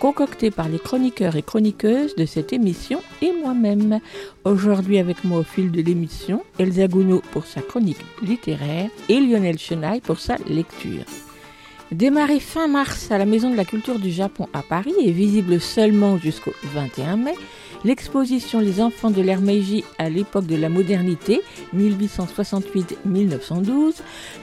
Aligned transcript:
concoctées 0.00 0.50
par 0.50 0.68
les 0.68 0.78
chroniqueurs 0.78 1.36
et 1.36 1.42
chroniqueuses 1.42 2.14
de 2.16 2.26
cette 2.26 2.52
émission 2.52 3.00
et 3.22 3.32
moi-même. 3.32 4.00
Aujourd'hui 4.44 4.98
avec 4.98 5.24
moi 5.24 5.40
au 5.40 5.44
fil 5.44 5.70
de 5.70 5.82
l'émission, 5.82 6.42
Elsa 6.58 6.88
Gounod 6.88 7.22
pour 7.32 7.46
sa 7.46 7.60
chronique 7.60 8.04
littéraire 8.22 8.90
et 9.08 9.20
Lionel 9.20 9.58
Chenaille 9.58 10.00
pour 10.00 10.18
sa 10.18 10.36
lecture. 10.48 11.04
Démarré 11.92 12.40
fin 12.40 12.66
mars 12.66 13.12
à 13.12 13.18
la 13.18 13.26
Maison 13.26 13.50
de 13.50 13.56
la 13.56 13.64
Culture 13.64 14.00
du 14.00 14.10
Japon 14.10 14.48
à 14.52 14.62
Paris 14.62 14.94
et 15.00 15.12
visible 15.12 15.60
seulement 15.60 16.18
jusqu'au 16.18 16.52
21 16.74 17.16
mai, 17.16 17.34
l'exposition 17.84 18.60
Les 18.60 18.80
enfants 18.80 19.10
de 19.10 19.22
l'ère 19.22 19.40
à 19.98 20.08
l'époque 20.08 20.46
de 20.46 20.56
la 20.56 20.68
modernité, 20.68 21.40
1868-1912, 21.74 23.94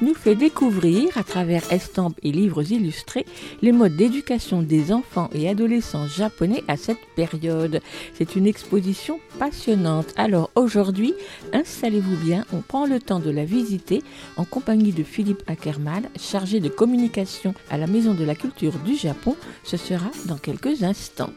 nous 0.02 0.14
fait 0.14 0.36
découvrir, 0.36 1.18
à 1.18 1.24
travers 1.24 1.72
estampes 1.72 2.18
et 2.24 2.32
livres 2.32 2.72
illustrés, 2.72 3.26
les 3.62 3.72
modes 3.72 3.96
d'éducation 3.96 4.62
des 4.62 4.92
enfants 4.92 5.30
et 5.34 5.50
adolescents 5.50 6.08
japonais 6.08 6.64
à 6.68 6.78
cette 6.78 7.06
période. 7.16 7.82
C'est 8.14 8.36
une 8.36 8.48
exposition 8.48 9.20
passionnante. 9.40 10.14
Alors 10.16 10.52
aujourd'hui, 10.56 11.14
installez-vous 11.52 12.18
bien, 12.18 12.46
on 12.54 12.62
prend 12.62 12.86
le 12.86 13.00
temps 13.00 13.20
de 13.20 13.30
la 13.30 13.46
visiter 13.46 14.04
en 14.38 14.46
compagnie 14.46 14.92
de 14.92 15.04
Philippe 15.04 15.44
Ackermann, 15.48 16.04
chargé 16.20 16.60
de 16.60 16.70
communication 16.70 17.54
à 17.70 17.78
la 17.78 17.88
Maison 17.88 18.14
de 18.14 18.24
la 18.24 18.36
Culture 18.36 18.74
du 18.86 18.96
Japon. 18.96 19.36
Ce 19.64 19.78
sera 19.78 20.10
dans 20.26 20.38
quelques 20.38 20.84
instants. 20.84 21.32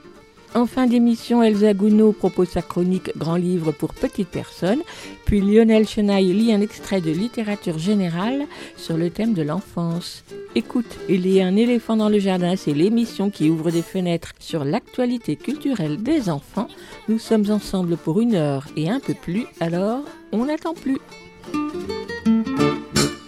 En 0.56 0.64
fin 0.64 0.86
d'émission, 0.86 1.42
Elsa 1.42 1.74
Gounod 1.74 2.14
propose 2.14 2.48
sa 2.48 2.62
chronique 2.62 3.14
Grand 3.18 3.36
livre 3.36 3.72
pour 3.72 3.92
petites 3.92 4.30
personnes, 4.30 4.80
puis 5.26 5.42
Lionel 5.42 5.86
Chenaille 5.86 6.32
lit 6.32 6.50
un 6.50 6.62
extrait 6.62 7.02
de 7.02 7.10
littérature 7.10 7.78
générale 7.78 8.46
sur 8.74 8.96
le 8.96 9.10
thème 9.10 9.34
de 9.34 9.42
l'enfance. 9.42 10.24
Écoute, 10.54 10.96
il 11.10 11.28
y 11.28 11.42
a 11.42 11.46
un 11.46 11.56
éléphant 11.56 11.96
dans 11.96 12.08
le 12.08 12.18
jardin, 12.18 12.56
c'est 12.56 12.72
l'émission 12.72 13.28
qui 13.28 13.50
ouvre 13.50 13.70
des 13.70 13.82
fenêtres 13.82 14.32
sur 14.38 14.64
l'actualité 14.64 15.36
culturelle 15.36 16.02
des 16.02 16.30
enfants. 16.30 16.68
Nous 17.10 17.18
sommes 17.18 17.50
ensemble 17.50 17.98
pour 17.98 18.22
une 18.22 18.34
heure 18.34 18.66
et 18.78 18.88
un 18.88 18.98
peu 18.98 19.12
plus, 19.12 19.44
alors 19.60 20.04
on 20.32 20.46
n'attend 20.46 20.72
plus. 20.72 20.96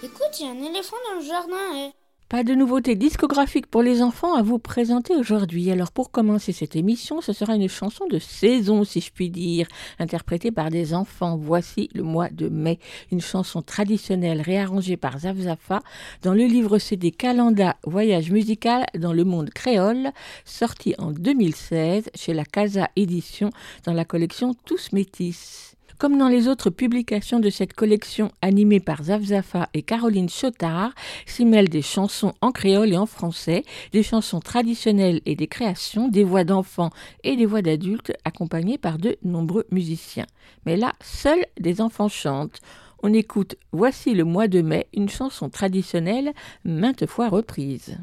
Écoute, 0.02 0.40
il 0.40 0.46
y 0.46 0.48
a 0.48 0.52
un 0.52 0.62
éléphant 0.62 0.96
dans 1.10 1.20
le 1.20 1.26
jardin. 1.26 1.90
eh. 1.90 2.07
Pas 2.28 2.44
de 2.44 2.54
nouveautés 2.54 2.94
discographiques 2.94 3.68
pour 3.68 3.82
les 3.82 4.02
enfants 4.02 4.34
à 4.34 4.42
vous 4.42 4.58
présenter 4.58 5.16
aujourd'hui. 5.16 5.70
Alors 5.70 5.90
pour 5.90 6.10
commencer 6.10 6.52
cette 6.52 6.76
émission, 6.76 7.22
ce 7.22 7.32
sera 7.32 7.54
une 7.54 7.70
chanson 7.70 8.06
de 8.06 8.18
saison, 8.18 8.84
si 8.84 9.00
je 9.00 9.10
puis 9.10 9.30
dire, 9.30 9.66
interprétée 9.98 10.50
par 10.50 10.68
des 10.68 10.92
enfants. 10.92 11.38
Voici 11.38 11.88
le 11.94 12.02
mois 12.02 12.28
de 12.28 12.50
mai, 12.50 12.80
une 13.10 13.22
chanson 13.22 13.62
traditionnelle 13.62 14.42
réarrangée 14.42 14.98
par 14.98 15.20
Zafzafa 15.20 15.80
dans 16.20 16.34
le 16.34 16.44
livre 16.44 16.78
CD 16.78 17.12
Calenda 17.12 17.76
Voyage 17.84 18.30
musical 18.30 18.84
dans 18.94 19.14
le 19.14 19.24
monde 19.24 19.48
créole, 19.48 20.10
sorti 20.44 20.94
en 20.98 21.12
2016 21.12 22.10
chez 22.14 22.34
la 22.34 22.44
Casa 22.44 22.90
Édition 22.94 23.48
dans 23.86 23.94
la 23.94 24.04
collection 24.04 24.52
Tous 24.66 24.92
Métis. 24.92 25.77
Comme 25.98 26.16
dans 26.16 26.28
les 26.28 26.46
autres 26.46 26.70
publications 26.70 27.40
de 27.40 27.50
cette 27.50 27.72
collection 27.72 28.30
animée 28.40 28.78
par 28.78 29.02
Zafzafa 29.02 29.68
et 29.74 29.82
Caroline 29.82 30.28
Chotard, 30.28 30.92
s'y 31.26 31.44
mêlent 31.44 31.68
des 31.68 31.82
chansons 31.82 32.34
en 32.40 32.52
créole 32.52 32.92
et 32.92 32.96
en 32.96 33.06
français, 33.06 33.64
des 33.90 34.04
chansons 34.04 34.38
traditionnelles 34.38 35.20
et 35.26 35.34
des 35.34 35.48
créations, 35.48 36.06
des 36.06 36.22
voix 36.22 36.44
d'enfants 36.44 36.90
et 37.24 37.34
des 37.34 37.46
voix 37.46 37.62
d'adultes 37.62 38.12
accompagnées 38.24 38.78
par 38.78 38.98
de 38.98 39.16
nombreux 39.24 39.66
musiciens. 39.72 40.26
Mais 40.66 40.76
là, 40.76 40.92
seuls 41.02 41.44
des 41.58 41.80
enfants 41.80 42.08
chantent. 42.08 42.60
On 43.02 43.12
écoute 43.12 43.56
Voici 43.72 44.14
le 44.14 44.22
mois 44.22 44.46
de 44.46 44.62
mai, 44.62 44.86
une 44.94 45.08
chanson 45.08 45.48
traditionnelle 45.48 46.32
maintes 46.64 47.06
fois 47.06 47.28
reprise. 47.28 47.98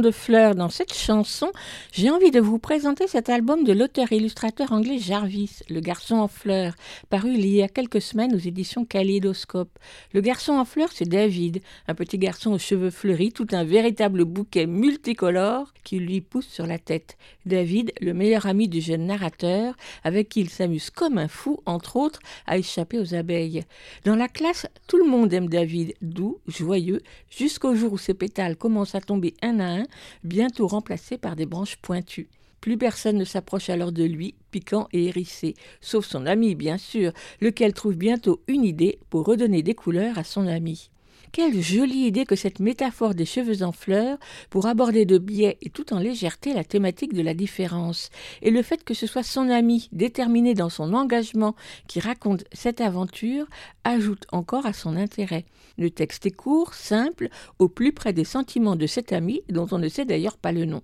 De 0.00 0.10
fleurs 0.10 0.54
dans 0.54 0.68
cette 0.68 0.94
chanson, 0.94 1.50
j'ai 1.92 2.10
envie 2.10 2.30
de 2.30 2.40
vous 2.40 2.58
présenter 2.58 3.06
cet 3.06 3.28
album 3.28 3.64
de 3.64 3.72
l'auteur 3.72 4.12
et 4.12 4.16
illustrateur 4.16 4.72
anglais 4.72 4.98
Jarvis, 4.98 5.60
Le 5.68 5.80
garçon 5.80 6.16
en 6.16 6.28
fleurs, 6.28 6.74
paru 7.10 7.34
il 7.34 7.46
y 7.46 7.62
a 7.62 7.68
quelques 7.68 8.00
semaines 8.00 8.34
aux 8.34 8.38
éditions 8.38 8.84
Kaléidoscope. 8.84 9.78
Le 10.12 10.20
garçon 10.20 10.52
en 10.52 10.64
fleurs, 10.64 10.90
c'est 10.92 11.08
David, 11.08 11.60
un 11.88 11.94
petit 11.94 12.18
garçon 12.18 12.52
aux 12.52 12.58
cheveux 12.58 12.90
fleuris, 12.90 13.32
tout 13.32 13.46
un 13.52 13.64
véritable 13.64 14.24
bouquet 14.24 14.66
multicolore 14.66 15.72
qui 15.84 15.98
lui 15.98 16.20
pousse 16.20 16.48
sur 16.48 16.66
la 16.66 16.78
tête. 16.78 17.16
David, 17.44 17.92
le 18.00 18.14
meilleur 18.14 18.46
ami 18.46 18.68
du 18.68 18.80
jeune 18.80 19.06
narrateur, 19.06 19.74
avec 20.04 20.28
qui 20.28 20.40
il 20.40 20.50
s'amuse 20.50 20.90
comme 20.90 21.18
un 21.18 21.28
fou, 21.28 21.60
entre 21.66 21.96
autres, 21.96 22.20
à 22.46 22.56
échapper 22.56 22.98
aux 22.98 23.14
abeilles. 23.14 23.64
Dans 24.04 24.16
la 24.16 24.28
classe, 24.28 24.66
tout 24.86 24.96
le 24.96 25.08
monde 25.08 25.32
aime 25.32 25.48
David, 25.48 25.94
doux, 26.00 26.38
joyeux, 26.46 27.02
jusqu'au 27.30 27.74
jour 27.74 27.92
où 27.92 27.98
ses 27.98 28.14
pétales 28.14 28.56
commencent 28.56 28.94
à 28.94 29.00
tomber 29.00 29.34
un 29.42 29.60
à 29.60 29.64
un, 29.64 29.81
bientôt 30.24 30.66
remplacés 30.66 31.18
par 31.18 31.36
des 31.36 31.46
branches 31.46 31.76
pointues. 31.76 32.28
Plus 32.60 32.78
personne 32.78 33.16
ne 33.16 33.24
s'approche 33.24 33.70
alors 33.70 33.90
de 33.90 34.04
lui, 34.04 34.36
piquant 34.52 34.86
et 34.92 35.06
hérissé, 35.06 35.54
sauf 35.80 36.06
son 36.06 36.26
ami, 36.26 36.54
bien 36.54 36.78
sûr, 36.78 37.12
lequel 37.40 37.72
trouve 37.72 37.96
bientôt 37.96 38.40
une 38.46 38.64
idée 38.64 39.00
pour 39.10 39.26
redonner 39.26 39.64
des 39.64 39.74
couleurs 39.74 40.16
à 40.16 40.22
son 40.22 40.46
ami. 40.46 40.91
Quelle 41.32 41.62
jolie 41.62 42.06
idée 42.06 42.26
que 42.26 42.36
cette 42.36 42.60
métaphore 42.60 43.14
des 43.14 43.24
cheveux 43.24 43.62
en 43.62 43.72
fleurs 43.72 44.18
pour 44.50 44.66
aborder 44.66 45.06
de 45.06 45.16
biais 45.16 45.56
et 45.62 45.70
tout 45.70 45.94
en 45.94 45.98
légèreté 45.98 46.52
la 46.52 46.62
thématique 46.62 47.14
de 47.14 47.22
la 47.22 47.32
différence. 47.32 48.10
Et 48.42 48.50
le 48.50 48.60
fait 48.60 48.84
que 48.84 48.92
ce 48.92 49.06
soit 49.06 49.22
son 49.22 49.48
ami, 49.48 49.88
déterminé 49.92 50.52
dans 50.52 50.68
son 50.68 50.92
engagement, 50.92 51.56
qui 51.88 52.00
raconte 52.00 52.44
cette 52.52 52.82
aventure, 52.82 53.46
ajoute 53.82 54.26
encore 54.30 54.66
à 54.66 54.74
son 54.74 54.94
intérêt. 54.94 55.46
Le 55.78 55.88
texte 55.88 56.26
est 56.26 56.32
court, 56.32 56.74
simple, 56.74 57.30
au 57.58 57.70
plus 57.70 57.92
près 57.92 58.12
des 58.12 58.24
sentiments 58.24 58.76
de 58.76 58.86
cet 58.86 59.10
ami, 59.10 59.40
dont 59.48 59.66
on 59.72 59.78
ne 59.78 59.88
sait 59.88 60.04
d'ailleurs 60.04 60.36
pas 60.36 60.52
le 60.52 60.66
nom. 60.66 60.82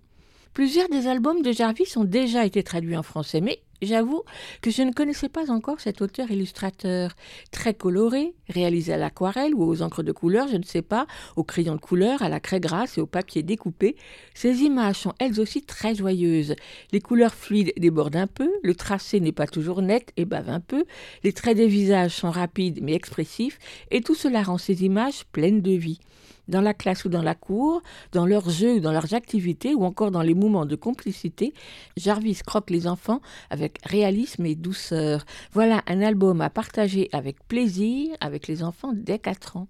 Plusieurs 0.54 0.88
des 0.88 1.08
albums 1.08 1.42
de 1.42 1.52
Jarvis 1.52 1.92
ont 1.96 2.04
déjà 2.04 2.46
été 2.46 2.62
traduits 2.62 2.96
en 2.96 3.02
français, 3.02 3.42
mais 3.42 3.60
J'avoue 3.80 4.22
que 4.60 4.72
je 4.72 4.82
ne 4.82 4.92
connaissais 4.92 5.28
pas 5.28 5.52
encore 5.52 5.78
cet 5.78 6.02
auteur-illustrateur. 6.02 7.14
Très 7.52 7.74
coloré, 7.74 8.34
réalisé 8.48 8.92
à 8.92 8.96
l'aquarelle 8.96 9.54
ou 9.54 9.62
aux 9.62 9.82
encres 9.82 10.02
de 10.02 10.10
couleur, 10.10 10.48
je 10.48 10.56
ne 10.56 10.64
sais 10.64 10.82
pas, 10.82 11.06
au 11.36 11.44
crayon 11.44 11.76
de 11.76 11.80
couleur, 11.80 12.22
à 12.22 12.28
la 12.28 12.40
craie 12.40 12.58
grasse 12.58 12.98
et 12.98 13.00
au 13.00 13.06
papier 13.06 13.44
découpé, 13.44 13.94
ces 14.34 14.62
images 14.62 14.96
sont 14.96 15.14
elles 15.20 15.38
aussi 15.40 15.62
très 15.62 15.94
joyeuses. 15.94 16.56
Les 16.90 17.00
couleurs 17.00 17.34
fluides 17.34 17.72
débordent 17.76 18.16
un 18.16 18.26
peu, 18.26 18.50
le 18.64 18.74
tracé 18.74 19.20
n'est 19.20 19.30
pas 19.30 19.46
toujours 19.46 19.80
net 19.80 20.12
et 20.16 20.24
bave 20.24 20.48
un 20.48 20.60
peu, 20.60 20.84
les 21.22 21.32
traits 21.32 21.56
des 21.56 21.68
visages 21.68 22.16
sont 22.16 22.30
rapides 22.30 22.80
mais 22.82 22.94
expressifs, 22.94 23.60
et 23.92 24.00
tout 24.00 24.16
cela 24.16 24.42
rend 24.42 24.58
ces 24.58 24.84
images 24.84 25.24
pleines 25.30 25.62
de 25.62 25.72
vie 25.72 26.00
dans 26.48 26.60
la 26.60 26.74
classe 26.74 27.04
ou 27.04 27.08
dans 27.08 27.22
la 27.22 27.34
cour, 27.34 27.82
dans 28.12 28.26
leurs 28.26 28.50
jeux 28.50 28.74
ou 28.74 28.80
dans 28.80 28.92
leurs 28.92 29.14
activités, 29.14 29.74
ou 29.74 29.84
encore 29.84 30.10
dans 30.10 30.22
les 30.22 30.34
moments 30.34 30.66
de 30.66 30.76
complicité, 30.76 31.52
Jarvis 31.96 32.40
croque 32.44 32.70
les 32.70 32.86
enfants 32.86 33.20
avec 33.50 33.78
réalisme 33.84 34.46
et 34.46 34.54
douceur. 34.54 35.24
Voilà 35.52 35.82
un 35.86 36.00
album 36.00 36.40
à 36.40 36.50
partager 36.50 37.08
avec 37.12 37.36
plaisir 37.46 38.16
avec 38.20 38.48
les 38.48 38.62
enfants 38.62 38.92
dès 38.94 39.18
4 39.18 39.56
ans. 39.56 39.68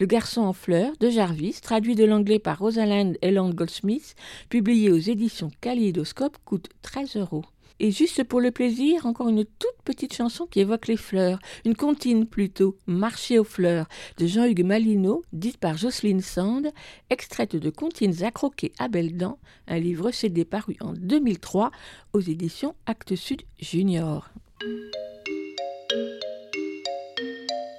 Le 0.00 0.06
garçon 0.06 0.40
en 0.42 0.52
fleurs 0.52 0.92
de 0.98 1.08
Jarvis, 1.08 1.60
traduit 1.62 1.94
de 1.94 2.04
l'anglais 2.04 2.40
par 2.40 2.58
Rosalind 2.58 3.16
Elland 3.22 3.50
Goldsmith, 3.50 4.16
publié 4.48 4.90
aux 4.90 4.98
éditions 4.98 5.52
Kaléidoscope, 5.60 6.36
coûte 6.44 6.68
13 6.82 7.16
euros. 7.16 7.44
Et 7.80 7.90
juste 7.90 8.22
pour 8.24 8.40
le 8.40 8.50
plaisir, 8.50 9.04
encore 9.04 9.28
une 9.28 9.44
toute 9.44 9.82
petite 9.84 10.14
chanson 10.14 10.46
qui 10.46 10.60
évoque 10.60 10.86
les 10.86 10.96
fleurs, 10.96 11.38
une 11.64 11.74
comptine 11.74 12.26
plutôt, 12.26 12.76
Marcher 12.86 13.38
aux 13.38 13.44
fleurs, 13.44 13.86
de 14.18 14.26
Jean-Hugues 14.26 14.64
Malino, 14.64 15.22
dite 15.32 15.58
par 15.58 15.76
Jocelyne 15.76 16.20
Sand, 16.20 16.72
extraite 17.10 17.56
de 17.56 17.70
Comptines 17.70 18.22
à 18.22 18.30
croquer 18.30 18.72
à 18.78 18.88
belles 18.88 19.16
dents, 19.16 19.38
un 19.66 19.78
livre 19.78 20.10
CD 20.12 20.44
paru 20.44 20.76
en 20.80 20.92
2003 20.92 21.72
aux 22.12 22.20
éditions 22.20 22.74
Actes 22.86 23.16
Sud 23.16 23.42
Junior. 23.60 24.30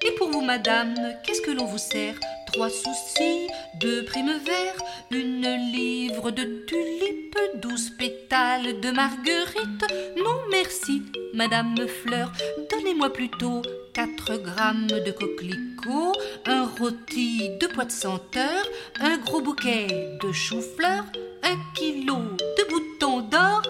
Et 0.06 0.12
pour 0.18 0.30
vous, 0.30 0.42
madame, 0.42 0.94
qu'est-ce 1.24 1.42
que 1.42 1.52
l'on 1.52 1.66
vous 1.66 1.78
sert? 1.78 2.20
Trois 2.56 2.70
soucis, 2.70 3.50
deux 3.82 4.06
primes 4.06 4.40
verts, 4.46 4.78
une 5.12 5.46
livre 5.74 6.32
de 6.32 6.64
tulipes, 6.66 7.38
douze 7.56 7.90
pétales 7.90 8.80
de 8.80 8.92
marguerite. 8.92 9.84
Non, 10.16 10.40
merci, 10.50 11.02
madame 11.34 11.76
Fleur, 11.86 12.32
donnez-moi 12.72 13.12
plutôt 13.12 13.62
quatre 13.94 14.38
grammes 14.38 14.88
de 14.88 15.12
coquelicots, 15.12 16.14
un 16.46 16.66
rôti 16.80 17.50
de 17.60 17.68
pois 17.68 17.84
de 17.84 17.92
senteur, 17.92 18.64
un 19.02 19.18
gros 19.18 19.42
bouquet 19.42 20.18
de 20.24 20.32
choux-fleurs, 20.32 21.08
un 21.44 21.58
kilo 21.74 22.16
de 22.16 22.70
boutons 22.70 23.20
d'or. 23.20 23.64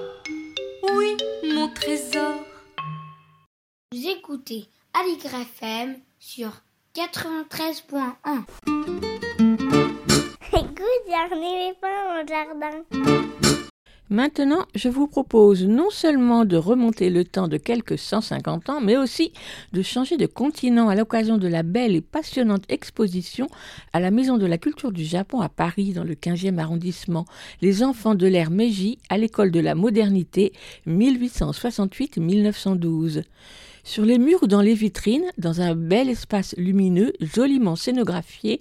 Oui, 0.93 1.17
mon 1.55 1.69
trésor. 1.69 2.35
Vous 3.91 4.07
écoutez 4.07 4.69
Aligre 4.93 5.33
FM 5.33 5.95
sur 6.19 6.51
93.1. 6.95 8.74
Maintenant, 14.09 14.65
je 14.75 14.87
vous 14.87 15.07
propose 15.07 15.65
non 15.65 15.89
seulement 15.89 16.45
de 16.45 16.57
remonter 16.57 17.09
le 17.09 17.25
temps 17.25 17.47
de 17.47 17.57
quelques 17.57 17.97
150 17.97 18.69
ans, 18.69 18.79
mais 18.79 18.95
aussi 18.95 19.33
de 19.73 19.81
changer 19.81 20.15
de 20.15 20.27
continent 20.27 20.89
à 20.89 20.95
l'occasion 20.95 21.37
de 21.37 21.47
la 21.47 21.63
belle 21.63 21.95
et 21.95 22.01
passionnante 22.01 22.63
exposition 22.69 23.47
à 23.93 23.99
la 23.99 24.11
Maison 24.11 24.37
de 24.37 24.45
la 24.45 24.57
Culture 24.57 24.91
du 24.91 25.03
Japon 25.03 25.41
à 25.41 25.49
Paris, 25.49 25.91
dans 25.91 26.03
le 26.03 26.13
15e 26.13 26.59
arrondissement, 26.59 27.25
Les 27.61 27.83
enfants 27.83 28.15
de 28.15 28.27
l'ère 28.27 28.51
Meiji 28.51 28.99
à 29.09 29.17
l'école 29.17 29.51
de 29.51 29.59
la 29.59 29.75
modernité 29.75 30.53
1868-1912. 30.87 33.23
Sur 33.87 34.03
les 34.03 34.17
murs 34.17 34.41
ou 34.41 34.47
dans 34.47 34.61
les 34.61 34.73
vitrines, 34.73 35.31
dans 35.37 35.61
un 35.61 35.75
bel 35.75 36.09
espace 36.09 36.55
lumineux, 36.57 37.13
joliment 37.21 37.75
scénographié, 37.75 38.59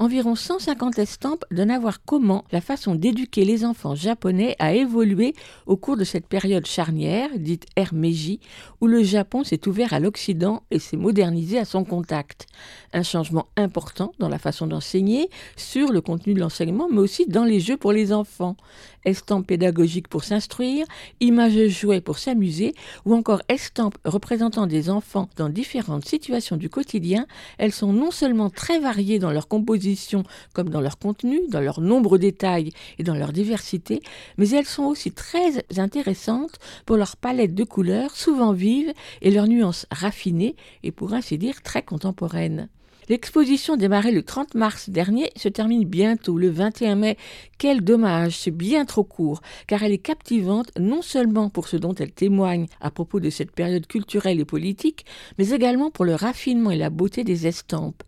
environ 0.00 0.34
150 0.34 0.98
estampes 0.98 1.44
donnent 1.52 1.70
à 1.70 1.78
voir 1.78 2.04
comment 2.04 2.44
la 2.50 2.60
façon 2.60 2.96
d'éduquer 2.96 3.44
les 3.44 3.64
enfants 3.64 3.94
japonais 3.94 4.56
a 4.58 4.74
évolué 4.74 5.34
au 5.66 5.76
cours 5.76 5.96
de 5.96 6.02
cette 6.02 6.26
période 6.26 6.66
charnière, 6.66 7.30
dite 7.38 7.66
ère 7.76 7.94
Meiji, 7.94 8.40
où 8.80 8.88
le 8.88 9.04
Japon 9.04 9.44
s'est 9.44 9.68
ouvert 9.68 9.92
à 9.92 10.00
l'Occident 10.00 10.64
et 10.72 10.80
s'est 10.80 10.96
modernisé 10.96 11.56
à 11.56 11.64
son 11.64 11.84
contact. 11.84 12.46
Un 12.92 13.04
changement 13.04 13.46
important 13.56 14.12
dans 14.18 14.28
la 14.28 14.40
façon 14.40 14.66
d'enseigner, 14.66 15.30
sur 15.56 15.92
le 15.92 16.00
contenu 16.00 16.34
de 16.34 16.40
l'enseignement, 16.40 16.88
mais 16.90 16.98
aussi 16.98 17.26
dans 17.26 17.44
les 17.44 17.60
jeux 17.60 17.76
pour 17.76 17.92
les 17.92 18.12
enfants. 18.12 18.56
Estampes 19.04 19.46
pédagogiques 19.46 20.08
pour 20.08 20.24
s'instruire, 20.24 20.86
images 21.20 21.68
jouets 21.68 22.00
pour 22.00 22.18
s'amuser, 22.18 22.74
ou 23.04 23.14
encore 23.14 23.42
estampes 23.48 23.98
représentant 24.04 24.66
des 24.66 24.90
enfants 24.90 25.28
dans 25.36 25.48
différentes 25.48 26.06
situations 26.06 26.56
du 26.56 26.68
quotidien, 26.68 27.26
elles 27.58 27.72
sont 27.72 27.92
non 27.92 28.10
seulement 28.10 28.50
très 28.50 28.78
variées 28.78 29.18
dans 29.18 29.32
leur 29.32 29.48
composition 29.48 30.24
comme 30.52 30.68
dans 30.68 30.80
leur 30.80 30.98
contenu, 30.98 31.40
dans 31.48 31.60
leur 31.60 31.80
nombre 31.80 32.18
détails 32.18 32.70
et 32.98 33.02
dans 33.02 33.14
leur 33.14 33.32
diversité, 33.32 34.02
mais 34.38 34.48
elles 34.50 34.66
sont 34.66 34.84
aussi 34.84 35.12
très 35.12 35.64
intéressantes 35.76 36.58
pour 36.86 36.96
leur 36.96 37.16
palette 37.16 37.54
de 37.54 37.64
couleurs 37.64 38.16
souvent 38.16 38.52
vives 38.52 38.92
et 39.22 39.30
leurs 39.30 39.48
nuances 39.48 39.86
raffinées 39.90 40.56
et 40.82 40.92
pour 40.92 41.12
ainsi 41.14 41.38
dire 41.38 41.62
très 41.62 41.82
contemporaines. 41.82 42.68
L'exposition 43.08 43.76
démarrée 43.76 44.12
le 44.12 44.22
30 44.22 44.54
mars 44.54 44.88
dernier 44.88 45.30
se 45.36 45.48
termine 45.48 45.84
bientôt 45.84 46.38
le 46.38 46.48
21 46.48 46.94
mai. 46.94 47.18
Quel 47.58 47.82
dommage, 47.82 48.38
c'est 48.38 48.50
bien 48.50 48.86
trop 48.86 49.04
court, 49.04 49.42
car 49.66 49.82
elle 49.82 49.92
est 49.92 49.98
captivante 49.98 50.70
non 50.78 51.02
seulement 51.02 51.50
pour 51.50 51.68
ce 51.68 51.76
dont 51.76 51.94
elle 51.94 52.12
témoigne 52.12 52.66
à 52.80 52.90
propos 52.90 53.20
de 53.20 53.30
cette 53.30 53.52
période 53.52 53.86
culturelle 53.86 54.40
et 54.40 54.44
politique, 54.44 55.04
mais 55.38 55.50
également 55.50 55.90
pour 55.90 56.04
le 56.04 56.14
raffinement 56.14 56.70
et 56.70 56.78
la 56.78 56.90
beauté 56.90 57.24
des 57.24 57.46
estampes. 57.46 58.02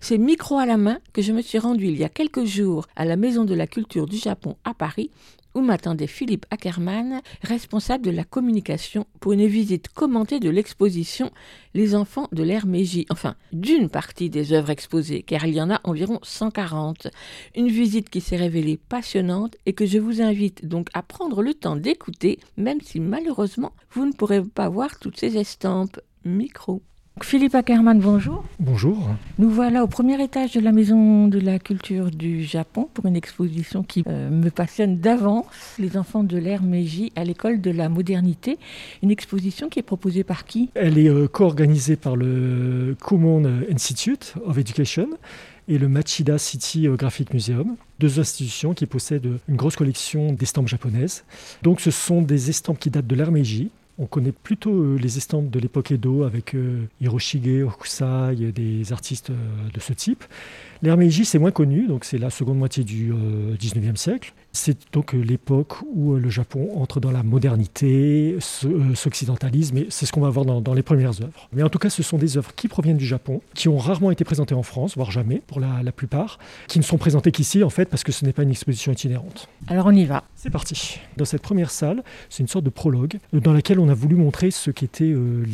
C'est 0.00 0.18
micro 0.18 0.58
à 0.58 0.66
la 0.66 0.76
main 0.76 0.98
que 1.12 1.22
je 1.22 1.32
me 1.32 1.42
suis 1.42 1.58
rendu 1.58 1.86
il 1.86 1.96
y 1.96 2.04
a 2.04 2.08
quelques 2.08 2.44
jours 2.44 2.86
à 2.96 3.04
la 3.04 3.16
Maison 3.16 3.44
de 3.44 3.54
la 3.54 3.66
Culture 3.66 4.06
du 4.06 4.16
Japon 4.16 4.56
à 4.64 4.74
Paris 4.74 5.10
où 5.56 5.62
m'attendait 5.62 6.06
Philippe 6.06 6.44
Ackermann, 6.50 7.22
responsable 7.42 8.04
de 8.04 8.10
la 8.10 8.24
communication, 8.24 9.06
pour 9.20 9.32
une 9.32 9.46
visite 9.46 9.88
commentée 9.88 10.38
de 10.38 10.50
l'exposition 10.50 11.30
Les 11.74 11.94
enfants 11.94 12.28
de 12.30 12.42
l'ère 12.42 12.66
enfin 13.10 13.36
d'une 13.52 13.88
partie 13.88 14.28
des 14.28 14.52
œuvres 14.52 14.70
exposées, 14.70 15.22
car 15.22 15.46
il 15.46 15.54
y 15.54 15.62
en 15.62 15.70
a 15.70 15.80
environ 15.84 16.18
140. 16.22 17.08
Une 17.56 17.68
visite 17.68 18.10
qui 18.10 18.20
s'est 18.20 18.36
révélée 18.36 18.76
passionnante 18.76 19.56
et 19.64 19.72
que 19.72 19.86
je 19.86 19.98
vous 19.98 20.20
invite 20.20 20.66
donc 20.66 20.88
à 20.92 21.02
prendre 21.02 21.42
le 21.42 21.54
temps 21.54 21.76
d'écouter, 21.76 22.38
même 22.58 22.82
si 22.82 23.00
malheureusement 23.00 23.72
vous 23.92 24.04
ne 24.04 24.12
pourrez 24.12 24.42
pas 24.42 24.68
voir 24.68 24.98
toutes 24.98 25.18
ces 25.18 25.38
estampes. 25.38 25.98
Micro. 26.24 26.82
Philippe 27.22 27.54
Ackermann, 27.54 27.98
bonjour. 27.98 28.44
Bonjour. 28.60 29.08
Nous 29.38 29.48
voilà 29.48 29.82
au 29.82 29.86
premier 29.86 30.22
étage 30.22 30.52
de 30.52 30.60
la 30.60 30.70
Maison 30.70 31.28
de 31.28 31.38
la 31.38 31.58
Culture 31.58 32.10
du 32.10 32.44
Japon 32.44 32.90
pour 32.92 33.06
une 33.06 33.16
exposition 33.16 33.82
qui 33.82 34.04
euh, 34.06 34.28
me 34.28 34.50
passionne 34.50 34.98
d'avance, 34.98 35.46
les 35.78 35.96
enfants 35.96 36.24
de 36.24 36.36
l'ère 36.36 36.62
Meiji 36.62 37.12
à 37.16 37.24
l'école 37.24 37.62
de 37.62 37.70
la 37.70 37.88
modernité. 37.88 38.58
Une 39.02 39.10
exposition 39.10 39.70
qui 39.70 39.78
est 39.78 39.82
proposée 39.82 40.24
par 40.24 40.44
qui? 40.44 40.68
Elle 40.74 40.98
est 40.98 41.08
euh, 41.08 41.26
co-organisée 41.26 41.96
par 41.96 42.16
le 42.16 42.94
Kumon 43.02 43.62
Institute 43.72 44.34
of 44.44 44.58
Education 44.58 45.08
et 45.68 45.78
le 45.78 45.88
Machida 45.88 46.36
City 46.36 46.86
Graphic 46.86 47.32
Museum, 47.32 47.76
deux 47.98 48.20
institutions 48.20 48.74
qui 48.74 48.84
possèdent 48.84 49.38
une 49.48 49.56
grosse 49.56 49.76
collection 49.76 50.32
d'estampes 50.32 50.68
japonaises. 50.68 51.24
Donc 51.62 51.80
ce 51.80 51.90
sont 51.90 52.20
des 52.20 52.50
estampes 52.50 52.78
qui 52.78 52.90
datent 52.90 53.06
de 53.06 53.16
l'ère 53.16 53.32
Meiji, 53.32 53.70
on 53.98 54.06
connaît 54.06 54.32
plutôt 54.32 54.72
euh, 54.72 54.98
les 55.00 55.16
estampes 55.16 55.50
de 55.50 55.58
l'époque 55.58 55.90
Edo 55.90 56.24
avec 56.24 56.54
euh, 56.54 56.86
Hiroshige, 57.00 57.64
Hokusai, 57.64 58.52
des 58.52 58.92
artistes 58.92 59.30
euh, 59.30 59.34
de 59.72 59.80
ce 59.80 59.92
type. 59.92 60.24
Meiji, 60.82 61.24
c'est 61.24 61.38
moins 61.38 61.50
connu, 61.50 61.86
donc 61.86 62.04
c'est 62.04 62.18
la 62.18 62.30
seconde 62.30 62.58
moitié 62.58 62.84
du 62.84 63.12
19e 63.12 63.96
siècle. 63.96 64.34
C'est 64.52 64.78
donc 64.92 65.12
l'époque 65.12 65.74
où 65.94 66.14
le 66.14 66.30
Japon 66.30 66.70
entre 66.76 67.00
dans 67.00 67.10
la 67.10 67.22
modernité, 67.22 68.36
s'occidentalise, 68.40 69.72
mais 69.72 69.86
c'est 69.90 70.06
ce 70.06 70.12
qu'on 70.12 70.20
va 70.20 70.30
voir 70.30 70.44
dans, 70.44 70.74
les 70.74 70.82
premières 70.82 71.20
œuvres. 71.22 71.48
Mais 71.52 71.62
en 71.62 71.68
tout 71.68 71.78
cas, 71.78 71.90
ce 71.90 72.02
sont 72.02 72.16
des 72.18 72.38
œuvres 72.38 72.54
qui 72.54 72.68
proviennent 72.68 72.96
du 72.96 73.06
Japon, 73.06 73.42
qui 73.54 73.68
ont 73.68 73.78
rarement 73.78 74.10
été 74.10 74.24
présentées 74.24 74.54
en 74.54 74.62
France, 74.62 74.96
voire 74.96 75.10
jamais 75.10 75.42
pour 75.46 75.60
la, 75.60 75.82
la 75.82 75.92
plupart, 75.92 76.38
qui 76.68 76.78
ne 76.78 76.84
sont 76.84 76.98
présentées 76.98 77.32
qu'ici 77.32 77.62
en 77.62 77.70
fait 77.70 77.86
parce 77.86 78.04
que 78.04 78.12
ce 78.12 78.24
n'est 78.24 78.32
pas 78.32 78.42
une 78.42 78.50
exposition 78.50 78.92
itinérante. 78.92 79.48
Alors 79.68 79.86
on 79.86 79.92
y 79.92 80.04
va. 80.04 80.24
C'est 80.34 80.50
parti. 80.50 81.00
Dans 81.16 81.24
cette 81.24 81.42
première 81.42 81.70
salle, 81.70 82.02
c'est 82.28 82.42
une 82.42 82.48
sorte 82.48 82.64
de 82.64 82.70
prologue 82.70 83.18
dans 83.32 83.52
laquelle 83.52 83.78
on 83.78 83.88
a 83.88 83.94
voulu 83.94 84.16
montrer 84.16 84.50
ce 84.50 84.70
qu'était 84.70 85.04
euh. 85.04 85.44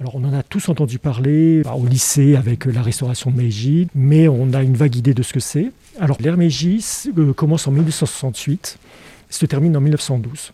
Alors 0.00 0.14
on 0.14 0.24
en 0.24 0.32
a 0.32 0.42
tous 0.42 0.70
entendu 0.70 0.98
parler 0.98 1.60
bah, 1.62 1.74
au 1.74 1.86
lycée 1.86 2.34
avec 2.34 2.66
euh, 2.66 2.72
la 2.72 2.80
restauration 2.80 3.30
de 3.30 3.36
Meiji, 3.36 3.88
mais 3.94 4.28
on 4.28 4.54
a 4.54 4.62
une 4.62 4.74
vague 4.74 4.96
idée 4.96 5.12
de 5.12 5.22
ce 5.22 5.34
que 5.34 5.40
c'est. 5.40 5.72
Alors 5.98 6.16
l'ère 6.20 6.38
Meiji 6.38 6.82
euh, 7.18 7.34
commence 7.34 7.68
en 7.68 7.72
1868, 7.72 8.78
se 9.28 9.44
termine 9.44 9.76
en 9.76 9.82
1912. 9.82 10.52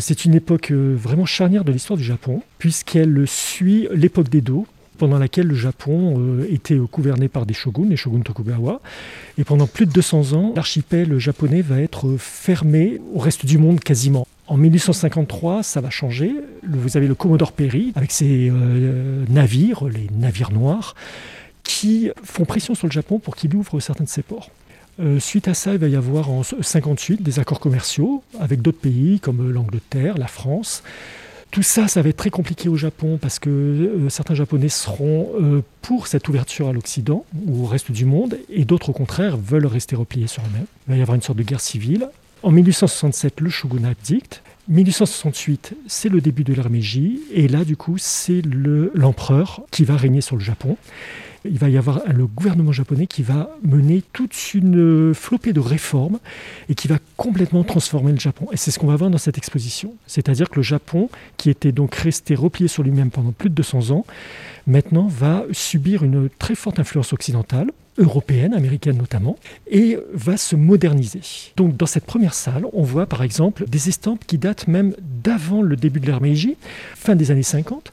C'est 0.00 0.24
une 0.24 0.34
époque 0.34 0.72
vraiment 0.72 1.24
charnière 1.24 1.64
de 1.64 1.70
l'histoire 1.70 1.96
du 1.96 2.02
Japon, 2.02 2.42
puisqu'elle 2.58 3.26
suit 3.26 3.86
l'époque 3.94 4.28
d'Edo, 4.28 4.66
pendant 4.98 5.18
laquelle 5.18 5.46
le 5.46 5.54
Japon 5.54 6.16
euh, 6.18 6.46
était 6.50 6.76
gouverné 6.76 7.28
par 7.28 7.46
des 7.46 7.54
shoguns, 7.54 7.88
les 7.88 7.96
shoguns 7.96 8.20
Tokugawa. 8.20 8.80
Et 9.38 9.44
pendant 9.44 9.66
plus 9.66 9.86
de 9.86 9.92
200 9.92 10.32
ans, 10.34 10.52
l'archipel 10.54 11.18
japonais 11.18 11.62
va 11.62 11.80
être 11.80 12.16
fermé 12.18 13.00
au 13.14 13.18
reste 13.18 13.46
du 13.46 13.56
monde 13.56 13.80
quasiment. 13.80 14.26
En 14.46 14.56
1853, 14.56 15.62
ça 15.62 15.80
va 15.80 15.90
changer. 15.90 16.34
Vous 16.68 16.96
avez 16.96 17.06
le 17.06 17.14
Commodore 17.14 17.52
Perry 17.52 17.92
avec 17.94 18.12
ses 18.12 18.50
euh, 18.50 19.24
navires, 19.28 19.84
les 19.84 20.08
navires 20.12 20.52
noirs, 20.52 20.94
qui 21.62 22.10
font 22.22 22.44
pression 22.44 22.74
sur 22.74 22.86
le 22.86 22.92
Japon 22.92 23.18
pour 23.18 23.36
qu'il 23.36 23.54
ouvre 23.54 23.80
certains 23.80 24.04
de 24.04 24.08
ses 24.08 24.22
ports. 24.22 24.50
Euh, 25.00 25.18
suite 25.18 25.48
à 25.48 25.54
ça, 25.54 25.72
il 25.72 25.78
va 25.78 25.88
y 25.88 25.96
avoir 25.96 26.30
en 26.30 26.42
1958 26.42 27.22
des 27.22 27.38
accords 27.40 27.60
commerciaux 27.60 28.22
avec 28.38 28.62
d'autres 28.62 28.78
pays 28.78 29.18
comme 29.18 29.50
l'Angleterre, 29.50 30.18
la 30.18 30.28
France. 30.28 30.82
Tout 31.50 31.62
ça, 31.62 31.86
ça 31.88 32.02
va 32.02 32.08
être 32.08 32.16
très 32.16 32.30
compliqué 32.30 32.68
au 32.68 32.76
Japon 32.76 33.18
parce 33.20 33.38
que 33.38 33.48
euh, 33.48 34.08
certains 34.08 34.34
Japonais 34.34 34.68
seront 34.68 35.30
euh, 35.40 35.62
pour 35.82 36.06
cette 36.06 36.28
ouverture 36.28 36.68
à 36.68 36.72
l'Occident 36.72 37.24
ou 37.46 37.64
au 37.64 37.66
reste 37.66 37.92
du 37.92 38.04
monde 38.04 38.38
et 38.50 38.64
d'autres 38.64 38.90
au 38.90 38.92
contraire 38.92 39.36
veulent 39.36 39.66
rester 39.66 39.94
repliés 39.94 40.26
sur 40.26 40.42
eux-mêmes. 40.42 40.66
Il 40.88 40.92
va 40.92 40.96
y 40.98 41.02
avoir 41.02 41.14
une 41.14 41.22
sorte 41.22 41.38
de 41.38 41.44
guerre 41.44 41.60
civile. 41.60 42.08
En 42.44 42.50
1867, 42.50 43.40
le 43.40 43.48
shogunat 43.48 43.94
dicte. 44.04 44.42
1868, 44.68 45.76
c'est 45.86 46.10
le 46.10 46.20
début 46.20 46.44
de 46.44 46.68
Meiji 46.68 47.20
et 47.32 47.48
là, 47.48 47.64
du 47.64 47.76
coup, 47.76 47.96
c'est 47.98 48.42
l'empereur 48.94 49.62
qui 49.70 49.84
va 49.84 49.96
régner 49.96 50.20
sur 50.20 50.36
le 50.36 50.42
Japon 50.42 50.76
il 51.44 51.58
va 51.58 51.68
y 51.68 51.76
avoir 51.76 52.00
le 52.12 52.26
gouvernement 52.26 52.72
japonais 52.72 53.06
qui 53.06 53.22
va 53.22 53.50
mener 53.62 54.02
toute 54.12 54.54
une 54.54 55.12
flopée 55.14 55.52
de 55.52 55.60
réformes 55.60 56.18
et 56.68 56.74
qui 56.74 56.88
va 56.88 56.98
complètement 57.16 57.64
transformer 57.64 58.12
le 58.12 58.18
Japon. 58.18 58.48
Et 58.52 58.56
c'est 58.56 58.70
ce 58.70 58.78
qu'on 58.78 58.86
va 58.86 58.96
voir 58.96 59.10
dans 59.10 59.18
cette 59.18 59.38
exposition. 59.38 59.94
C'est-à-dire 60.06 60.48
que 60.48 60.56
le 60.56 60.62
Japon, 60.62 61.10
qui 61.36 61.50
était 61.50 61.72
donc 61.72 61.94
resté 61.94 62.34
replié 62.34 62.68
sur 62.68 62.82
lui-même 62.82 63.10
pendant 63.10 63.32
plus 63.32 63.50
de 63.50 63.54
200 63.54 63.90
ans, 63.90 64.06
maintenant 64.66 65.06
va 65.06 65.44
subir 65.52 66.02
une 66.02 66.28
très 66.38 66.54
forte 66.54 66.78
influence 66.78 67.12
occidentale 67.12 67.70
européenne, 67.98 68.54
américaine 68.54 68.96
notamment, 68.96 69.36
et 69.70 69.98
va 70.12 70.36
se 70.36 70.56
moderniser. 70.56 71.20
Donc 71.56 71.76
dans 71.76 71.86
cette 71.86 72.04
première 72.04 72.34
salle, 72.34 72.64
on 72.72 72.82
voit 72.82 73.06
par 73.06 73.22
exemple 73.22 73.64
des 73.68 73.88
estampes 73.88 74.24
qui 74.26 74.38
datent 74.38 74.68
même 74.68 74.94
d'avant 75.22 75.62
le 75.62 75.76
début 75.76 76.00
de 76.00 76.06
l'ère 76.06 76.20
Meiji, 76.20 76.56
fin 76.94 77.16
des 77.16 77.30
années 77.30 77.42
50, 77.42 77.92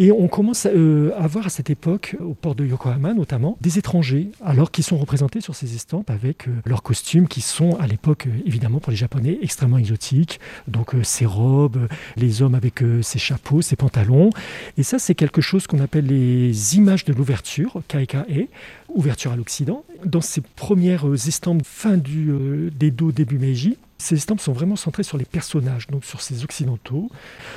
et 0.00 0.12
on 0.12 0.28
commence 0.28 0.66
euh, 0.72 1.10
à, 1.18 1.26
voir 1.26 1.46
à 1.46 1.48
cette 1.50 1.70
époque, 1.70 2.16
au 2.20 2.32
port 2.32 2.54
de 2.54 2.64
Yokohama 2.64 3.14
notamment, 3.14 3.58
des 3.60 3.78
étrangers, 3.78 4.30
alors 4.44 4.70
qu'ils 4.70 4.84
sont 4.84 4.96
représentés 4.96 5.40
sur 5.40 5.56
ces 5.56 5.74
estampes 5.74 6.08
avec 6.08 6.46
euh, 6.46 6.52
leurs 6.66 6.84
costumes 6.84 7.26
qui 7.26 7.40
sont 7.40 7.76
à 7.80 7.88
l'époque, 7.88 8.28
euh, 8.28 8.42
évidemment 8.46 8.78
pour 8.78 8.92
les 8.92 8.96
Japonais, 8.96 9.38
extrêmement 9.42 9.76
exotiques. 9.76 10.38
Donc 10.68 10.94
ces 11.02 11.26
robes, 11.26 11.88
les 12.16 12.42
hommes 12.42 12.54
avec 12.54 12.82
ces 13.02 13.18
chapeaux, 13.18 13.60
ces 13.60 13.74
pantalons. 13.74 14.30
Et 14.76 14.84
ça, 14.84 15.00
c'est 15.00 15.16
quelque 15.16 15.40
chose 15.40 15.66
qu'on 15.66 15.80
appelle 15.80 16.06
les 16.06 16.76
images 16.76 17.04
de 17.04 17.12
l'ouverture, 17.12 17.82
KKE, 17.88 18.46
ouverture 18.88 19.32
à 19.32 19.36
l'Occident. 19.36 19.84
Dans 20.04 20.20
ces 20.20 20.40
premières 20.40 21.06
estampes 21.26 21.64
fin 21.64 21.96
du, 21.96 22.70
des 22.72 22.90
dos 22.90 23.12
début 23.12 23.38
Meiji, 23.38 23.76
ces 23.98 24.14
estampes 24.14 24.40
sont 24.40 24.52
vraiment 24.52 24.76
centrées 24.76 25.02
sur 25.02 25.18
les 25.18 25.24
personnages, 25.24 25.88
donc 25.88 26.04
sur 26.04 26.20
ces 26.22 26.44
occidentaux. 26.44 27.10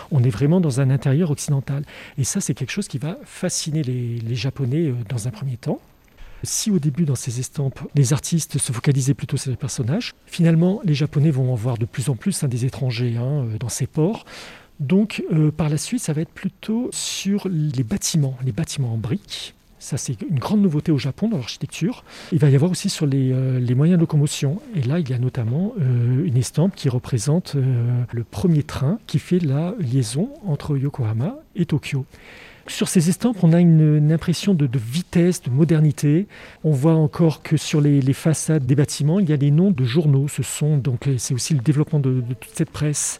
On 0.09 0.23
est 0.23 0.29
vraiment 0.29 0.59
dans 0.59 0.81
un 0.81 0.89
intérieur 0.89 1.29
occidental. 1.29 1.83
Et 2.17 2.23
ça, 2.23 2.41
c'est 2.41 2.55
quelque 2.55 2.71
chose 2.71 2.87
qui 2.87 2.97
va 2.97 3.17
fasciner 3.23 3.83
les, 3.83 4.35
Japonais 4.35 4.87
euh, 4.87 4.95
dans 5.07 5.27
un 5.27 5.31
premier 5.31 5.57
temps. 5.57 5.79
Si 6.43 6.71
au 6.71 6.79
début, 6.79 7.05
dans 7.05 7.15
ces 7.15 7.39
estampes, 7.39 7.79
les 7.93 8.13
artistes 8.13 8.57
se 8.57 8.71
focalisaient 8.71 9.13
plutôt 9.13 9.37
sur 9.37 9.51
les 9.51 9.57
personnages, 9.57 10.15
finalement, 10.25 10.81
les 10.83 10.95
Japonais 10.95 11.29
vont 11.29 11.53
en 11.53 11.55
voir 11.55 11.77
de 11.77 11.85
plus 11.85 12.09
en 12.09 12.15
plus 12.15 12.43
hein, 12.43 12.47
des 12.47 12.65
étrangers 12.65 13.17
hein, 13.17 13.45
euh, 13.45 13.57
dans 13.59 13.69
ces 13.69 13.85
ports. 13.85 14.25
Donc, 14.79 15.23
euh, 15.31 15.51
par 15.51 15.69
la 15.69 15.77
suite, 15.77 16.01
ça 16.01 16.13
va 16.13 16.21
être 16.21 16.31
plutôt 16.31 16.89
sur 16.91 17.47
les 17.47 17.83
bâtiments, 17.83 18.35
les 18.43 18.51
bâtiments 18.51 18.93
en 18.93 18.97
briques, 18.97 19.53
ça, 19.81 19.97
c'est 19.97 20.15
une 20.21 20.37
grande 20.37 20.61
nouveauté 20.61 20.91
au 20.91 20.99
Japon 20.99 21.27
dans 21.27 21.37
l'architecture. 21.37 22.03
Il 22.31 22.37
va 22.37 22.51
y 22.51 22.55
avoir 22.55 22.69
aussi 22.69 22.87
sur 22.87 23.07
les, 23.07 23.31
euh, 23.33 23.75
moyens 23.75 23.97
de 23.97 24.01
locomotion. 24.01 24.61
Et 24.75 24.83
là, 24.83 24.99
il 24.99 25.09
y 25.09 25.13
a 25.13 25.17
notamment 25.17 25.73
euh, 25.81 26.23
une 26.23 26.37
estampe 26.37 26.75
qui 26.75 26.87
représente 26.87 27.55
euh, 27.55 28.03
le 28.11 28.23
premier 28.23 28.61
train 28.61 28.99
qui 29.07 29.17
fait 29.17 29.39
la 29.39 29.73
liaison 29.79 30.29
entre 30.45 30.77
Yokohama 30.77 31.35
et 31.55 31.65
Tokyo. 31.65 32.05
Sur 32.67 32.87
ces 32.87 33.09
estampes, 33.09 33.43
on 33.43 33.53
a 33.53 33.59
une, 33.59 34.11
impression 34.11 34.53
de, 34.53 34.69
vitesse, 34.77 35.41
de 35.41 35.49
modernité. 35.49 36.27
On 36.63 36.71
voit 36.71 36.93
encore 36.93 37.41
que 37.41 37.57
sur 37.57 37.81
les, 37.81 38.13
façades 38.13 38.67
des 38.67 38.75
bâtiments, 38.75 39.19
il 39.19 39.31
y 39.31 39.33
a 39.33 39.35
les 39.35 39.49
noms 39.49 39.71
de 39.71 39.83
journaux. 39.83 40.27
Ce 40.27 40.43
sont 40.43 40.77
donc 40.77 41.09
c'est 41.17 41.33
aussi 41.33 41.55
le 41.55 41.61
développement 41.61 41.99
de 41.99 42.21
toute 42.39 42.53
cette 42.53 42.69
presse. 42.69 43.19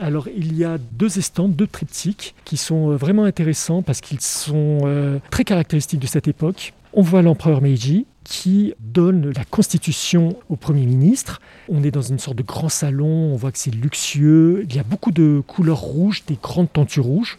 Alors 0.00 0.28
il 0.34 0.56
y 0.56 0.64
a 0.64 0.78
deux 0.78 1.18
estampes, 1.18 1.54
deux 1.54 1.66
triptyques 1.66 2.34
qui 2.46 2.56
sont 2.56 2.90
euh, 2.90 2.96
vraiment 2.96 3.24
intéressants 3.24 3.82
parce 3.82 4.00
qu'ils 4.00 4.22
sont 4.22 4.80
euh, 4.84 5.18
très 5.30 5.44
caractéristiques 5.44 6.00
de 6.00 6.06
cette 6.06 6.26
époque. 6.26 6.72
On 6.94 7.02
voit 7.02 7.20
l'empereur 7.20 7.60
Meiji 7.60 8.06
qui 8.24 8.72
donne 8.80 9.30
la 9.36 9.44
constitution 9.44 10.38
au 10.48 10.56
Premier 10.56 10.86
ministre. 10.86 11.40
On 11.68 11.82
est 11.82 11.90
dans 11.90 12.00
une 12.00 12.18
sorte 12.18 12.38
de 12.38 12.42
grand 12.42 12.70
salon, 12.70 13.06
on 13.06 13.36
voit 13.36 13.52
que 13.52 13.58
c'est 13.58 13.74
luxueux, 13.74 14.64
il 14.68 14.74
y 14.74 14.78
a 14.78 14.84
beaucoup 14.84 15.10
de 15.10 15.42
couleurs 15.46 15.80
rouges, 15.80 16.24
des 16.26 16.38
grandes 16.42 16.72
tentures 16.72 17.04
rouges. 17.04 17.38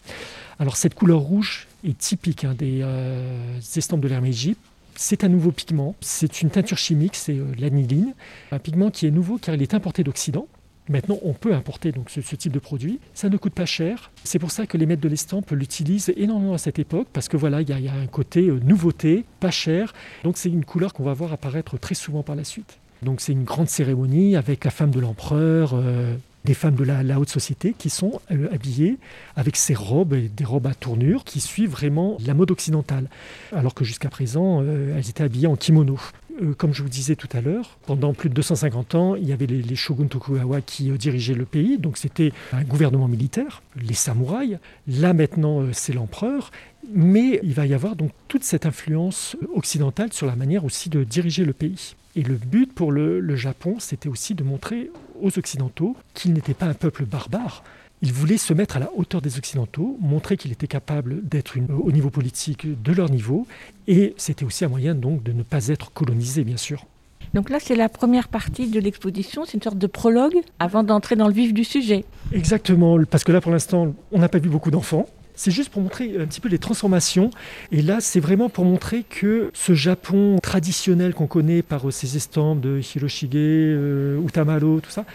Alors 0.59 0.77
cette 0.77 0.93
couleur 0.93 1.19
rouge 1.19 1.67
est 1.83 1.97
typique 1.97 2.43
hein, 2.43 2.53
des 2.55 2.81
euh, 2.83 3.57
estampes 3.75 4.01
de 4.01 4.07
l'ère 4.07 4.21
Meiji. 4.21 4.55
C'est 4.95 5.23
un 5.23 5.29
nouveau 5.29 5.51
pigment, 5.51 5.95
c'est 5.99 6.43
une 6.43 6.51
teinture 6.51 6.77
chimique, 6.77 7.15
c'est 7.15 7.37
l'aniline, 7.57 8.13
un 8.51 8.59
pigment 8.59 8.91
qui 8.91 9.07
est 9.07 9.11
nouveau 9.11 9.39
car 9.39 9.55
il 9.55 9.63
est 9.63 9.73
importé 9.73 10.03
d'Occident. 10.03 10.45
Maintenant, 10.89 11.19
on 11.23 11.33
peut 11.33 11.53
importer 11.53 11.91
donc 11.91 12.09
ce, 12.09 12.19
type 12.35 12.51
de 12.51 12.59
produit. 12.59 12.99
Ça 13.13 13.29
ne 13.29 13.37
coûte 13.37 13.53
pas 13.53 13.65
cher. 13.65 14.11
C'est 14.23 14.39
pour 14.39 14.51
ça 14.51 14.65
que 14.65 14.77
les 14.77 14.85
maîtres 14.85 15.01
de 15.01 15.09
l'estampe 15.09 15.51
l'utilisent 15.51 16.11
énormément 16.17 16.53
à 16.53 16.57
cette 16.57 16.79
époque, 16.79 17.07
parce 17.13 17.27
que 17.27 17.37
voilà, 17.37 17.61
il 17.61 17.69
y, 17.69 17.87
a 17.87 17.93
un 17.93 18.07
côté 18.07 18.47
euh, 18.47 18.59
nouveauté, 18.63 19.25
pas 19.39 19.51
cher. 19.51 19.93
Donc 20.23 20.37
c'est 20.37 20.49
une 20.49 20.65
couleur 20.65 20.93
qu'on 20.93 21.03
va 21.03 21.13
voir 21.13 21.33
apparaître 21.33 21.77
très 21.77 21.95
souvent 21.95 22.23
par 22.23 22.35
la 22.35 22.43
suite. 22.43 22.77
Donc 23.03 23.21
c'est 23.21 23.31
une 23.31 23.43
grande 23.43 23.69
cérémonie 23.69 24.35
avec 24.35 24.63
la 24.65 24.71
femme 24.71 24.91
de 24.91 24.99
l'empereur, 24.99 25.71
euh, 25.73 26.15
des 26.45 26.53
femmes 26.53 26.75
de 26.75 26.83
la, 26.83 27.19
haute 27.19 27.29
société 27.29 27.75
qui 27.77 27.89
sont 27.89 28.19
euh, 28.31 28.47
habillées 28.51 28.97
avec 29.35 29.55
ces 29.55 29.75
robes, 29.75 30.15
des 30.15 30.45
robes 30.45 30.67
à 30.67 30.73
tournure 30.73 31.23
qui 31.23 31.39
suivent 31.39 31.71
vraiment 31.71 32.17
la 32.25 32.33
mode 32.33 32.51
occidentale, 32.51 33.07
alors 33.53 33.75
que 33.75 33.83
jusqu'à 33.83 34.09
présent, 34.09 34.63
elles 34.63 35.09
étaient 35.09 35.23
habillées 35.23 35.47
en 35.47 35.55
kimono. 35.55 35.97
Euh, 36.41 36.53
comme 36.53 36.73
je 36.73 36.83
vous 36.83 36.89
disais 36.89 37.15
tout 37.15 37.27
à 37.33 37.41
l'heure, 37.41 37.77
pendant 37.85 38.13
plus 38.13 38.29
de 38.29 38.33
250 38.33 38.95
ans, 38.95 39.15
il 39.15 39.27
y 39.27 39.33
avait 39.33 39.47
les, 39.47 39.75
shoguns 39.75 40.07
Tokugawa 40.07 40.61
qui 40.61 40.91
euh, 40.91 40.97
dirigeaient 40.97 41.33
le 41.33 41.45
pays, 41.45 41.77
donc 41.77 41.97
c'était 41.97 42.31
un 42.53 42.63
gouvernement 42.63 43.07
militaire, 43.07 43.61
les 43.75 43.93
samouraïs. 43.93 44.57
Là 44.87 45.13
maintenant, 45.13 45.61
euh, 45.61 45.69
c'est 45.73 45.93
l'empereur, 45.93 46.51
mais 46.93 47.39
il 47.43 47.53
va 47.53 47.65
y 47.65 47.73
avoir 47.73 47.95
donc 47.95 48.11
toute 48.27 48.43
cette 48.43 48.65
influence 48.65 49.35
occidentale 49.53 50.13
sur 50.13 50.27
la 50.27 50.35
manière 50.35 50.65
aussi 50.65 50.89
de 50.89 51.03
diriger 51.03 51.45
le 51.45 51.53
pays. 51.53 51.95
Et 52.15 52.23
le 52.23 52.35
but 52.35 52.73
pour 52.73 52.91
le 52.91 53.35
Japon, 53.37 53.77
c'était 53.79 54.09
aussi 54.09 54.35
de 54.35 54.43
montrer 54.43 54.91
aux 55.21 55.37
Occidentaux 55.39 55.95
qu'ils 56.13 56.33
n'étaient 56.33 56.53
pas 56.53 56.65
un 56.65 56.73
peuple 56.73 57.05
barbare, 57.05 57.63
il 58.01 58.13
voulait 58.13 58.37
se 58.37 58.53
mettre 58.53 58.77
à 58.77 58.79
la 58.79 58.89
hauteur 58.95 59.21
des 59.21 59.37
Occidentaux, 59.37 59.97
montrer 59.99 60.37
qu'il 60.37 60.51
était 60.51 60.67
capable 60.67 61.27
d'être 61.27 61.55
au 61.69 61.91
niveau 61.91 62.09
politique 62.09 62.81
de 62.81 62.91
leur 62.93 63.09
niveau, 63.09 63.45
et 63.87 64.13
c'était 64.17 64.45
aussi 64.45 64.65
un 64.65 64.69
moyen 64.69 64.95
donc 64.95 65.23
de 65.23 65.31
ne 65.31 65.43
pas 65.43 65.67
être 65.67 65.91
colonisé, 65.93 66.43
bien 66.43 66.57
sûr. 66.57 66.85
Donc 67.33 67.49
là, 67.49 67.59
c'est 67.61 67.75
la 67.75 67.87
première 67.87 68.27
partie 68.27 68.67
de 68.67 68.79
l'exposition, 68.79 69.45
c'est 69.45 69.53
une 69.53 69.61
sorte 69.61 69.77
de 69.77 69.87
prologue 69.87 70.35
avant 70.59 70.83
d'entrer 70.83 71.15
dans 71.15 71.27
le 71.27 71.33
vif 71.33 71.53
du 71.53 71.63
sujet. 71.63 72.03
Exactement, 72.33 72.99
parce 73.09 73.23
que 73.23 73.31
là, 73.31 73.39
pour 73.39 73.51
l'instant, 73.51 73.93
on 74.11 74.19
n'a 74.19 74.29
pas 74.29 74.39
vu 74.39 74.49
beaucoup 74.49 74.71
d'enfants. 74.71 75.05
C'est 75.33 75.51
juste 75.51 75.69
pour 75.69 75.81
montrer 75.81 76.17
un 76.19 76.25
petit 76.25 76.41
peu 76.41 76.49
les 76.49 76.59
transformations. 76.59 77.31
Et 77.71 77.81
là, 77.81 77.97
c'est 77.99 78.19
vraiment 78.19 78.49
pour 78.49 78.65
montrer 78.65 79.03
que 79.03 79.49
ce 79.53 79.73
Japon 79.73 80.37
traditionnel 80.43 81.13
qu'on 81.13 81.25
connaît 81.25 81.61
par 81.61 81.91
ces 81.91 82.17
estampes 82.17 82.59
de 82.59 82.79
Hiroshige, 82.79 83.29
euh, 83.33 84.21
Utamaro, 84.23 84.81
tout 84.81 84.91
ça, 84.91 85.05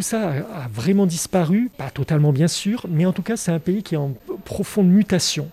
tout 0.00 0.06
ça 0.06 0.30
a, 0.30 0.68
vraiment 0.72 1.04
disparu. 1.04 1.70
Pas 1.76 1.90
totalement, 1.90 2.32
bien 2.32 2.48
sûr, 2.48 2.86
mais 2.88 3.04
en 3.04 3.12
tout 3.12 3.20
cas, 3.20 3.36
c'est 3.36 3.52
un 3.52 3.58
pays 3.58 3.82
qui 3.82 3.96
est 3.96 3.98
en 3.98 4.14
profonde 4.46 4.88
mutation. 4.88 5.50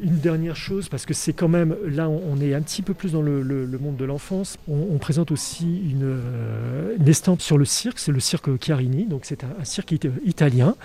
Une 0.00 0.20
dernière 0.20 0.54
chose, 0.54 0.88
parce 0.88 1.04
que 1.04 1.14
c'est 1.14 1.32
quand 1.32 1.48
même, 1.48 1.74
là 1.84 2.08
on 2.08 2.40
est 2.40 2.54
un 2.54 2.62
petit 2.62 2.82
peu 2.82 2.94
plus 2.94 3.10
dans 3.10 3.22
le, 3.22 3.42
monde 3.80 3.96
de 3.96 4.04
l'enfance, 4.04 4.56
on, 4.68 4.96
présente 4.98 5.32
aussi 5.32 5.64
une, 5.90 6.04
euh, 6.04 6.94
une 6.96 7.08
estampe 7.08 7.42
sur 7.42 7.58
le 7.58 7.64
cirque, 7.64 7.98
c'est 7.98 8.12
le 8.12 8.20
cirque 8.20 8.48
Chiarini, 8.64 9.06
donc 9.06 9.22
c'est 9.24 9.42
un, 9.42 9.64
cirque 9.64 9.90
it- 9.90 10.08
italien 10.24 10.76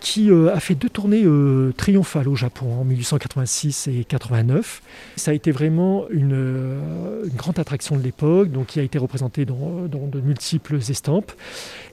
qui 0.00 0.30
euh, 0.30 0.54
a 0.54 0.60
fait 0.60 0.74
deux 0.76 0.88
tournées 0.88 1.24
euh, 1.24 1.72
triomphales 1.76 2.28
au 2.28 2.36
Japon 2.36 2.72
en 2.80 2.84
1886 2.84 3.88
et 3.88 4.04
89. 4.04 4.80
Ça 5.16 5.32
a 5.32 5.34
été 5.34 5.50
vraiment 5.50 6.06
une, 6.10 6.80
une 7.24 7.36
grande 7.36 7.58
attraction 7.58 7.96
de 7.96 8.02
l'époque, 8.02 8.50
donc 8.50 8.68
qui 8.68 8.80
a 8.80 8.82
été 8.82 8.96
représentée 8.96 9.44
dans, 9.44 9.86
dans 9.90 10.06
de 10.06 10.20
multiples 10.20 10.76
estampes. 10.76 11.32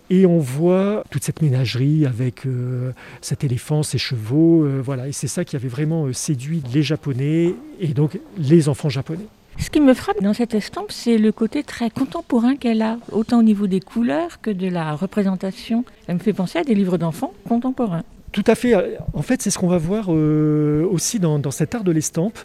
Et 0.09 0.25
on 0.25 0.37
voit 0.37 1.03
toute 1.09 1.23
cette 1.23 1.41
ménagerie 1.41 2.05
avec 2.05 2.45
euh, 2.45 2.91
cet 3.21 3.43
éléphant, 3.43 3.81
ses 3.81 3.97
chevaux, 3.97 4.63
euh, 4.63 4.81
voilà. 4.83 5.07
Et 5.07 5.11
c'est 5.11 5.27
ça 5.27 5.43
qui 5.43 5.55
avait 5.55 5.67
vraiment 5.67 6.05
euh, 6.05 6.13
séduit 6.13 6.61
les 6.73 6.83
Japonais 6.83 7.55
et 7.79 7.87
donc 7.87 8.19
les 8.37 8.69
enfants 8.69 8.89
japonais. 8.89 9.25
Ce 9.57 9.69
qui 9.69 9.79
me 9.79 9.93
frappe 9.93 10.21
dans 10.21 10.33
cette 10.33 10.53
estampe, 10.53 10.91
c'est 10.91 11.17
le 11.17 11.31
côté 11.31 11.63
très 11.63 11.89
contemporain 11.89 12.55
qu'elle 12.55 12.81
a, 12.81 12.97
autant 13.11 13.39
au 13.39 13.43
niveau 13.43 13.67
des 13.67 13.79
couleurs 13.79 14.41
que 14.41 14.51
de 14.51 14.67
la 14.67 14.93
représentation. 14.93 15.85
Elle 16.07 16.15
me 16.15 16.19
fait 16.19 16.33
penser 16.33 16.59
à 16.59 16.63
des 16.63 16.75
livres 16.75 16.97
d'enfants 16.97 17.33
contemporains. 17.47 18.03
Tout 18.35 18.43
à 18.47 18.55
fait. 18.55 18.73
En 19.13 19.21
fait, 19.21 19.41
c'est 19.41 19.49
ce 19.49 19.57
qu'on 19.57 19.69
va 19.69 19.77
voir 19.77 20.07
euh, 20.09 20.85
aussi 20.91 21.19
dans, 21.19 21.39
cet 21.51 21.73
art 21.73 21.85
de 21.85 21.91
l'estampe. 21.93 22.37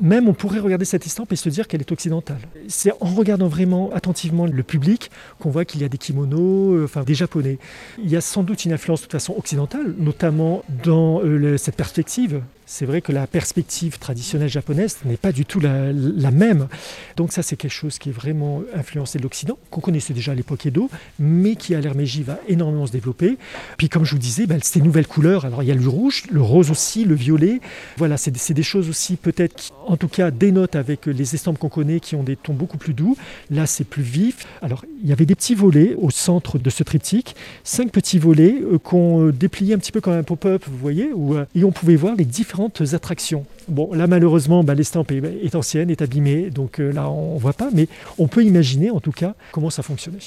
Même 0.00 0.26
on 0.26 0.32
pourrait 0.32 0.58
regarder 0.58 0.86
cette 0.86 1.04
estampe 1.04 1.30
et 1.32 1.36
se 1.36 1.50
dire 1.50 1.68
qu'elle 1.68 1.82
est 1.82 1.92
occidentale. 1.92 2.38
C'est 2.66 2.92
en 3.02 3.08
regardant 3.14 3.46
vraiment 3.46 3.90
attentivement 3.92 4.46
le 4.46 4.62
public 4.62 5.10
qu'on 5.40 5.50
voit 5.50 5.66
qu'il 5.66 5.82
y 5.82 5.84
a 5.84 5.90
des 5.90 5.98
kimonos, 5.98 6.72
euh, 6.72 6.84
enfin 6.84 7.02
des 7.02 7.12
japonais. 7.12 7.58
Il 8.02 8.10
y 8.10 8.16
a 8.16 8.22
sans 8.22 8.42
doute 8.42 8.64
une 8.64 8.72
influence 8.72 9.00
de 9.00 9.04
toute 9.04 9.12
façon 9.12 9.34
occidentale, 9.36 9.94
notamment 9.98 10.64
dans 10.82 11.20
euh, 11.22 11.58
cette 11.58 11.76
perspective. 11.76 12.40
C'est 12.66 12.86
vrai 12.86 13.02
que 13.02 13.12
la 13.12 13.26
perspective 13.26 13.98
traditionnelle 13.98 14.48
japonaise 14.48 14.98
n'est 15.04 15.18
pas 15.18 15.32
du 15.32 15.44
tout 15.44 15.60
la, 15.60 15.92
même. 16.30 16.68
Donc 17.16 17.32
ça, 17.32 17.42
c'est 17.42 17.56
quelque 17.56 17.70
chose 17.70 17.98
qui 17.98 18.08
est 18.08 18.12
vraiment 18.12 18.62
influencé 18.74 19.18
de 19.18 19.22
l'Occident, 19.22 19.58
qu'on 19.70 19.80
connaissait 19.80 20.14
déjà 20.14 20.32
à 20.32 20.34
l'époque 20.34 20.64
Edo, 20.64 20.88
mais 21.18 21.56
qui 21.56 21.74
à 21.74 21.80
l'ère 21.80 21.94
Meiji 21.94 22.22
va 22.22 22.38
énormément 22.48 22.86
se 22.86 22.92
développer. 22.92 23.36
Puis 23.76 23.88
comme 23.88 24.04
je 24.04 24.12
vous 24.12 24.18
disais, 24.18 24.46
ben, 24.46 24.58
ces 24.62 24.80
nouvelles 24.80 25.06
couleurs, 25.06 25.44
alors 25.44 25.62
il 25.62 25.68
y 25.68 25.72
a 25.72 25.74
le 25.74 25.88
rouge, 25.88 26.24
le 26.30 26.40
rose 26.40 26.70
aussi, 26.70 27.04
le 27.04 27.14
violet. 27.14 27.60
Voilà, 27.98 28.16
c'est 28.16 28.30
des, 28.30 28.62
choses 28.62 28.88
aussi 28.88 29.16
peut-être 29.16 29.54
qui, 29.54 29.70
en 29.86 29.96
tout 29.96 30.08
cas, 30.08 30.30
dénotent 30.30 30.76
avec 30.76 31.06
les 31.06 31.34
estampes 31.34 31.58
qu'on 31.58 31.68
connaît 31.68 32.00
qui 32.00 32.16
ont 32.16 32.22
des 32.22 32.36
tons 32.36 32.54
beaucoup 32.54 32.78
plus 32.78 32.94
doux. 32.94 33.16
Là, 33.50 33.66
c'est 33.66 33.84
plus 33.84 34.02
vif. 34.02 34.46
Alors, 34.62 34.84
il 35.02 35.08
y 35.08 35.12
avait 35.12 35.26
des 35.26 35.34
petits 35.34 35.54
volets 35.54 35.94
au 35.98 36.10
centre 36.10 36.58
de 36.58 36.70
ce 36.70 36.82
triptyque, 36.82 37.36
cinq 37.62 37.90
petits 37.92 38.18
volets 38.18 38.60
euh, 38.62 38.78
qu'on 38.78 39.26
euh, 39.26 39.32
dépliait 39.32 39.74
un 39.74 39.78
petit 39.78 39.92
peu 39.92 40.00
comme 40.00 40.14
un 40.14 40.22
pop-up, 40.22 40.64
vous 40.66 40.78
voyez, 40.78 41.12
où, 41.12 41.34
euh, 41.34 41.44
et 41.54 41.64
on 41.64 41.72
pouvait 41.72 41.96
voir 41.96 42.14
les 42.16 42.24
différentes 42.54 42.94
attractions. 42.94 43.44
Bon, 43.68 43.92
là, 43.92 44.06
malheureusement, 44.06 44.62
ben, 44.62 44.74
l'estampe 44.74 45.10
est, 45.12 45.22
est 45.42 45.54
ancienne, 45.54 45.90
est 45.90 46.02
abîmée, 46.02 46.50
donc 46.50 46.80
euh, 46.80 46.92
là, 46.92 47.10
on 47.10 47.34
ne 47.34 47.40
voit 47.40 47.52
pas, 47.52 47.70
mais 47.72 47.88
on 48.18 48.28
peut 48.28 48.44
imaginer, 48.44 48.90
en 48.90 49.00
tout 49.00 49.12
cas, 49.12 49.34
comment 49.52 49.70
ça 49.70 49.82
fonctionnait. 49.82 50.18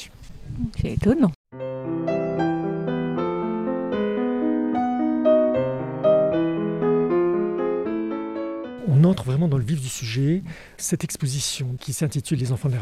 C'est 0.81 0.93
étonnant. 0.93 1.31
On 8.89 9.03
entre 9.03 9.23
vraiment 9.25 9.49
dans 9.49 9.57
le 9.57 9.65
vif 9.65 9.81
du 9.81 9.89
sujet. 9.89 10.43
Cette 10.77 11.03
exposition 11.03 11.75
qui 11.79 11.91
s'intitule 11.91 12.39
Les 12.39 12.53
enfants 12.53 12.69
de 12.69 12.75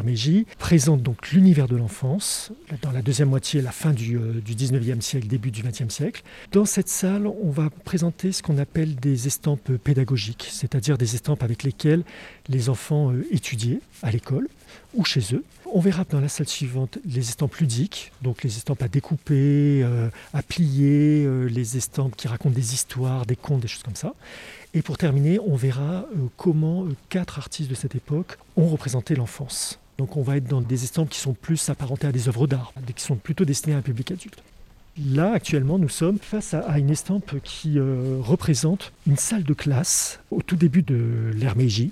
présente 0.59 1.01
donc 1.01 1.31
l'univers 1.31 1.67
de 1.67 1.75
l'enfance 1.75 2.51
dans 2.83 2.91
la 2.91 3.01
deuxième 3.01 3.29
moitié, 3.29 3.61
la 3.61 3.71
fin 3.71 3.91
du, 3.91 4.17
euh, 4.17 4.33
du 4.33 4.53
19e 4.53 5.01
siècle, 5.01 5.27
début 5.27 5.49
du 5.49 5.63
20e 5.63 5.89
siècle. 5.89 6.21
Dans 6.51 6.65
cette 6.65 6.89
salle, 6.89 7.25
on 7.25 7.49
va 7.49 7.69
présenter 7.85 8.31
ce 8.31 8.43
qu'on 8.43 8.59
appelle 8.59 8.95
des 8.95 9.25
estampes 9.25 9.71
pédagogiques, 9.77 10.47
c'est-à-dire 10.51 10.97
des 10.97 11.15
estampes 11.15 11.41
avec 11.41 11.63
lesquelles 11.63 12.03
les 12.49 12.69
enfants 12.69 13.11
euh, 13.11 13.25
étudiaient 13.31 13.81
à 14.03 14.11
l'école 14.11 14.47
ou 14.95 15.05
chez 15.05 15.21
eux. 15.33 15.43
On 15.73 15.79
verra 15.79 16.05
dans 16.09 16.21
la 16.21 16.29
salle 16.29 16.47
suivante 16.47 16.99
les 17.05 17.29
estampes 17.29 17.55
ludiques, 17.55 18.11
donc 18.21 18.43
les 18.43 18.57
estampes 18.57 18.81
à 18.81 18.87
découper, 18.87 19.81
euh, 19.83 20.09
à 20.33 20.41
plier, 20.41 21.25
euh, 21.25 21.45
les 21.45 21.77
estampes 21.77 22.15
qui 22.15 22.27
racontent 22.27 22.55
des 22.55 22.73
histoires, 22.73 23.25
des 23.25 23.35
contes, 23.35 23.61
des 23.61 23.67
choses 23.67 23.83
comme 23.83 23.95
ça. 23.95 24.13
Et 24.73 24.81
pour 24.81 24.97
terminer, 24.97 25.39
on 25.39 25.55
verra 25.55 26.05
euh, 26.15 26.27
comment 26.37 26.85
quatre 27.09 27.39
artistes 27.39 27.69
de 27.69 27.75
cette 27.75 27.95
époque 27.95 28.37
ont 28.57 28.67
représenté 28.67 29.15
l'enfance. 29.15 29.79
Donc 29.97 30.17
on 30.17 30.21
va 30.21 30.37
être 30.37 30.47
dans 30.47 30.61
des 30.61 30.83
estampes 30.83 31.09
qui 31.09 31.19
sont 31.19 31.33
plus 31.33 31.69
apparentées 31.69 32.07
à 32.07 32.11
des 32.11 32.27
œuvres 32.27 32.47
d'art, 32.47 32.73
qui 32.95 33.03
sont 33.03 33.15
plutôt 33.15 33.45
destinées 33.45 33.75
à 33.75 33.79
un 33.79 33.81
public 33.81 34.11
adulte. 34.11 34.43
Là, 34.97 35.33
actuellement, 35.33 35.77
nous 35.77 35.89
sommes 35.89 36.19
face 36.19 36.53
à, 36.53 36.79
une 36.79 36.89
estampe 36.89 37.41
qui 37.43 37.77
représente 37.79 38.93
une 39.07 39.17
salle 39.17 39.43
de 39.43 39.53
classe 39.53 40.21
au 40.31 40.41
tout 40.41 40.55
début 40.55 40.83
de 40.83 41.31
l'ère 41.33 41.57
Meiji. 41.57 41.91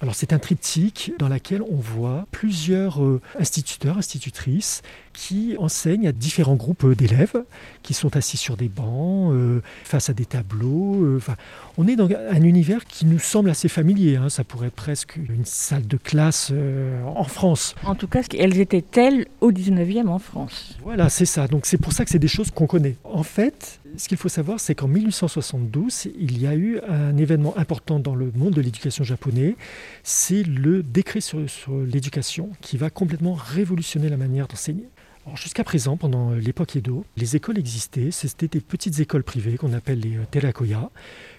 Alors 0.00 0.14
c'est 0.14 0.32
un 0.32 0.38
triptyque 0.38 1.12
dans 1.18 1.28
lequel 1.28 1.62
on 1.62 1.76
voit 1.76 2.26
plusieurs 2.30 3.02
euh, 3.02 3.20
instituteurs, 3.38 3.96
institutrices 3.96 4.82
qui 5.14 5.56
enseignent 5.58 6.08
à 6.08 6.12
différents 6.12 6.56
groupes 6.56 6.84
euh, 6.84 6.94
d'élèves 6.94 7.42
qui 7.82 7.94
sont 7.94 8.14
assis 8.16 8.36
sur 8.36 8.56
des 8.58 8.68
bancs, 8.68 9.32
euh, 9.32 9.60
face 9.84 10.10
à 10.10 10.12
des 10.12 10.26
tableaux. 10.26 11.02
euh, 11.04 11.16
enfin, 11.16 11.36
on 11.78 11.86
est 11.88 11.96
dans 11.96 12.08
un 12.10 12.42
univers 12.42 12.84
qui 12.84 13.06
nous 13.06 13.18
semble 13.18 13.48
assez 13.50 13.68
familier. 13.68 14.16
hein. 14.16 14.28
Ça 14.28 14.44
pourrait 14.44 14.66
être 14.68 14.74
presque 14.74 15.16
une 15.16 15.44
salle 15.44 15.86
de 15.86 15.96
classe 15.96 16.50
euh, 16.52 17.02
en 17.04 17.24
France. 17.24 17.74
En 17.84 17.94
tout 17.94 18.08
cas, 18.08 18.20
elles 18.38 18.58
étaient 18.60 18.82
telles 18.82 19.26
au 19.40 19.50
19e 19.52 20.08
en 20.08 20.18
France. 20.18 20.76
Voilà, 20.82 21.08
c'est 21.08 21.24
ça. 21.26 21.46
Donc 21.48 21.64
c'est 21.66 21.78
pour 21.78 21.92
ça 21.92 22.04
que 22.04 22.10
c'est 22.10 22.18
des 22.18 22.28
choses 22.28 22.50
qu'on 22.50 22.66
connaît. 22.66 22.96
En 23.04 23.22
fait, 23.22 23.80
ce 23.96 24.08
qu'il 24.08 24.16
faut 24.18 24.28
savoir, 24.28 24.58
c'est 24.60 24.74
qu'en 24.74 24.88
1872, 24.88 26.08
il 26.18 26.40
y 26.40 26.46
a 26.46 26.54
eu 26.54 26.80
un 26.88 27.16
événement 27.16 27.56
important 27.56 27.98
dans 28.00 28.14
le 28.14 28.32
monde 28.34 28.54
de 28.54 28.60
l'éducation 28.60 29.04
japonais. 29.04 29.56
C'est 30.02 30.42
le 30.42 30.82
décret 30.82 31.20
sur, 31.20 31.48
sur 31.48 31.76
l'éducation 31.76 32.50
qui 32.60 32.76
va 32.76 32.90
complètement 32.90 33.34
révolutionner 33.34 34.08
la 34.08 34.16
manière 34.16 34.46
d'enseigner. 34.48 34.88
Jusqu'à 35.34 35.64
présent, 35.64 35.96
pendant 35.96 36.32
l'époque 36.32 36.76
Edo, 36.76 37.04
les 37.16 37.34
écoles 37.34 37.58
existaient. 37.58 38.10
C'était 38.10 38.46
des 38.46 38.60
petites 38.60 39.00
écoles 39.00 39.22
privées 39.22 39.56
qu'on 39.56 39.72
appelle 39.72 40.00
les 40.00 40.16
euh, 40.16 40.24
terakoya, 40.30 40.90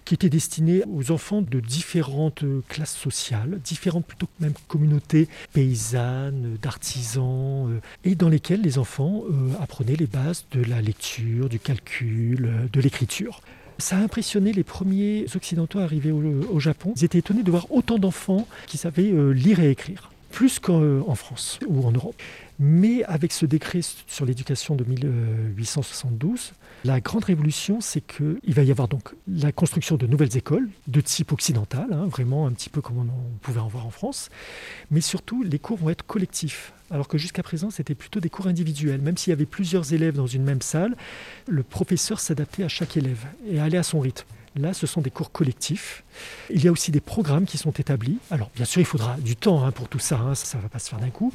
qui 0.05 0.15
étaient 0.15 0.29
destinées 0.29 0.83
aux 0.91 1.11
enfants 1.11 1.41
de 1.41 1.59
différentes 1.59 2.43
euh, 2.43 2.61
classes 2.67 2.95
sociales, 2.95 3.59
différentes 3.63 4.05
plutôt 4.05 4.27
même 4.39 4.53
communautés 4.67 5.27
paysannes, 5.53 6.57
d'artisans, 6.61 7.69
euh, 7.69 7.79
et 8.03 8.15
dans 8.15 8.29
lesquelles 8.29 8.61
les 8.61 8.79
enfants 8.79 9.23
euh, 9.29 9.51
apprenaient 9.61 9.95
les 9.95 10.07
bases 10.07 10.45
de 10.51 10.63
la 10.63 10.81
lecture, 10.81 11.47
du 11.47 11.59
calcul, 11.59 12.45
euh, 12.45 12.67
de 12.73 12.81
l'écriture. 12.81 13.41
Ça 13.77 13.97
a 13.97 13.99
impressionné 13.99 14.53
les 14.53 14.63
premiers 14.63 15.25
occidentaux 15.35 15.79
arrivés 15.79 16.11
au, 16.11 16.59
Japon. 16.59 16.93
Ils 16.95 17.03
étaient 17.03 17.17
étonnés 17.17 17.43
de 17.43 17.51
voir 17.51 17.67
autant 17.71 17.97
d'enfants 17.97 18.47
qui 18.67 18.77
savaient 18.77 19.11
euh, 19.11 19.31
lire 19.31 19.59
et 19.59 19.69
écrire, 19.69 20.11
plus 20.31 20.59
qu'en 20.59 20.81
euh, 20.81 21.01
en 21.07 21.15
France 21.15 21.59
ou 21.67 21.85
en 21.85 21.91
Europe. 21.91 22.15
Mais 22.57 23.03
avec 23.03 23.33
ce 23.33 23.45
décret 23.45 23.81
sur 24.07 24.25
l'éducation 24.25 24.75
de 24.75 24.85
1872, 24.85 26.53
la 26.85 27.01
grande 27.01 27.25
révolution, 27.25 27.81
c'est 27.81 28.01
qu'il 28.01 28.53
va 28.53 28.63
y 28.63 28.71
avoir 28.71 28.87
donc 28.87 29.09
la 29.27 29.51
construction 29.51 29.97
de 29.97 30.07
nouvelles 30.07 30.37
écoles 30.37 30.69
de 30.87 31.01
type 31.01 31.33
occidental, 31.33 31.87
hein, 31.91 32.05
vraiment 32.07 32.47
un 32.47 32.51
petit 32.51 32.69
peu 32.69 32.81
comme 32.81 32.99
on 32.99 33.37
pouvait 33.41 33.59
en 33.59 33.67
voir 33.67 33.85
en 33.85 33.89
France, 33.89 34.29
mais 34.89 35.01
surtout 35.01 35.43
les 35.43 35.59
cours 35.59 35.77
vont 35.77 35.89
être 35.89 36.05
collectifs. 36.05 36.71
Alors 36.91 37.07
que 37.07 37.17
jusqu'à 37.17 37.43
présent, 37.43 37.71
c'était 37.71 37.95
plutôt 37.95 38.19
des 38.19 38.29
cours 38.29 38.47
individuels. 38.47 39.01
Même 39.01 39.17
s'il 39.17 39.31
y 39.31 39.33
avait 39.33 39.45
plusieurs 39.45 39.91
élèves 39.91 40.15
dans 40.15 40.27
une 40.27 40.43
même 40.43 40.61
salle, 40.61 40.95
le 41.47 41.63
professeur 41.63 42.19
s'adaptait 42.19 42.63
à 42.63 42.69
chaque 42.69 42.95
élève 42.95 43.25
et 43.47 43.59
allait 43.59 43.79
à 43.79 43.83
son 43.83 43.99
rythme. 43.99 44.27
Là, 44.57 44.73
ce 44.73 44.87
sont 44.87 45.01
des 45.01 45.09
cours 45.09 45.31
collectifs. 45.31 46.03
Il 46.49 46.63
y 46.63 46.67
a 46.67 46.71
aussi 46.71 46.91
des 46.91 47.01
programmes 47.01 47.45
qui 47.45 47.57
sont 47.57 47.71
établis. 47.71 48.17
Alors, 48.31 48.49
bien 48.55 48.65
sûr, 48.65 48.81
il 48.81 48.85
faudra 48.85 49.17
du 49.17 49.35
temps 49.35 49.65
hein, 49.65 49.71
pour 49.71 49.89
tout 49.89 49.99
ça, 49.99 50.17
hein, 50.17 50.33
ça 50.33 50.57
ne 50.57 50.63
va 50.63 50.69
pas 50.69 50.79
se 50.79 50.89
faire 50.89 50.99
d'un 50.99 51.09
coup. 51.09 51.33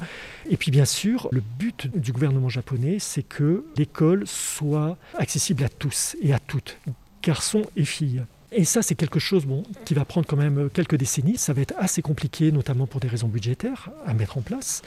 Et 0.49 0.57
puis, 0.57 0.71
bien 0.71 0.85
sûr, 0.85 1.29
le 1.31 1.41
but 1.41 1.87
du 1.95 2.11
gouvernement 2.11 2.49
japonais, 2.49 2.97
c'est 2.99 3.23
que 3.23 3.65
l'école 3.77 4.25
soit 4.25 4.97
accessible 5.17 5.63
à 5.63 5.69
tous 5.69 6.15
et 6.21 6.33
à 6.33 6.39
toutes, 6.39 6.77
garçons 7.21 7.63
et 7.75 7.85
filles. 7.85 8.23
Et 8.51 8.65
ça, 8.65 8.81
c'est 8.81 8.95
quelque 8.95 9.19
chose 9.19 9.45
qui 9.85 9.93
va 9.93 10.03
prendre 10.03 10.27
quand 10.27 10.35
même 10.35 10.69
quelques 10.73 10.97
décennies. 10.97 11.37
Ça 11.37 11.53
va 11.53 11.61
être 11.61 11.73
assez 11.77 12.01
compliqué, 12.01 12.51
notamment 12.51 12.85
pour 12.85 12.99
des 12.99 13.07
raisons 13.07 13.27
budgétaires, 13.27 13.89
à 14.05 14.13
mettre 14.13 14.37
en 14.37 14.41
place. 14.41 14.81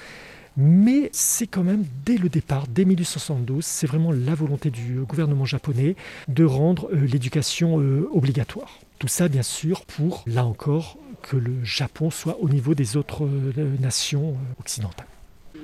Mais 0.56 1.10
c'est 1.12 1.46
quand 1.46 1.64
même 1.64 1.84
dès 2.04 2.16
le 2.16 2.28
départ, 2.28 2.66
dès 2.68 2.84
1872, 2.84 3.64
c'est 3.64 3.86
vraiment 3.86 4.12
la 4.12 4.34
volonté 4.34 4.70
du 4.70 5.00
gouvernement 5.00 5.44
japonais 5.44 5.96
de 6.28 6.44
rendre 6.44 6.88
euh, 6.92 7.06
l'éducation 7.06 7.80
euh, 7.80 8.08
obligatoire. 8.12 8.78
Tout 8.98 9.08
ça, 9.08 9.28
bien 9.28 9.42
sûr, 9.42 9.84
pour, 9.84 10.22
là 10.26 10.44
encore, 10.44 10.96
que 11.22 11.36
le 11.36 11.64
Japon 11.64 12.10
soit 12.10 12.38
au 12.40 12.48
niveau 12.48 12.74
des 12.74 12.96
autres 12.96 13.24
euh, 13.24 13.76
nations 13.80 14.30
euh, 14.30 14.60
occidentales. 14.60 15.06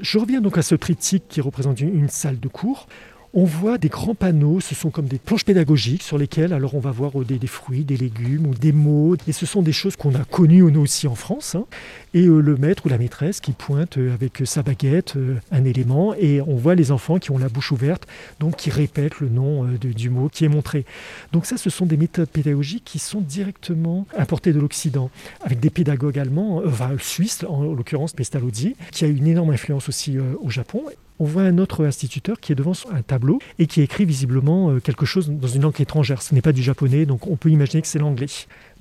Je 0.01 0.19
reviens 0.19 0.41
donc 0.41 0.57
à 0.57 0.63
ce 0.63 0.75
triptyque 0.75 1.25
qui 1.29 1.41
représente 1.41 1.81
une 1.81 2.09
salle 2.09 2.41
de 2.41 2.49
cours. 2.49 2.87
On 3.33 3.45
voit 3.45 3.79
des 3.79 3.89
grands 3.89 4.17
panneaux, 4.17 4.59
ce 4.59 4.75
sont 4.75 4.91
comme 4.91 5.07
des 5.07 5.19
planches 5.19 5.45
pédagogiques 5.45 6.03
sur 6.03 6.19
lesquelles 6.19 6.53
alors 6.53 6.75
on 6.75 6.81
va 6.81 6.91
voir 6.91 7.13
des, 7.25 7.39
des 7.39 7.47
fruits, 7.47 7.85
des 7.85 7.97
légumes 7.97 8.47
ou 8.47 8.55
des 8.55 8.73
mots. 8.73 9.15
Et 9.29 9.33
ce 9.33 9.47
sont 9.47 9.63
des 9.63 9.71
choses 9.73 9.95
qu'on 9.95 10.15
a 10.17 10.25
connues 10.25 10.63
nous 10.73 10.81
aussi 10.81 11.07
en 11.07 11.15
France. 11.15 11.55
hein. 11.55 11.65
Et 12.13 12.27
euh, 12.27 12.41
le 12.41 12.57
maître 12.57 12.87
ou 12.87 12.89
la 12.89 12.99
maîtresse 12.99 13.39
qui 13.41 13.53
pointe 13.53 13.99
euh, 13.99 14.13
avec 14.13 14.43
sa 14.45 14.65
baguette 14.65 15.15
euh, 15.17 15.37
un 15.53 15.65
élément 15.65 16.13
et 16.15 16.41
on 16.41 16.57
voit 16.57 16.75
les 16.75 16.91
enfants 16.91 17.19
qui 17.21 17.31
ont 17.31 17.39
la 17.39 17.49
bouche 17.49 17.71
ouverte, 17.71 18.09
donc 18.41 18.57
qui 18.57 18.69
répètent 18.71 19.21
le 19.21 19.29
nom 19.29 19.65
euh, 19.65 19.79
de- 19.79 19.93
du 19.93 20.11
mot 20.11 20.29
qui 20.29 20.45
est 20.45 20.49
montré. 20.49 20.85
Donc 21.33 21.47
ça, 21.47 21.57
ce 21.57 21.71
sont 21.71 21.87
des 21.87 21.97
méthodes 21.97 22.29
pédagogiques 22.31 22.85
qui 22.85 22.99
sont 22.99 23.21
directement 23.21 24.07
importées 24.19 24.53
de 24.53 24.59
l'Occident, 24.59 25.09
avec 25.43 25.61
des 25.61 25.71
pédagogues 25.71 26.19
allemands, 26.19 26.63
euh, 26.63 26.69
enfin 26.69 26.91
suisses 26.99 27.45
en 27.49 27.63
l'occurrence 27.63 28.13
Pestalozzi, 28.13 28.75
qui 28.91 29.05
a 29.05 29.09
une 29.09 29.29
énorme 29.29 29.51
influence 29.51 29.89
aussi 29.89 30.19
euh, 30.19 30.35
au 30.41 30.51
Japon. 30.51 30.83
On 31.23 31.25
voit 31.25 31.43
un 31.43 31.59
autre 31.59 31.85
instituteur 31.85 32.41
qui 32.41 32.51
est 32.51 32.55
devant 32.55 32.73
un 32.91 33.03
tableau 33.03 33.41
et 33.59 33.67
qui 33.67 33.83
écrit 33.83 34.07
visiblement 34.07 34.71
euh, 34.71 34.81
quelque 34.81 35.05
chose 35.05 35.29
dans 35.29 35.49
une 35.49 35.61
langue 35.61 35.79
étrangère. 35.79 36.23
Ce 36.23 36.35
n'est 36.35 36.41
pas 36.41 36.53
du 36.53 36.63
japonais, 36.63 37.05
donc 37.05 37.27
on 37.27 37.37
peut 37.37 37.51
imaginer 37.51 37.83
que 37.83 37.89
c'est 37.89 37.99
l'anglais. 37.99 38.25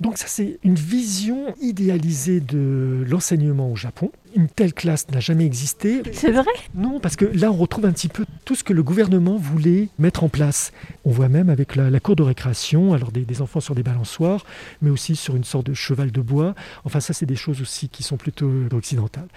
Donc 0.00 0.16
ça, 0.16 0.26
c'est 0.26 0.58
une 0.64 0.74
vision 0.74 1.54
idéalisée 1.60 2.40
de 2.40 3.04
l'enseignement 3.08 3.70
au 3.70 3.76
Japon. 3.76 4.10
Une 4.34 4.48
telle 4.48 4.72
classe 4.72 5.08
n'a 5.10 5.20
jamais 5.20 5.44
existé. 5.44 6.02
C'est 6.12 6.30
vrai? 6.30 6.44
Non, 6.74 7.00
parce 7.00 7.16
que 7.16 7.24
là, 7.24 7.50
on 7.50 7.56
retrouve 7.56 7.84
un 7.84 7.92
petit 7.92 8.08
peu 8.08 8.24
tout 8.44 8.54
ce 8.54 8.64
que 8.64 8.72
le 8.72 8.82
gouvernement 8.82 9.36
voulait 9.36 9.88
mettre 9.98 10.24
en 10.24 10.28
place. 10.28 10.72
On 11.04 11.10
voit 11.10 11.28
même 11.28 11.50
avec 11.50 11.76
la, 11.76 11.90
la 11.90 12.00
cour 12.00 12.16
de 12.16 12.22
récréation, 12.22 12.94
alors 12.94 13.12
des, 13.12 13.22
des 13.22 13.42
enfants 13.42 13.60
sur 13.60 13.74
des 13.74 13.82
balançoires, 13.82 14.46
mais 14.82 14.90
aussi 14.90 15.16
sur 15.16 15.36
une 15.36 15.44
sorte 15.44 15.66
de 15.66 15.74
cheval 15.74 16.12
de 16.12 16.20
bois. 16.20 16.54
Enfin, 16.84 17.00
ça, 17.00 17.12
c'est 17.12 17.26
des 17.26 17.36
choses 17.36 17.60
aussi 17.60 17.88
qui 17.88 18.02
sont 18.02 18.16
plutôt 18.16 18.50
occidentales. 18.72 19.28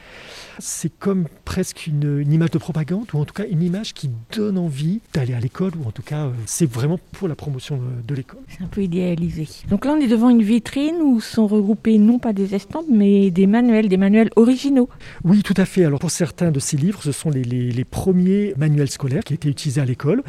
C'est 0.60 0.92
comme 0.98 1.28
presque 1.44 1.88
une, 1.88 2.20
une 2.20 2.32
image 2.32 2.52
de 2.52 2.58
propagande, 2.58 3.08
ou 3.14 3.20
en 3.20 3.26
tout 3.26 3.34
cas 3.34 3.46
une 3.50 3.64
image 3.64 3.94
qui 3.94 4.10
donne 4.32 4.58
envie 4.58 5.02
d'aller 5.14 5.34
à 5.34 5.40
l'école, 5.40 5.72
ou 5.78 5.88
en 5.88 5.92
tout 5.92 6.04
cas, 6.04 6.26
euh, 6.26 6.32
c'est 6.46 6.70
vraiment 6.70 7.00
pour 7.12 7.28
la 7.28 7.36
promotion 7.36 7.80
de, 8.08 8.16
l'école. 8.16 8.42
C'est 8.48 8.64
un 8.64 8.68
peu 8.68 8.84
idéalisé. 8.84 9.48
Donc 9.70 9.86
là, 9.86 9.94
on 9.94 10.00
est 10.00 10.08
devant 10.08 10.30
une 10.30 10.44
vitrine 10.54 10.98
où 11.02 11.20
sont 11.20 11.48
regroupés 11.48 11.98
non 11.98 12.20
pas 12.20 12.32
des 12.34 12.54
estampes, 12.54 12.86
mais 12.90 13.32
des 13.32 13.48
manuels, 13.48 13.90
des 13.90 13.98
manuels 13.98 14.30
originaux. 14.36 14.88
Oui, 15.24 15.42
tout 15.42 15.54
à 15.58 15.66
fait. 15.66 15.84
Alors 15.86 16.00
pour 16.00 16.12
certains 16.12 16.52
de 16.52 16.60
ces 16.60 16.78
livres, 16.78 17.02
ce 17.02 17.12
sont 17.12 17.32
les, 17.32 17.44
les- 17.44 17.72
les 17.72 17.84
premiers 17.86 18.54
manuels 18.58 18.90
scolaires 18.90 19.24
qui 19.24 19.34
étaient 19.34 19.50
utilisés 19.50 19.82
à 19.82 19.86
l'école. 19.86 20.22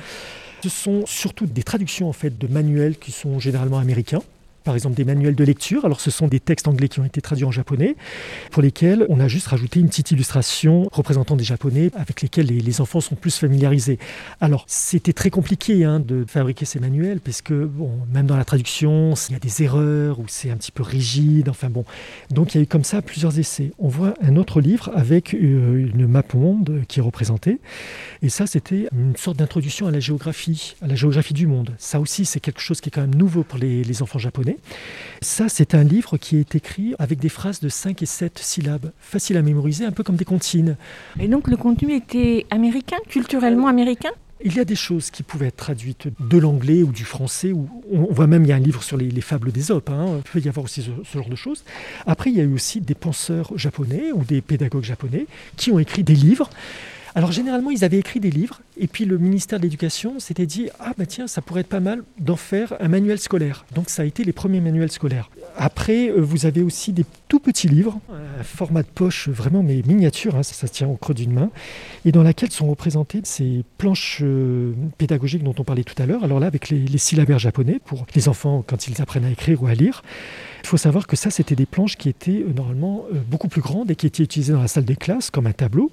Ce 0.63 0.71
sont 0.71 1.03
surtout 1.05 1.45
des 1.45 1.63
traductions 1.63 2.09
en 2.09 2.15
fait 2.15 2.39
de 2.39 2.47
manuels 2.47 2.97
qui 2.97 3.13
sont 3.13 3.39
généralement 3.39 3.79
américains. 3.79 4.23
Par 4.65 4.75
exemple, 4.75 4.97
des 4.97 5.05
manuels 5.05 5.35
de 5.35 5.45
lecture. 5.45 5.85
Alors, 5.85 6.01
ce 6.01 6.11
sont 6.11 6.27
des 6.27 6.41
textes 6.41 6.69
anglais 6.69 6.89
qui 6.89 7.01
ont 7.01 7.05
été 7.05 7.21
traduits 7.21 7.45
en 7.45 7.51
japonais, 7.51 7.97
pour 8.51 8.63
lesquels 8.63 9.07
on 9.09 9.21
a 9.21 9.29
juste 9.29 9.47
rajouté 9.49 9.81
une 9.81 9.89
petite 9.89 10.11
illustration 10.11 10.89
représentant 10.91 11.37
des 11.37 11.45
japonais 11.45 11.91
avec 11.95 12.23
lesquels 12.23 12.47
les, 12.47 12.81
enfants 12.81 13.01
sont 13.01 13.15
plus 13.15 13.37
familiarisés. 13.37 13.99
Alors, 14.41 14.65
c'était 14.67 15.13
très 15.13 15.31
compliqué 15.31 15.85
hein, 15.85 16.01
de 16.01 16.25
fabriquer 16.27 16.65
ces 16.65 16.81
manuels, 16.81 17.21
parce 17.21 17.43
que, 17.43 17.65
bon, 17.65 17.91
même 18.13 18.27
dans 18.27 18.37
la 18.37 18.45
traduction, 18.45 19.15
il 19.29 19.33
y 19.33 19.37
a 19.37 19.39
des 19.39 19.63
erreurs 19.63 20.19
ou 20.19 20.25
c'est 20.29 20.51
un 20.51 20.57
petit 20.57 20.73
peu 20.73 20.83
rigide. 20.83 21.49
Enfin 21.49 21.69
bon, 21.69 21.85
donc 22.31 22.55
il 22.55 22.59
y 22.59 22.61
a 22.61 22.65
eu 22.65 22.67
comme 22.67 22.85
ça 22.85 23.03
plusieurs 23.03 23.39
essais. 23.39 23.71
On 23.79 23.89
voit 23.89 24.15
un 24.23 24.37
autre 24.37 24.61
livre 24.61 24.91
avec 24.95 25.35
euh, 25.35 25.91
une 25.95 26.07
map 26.07 26.23
monde 26.35 26.83
qui 26.89 26.99
est 26.99 27.03
représentée. 27.03 27.61
Et 28.23 28.29
ça, 28.29 28.47
c'était 28.47 28.89
une 28.93 29.17
sorte 29.17 29.37
d'introduction 29.37 29.87
à 29.87 29.91
la 29.91 30.01
géographie, 30.01 30.75
à 30.83 30.87
la 30.87 30.95
géographie 30.95 31.35
du 31.35 31.47
monde. 31.47 31.75
Ça 31.79 32.01
aussi, 32.01 32.25
c'est 32.25 32.41
quelque 32.41 32.61
chose 32.61 32.81
qui 32.81 32.89
est 32.89 32.93
quand 32.93 33.03
même 33.03 33.15
nouveau 33.15 33.45
pour 33.45 33.59
les 33.59 34.03
enfants 34.03 34.19
japonais. 34.19 34.54
Ça, 35.21 35.49
c'est 35.49 35.75
un 35.75 35.85
livre 35.85 36.19
qui 36.19 36.37
est 36.37 36.55
écrit 36.55 36.95
avec 36.99 37.19
des 37.19 37.29
phrases 37.29 37.61
de 37.61 37.69
5 37.69 38.03
et 38.03 38.07
7 38.07 38.39
syllabes, 38.39 38.93
facile 38.99 39.37
à 39.37 39.43
mémoriser, 39.43 39.85
un 39.85 39.93
peu 39.93 40.03
comme 40.03 40.17
des 40.17 40.25
comptines. 40.25 40.77
Et 41.19 41.29
donc 41.29 41.49
le 41.49 41.57
contenu 41.57 41.95
était 41.95 42.47
américain, 42.51 42.99
culturellement 43.09 43.69
américain? 43.69 44.11
Il 44.45 44.55
y 44.55 44.61
a 44.61 44.65
des 44.67 44.75
choses 44.75 45.11
qui 45.11 45.23
pouvaient 45.23 45.47
être 45.47 45.57
traduites 45.57 46.09
de 46.21 46.39
l'anglais 46.39 46.83
ou 46.83 46.93
du 46.93 47.05
français. 47.05 47.53
Ou 47.53 47.67
on 47.91 48.13
voit 48.13 48.27
même, 48.27 48.45
il 48.45 48.49
y 48.49 48.53
a 48.53 48.57
un 48.57 48.61
livre 48.61 48.83
sur 48.83 48.99
les, 48.99 49.09
les 49.11 49.21
fables 49.23 49.53
d'Ésope. 49.53 49.89
Hein. 49.89 50.19
Il 50.19 50.31
peut 50.31 50.41
y 50.41 50.49
avoir 50.49 50.65
aussi 50.65 50.83
ce, 50.83 50.91
ce 51.05 51.17
genre 51.17 51.31
de 51.31 51.37
choses. 51.37 51.65
Après, 52.07 52.31
il 52.31 52.37
y 52.37 52.41
a 52.41 52.45
eu 52.45 52.53
aussi 52.53 52.83
des 52.83 52.95
penseurs 52.95 53.57
japonais 53.57 54.13
ou 54.13 54.25
des 54.25 54.43
pédagogues 54.43 54.85
japonais 54.85 55.27
qui 55.57 55.71
ont 55.71 55.79
écrit 55.79 56.05
des 56.05 56.15
livres. 56.15 56.51
Alors 57.17 57.31
généralement, 57.31 57.71
ils 57.71 57.85
avaient 57.85 57.99
écrit 57.99 58.19
des 58.19 58.31
livres, 58.31 58.61
et 58.77 58.89
puis 58.89 59.05
le 59.05 59.19
ministère 59.19 59.61
de 59.61 59.63
l'Éducation 59.63 60.19
s'était 60.19 60.47
dit 60.47 60.69
ah 60.81 60.93
bah 60.99 61.07
tiens, 61.07 61.29
ça 61.29 61.43
pourrait 61.43 61.61
être 61.61 61.69
pas 61.69 61.79
mal 61.79 62.03
d'en 62.19 62.35
faire 62.35 62.75
un 62.81 62.89
manuel 62.89 63.21
scolaire. 63.21 63.65
Donc 63.73 63.89
ça 63.89 64.03
a 64.03 64.05
été 64.05 64.25
les 64.25 64.33
premiers 64.33 64.61
manuels 64.61 64.91
scolaires. 64.91 65.31
Après, 65.57 66.09
euh, 66.09 66.19
vous 66.19 66.45
avez 66.45 66.61
aussi 66.61 66.93
des 66.93 67.05
tout 67.29 67.39
petits 67.39 67.69
livres, 67.69 68.01
un 68.11 68.43
format 68.43 68.83
de 68.83 68.89
poche 68.89 69.29
vraiment 69.29 69.63
mais 69.63 69.81
miniature, 69.87 70.35
hein, 70.35 70.43
ça, 70.43 70.55
ça 70.55 70.67
tient 70.67 70.89
au 70.89 70.97
creux 70.97 71.15
d'une 71.15 71.33
main, 71.33 71.51
et 72.05 72.11
dans 72.11 72.25
laquelle 72.25 72.51
sont 72.51 72.67
représentées 72.67 73.21
ces 73.23 73.63
planches 73.79 74.19
euh, 74.23 74.73
pédagogiques 74.99 75.45
dont 75.45 75.55
on 75.57 75.65
parlait 75.65 75.85
tout 75.85 76.01
à 76.03 76.07
l'heure. 76.07 76.25
Alors 76.25 76.41
là, 76.41 76.49
avec 76.49 76.69
les, 76.69 76.99
syllabaires 76.99 77.39
japonais 77.39 77.81
pour 77.85 78.07
les 78.17 78.29
enfants 78.29 78.65
quand 78.67 78.89
ils 78.89 79.01
apprennent 79.01 79.25
à 79.25 79.31
écrire 79.31 79.63
ou 79.63 79.69
à 79.69 79.75
lire. 79.75 80.03
Il 80.65 80.67
faut 80.67 80.79
savoir 80.79 81.07
que 81.07 81.15
ça, 81.15 81.31
c'était 81.31 81.55
des 81.55 81.67
planches 81.67 81.97
qui 81.97 82.09
étaient 82.09 82.43
euh, 82.43 82.53
normalement 82.57 83.05
beaucoup 83.31 83.49
plus 83.49 83.61
grandes 83.61 83.93
et 83.93 83.95
qui 83.95 84.09
étaient 84.09 84.25
utilisées 84.25 84.53
dans 84.53 84.63
la 84.63 84.69
salle 84.69 84.85
des 84.85 84.97
classes 84.97 85.31
comme 85.31 85.47
un 85.47 85.53
tableau 85.53 85.93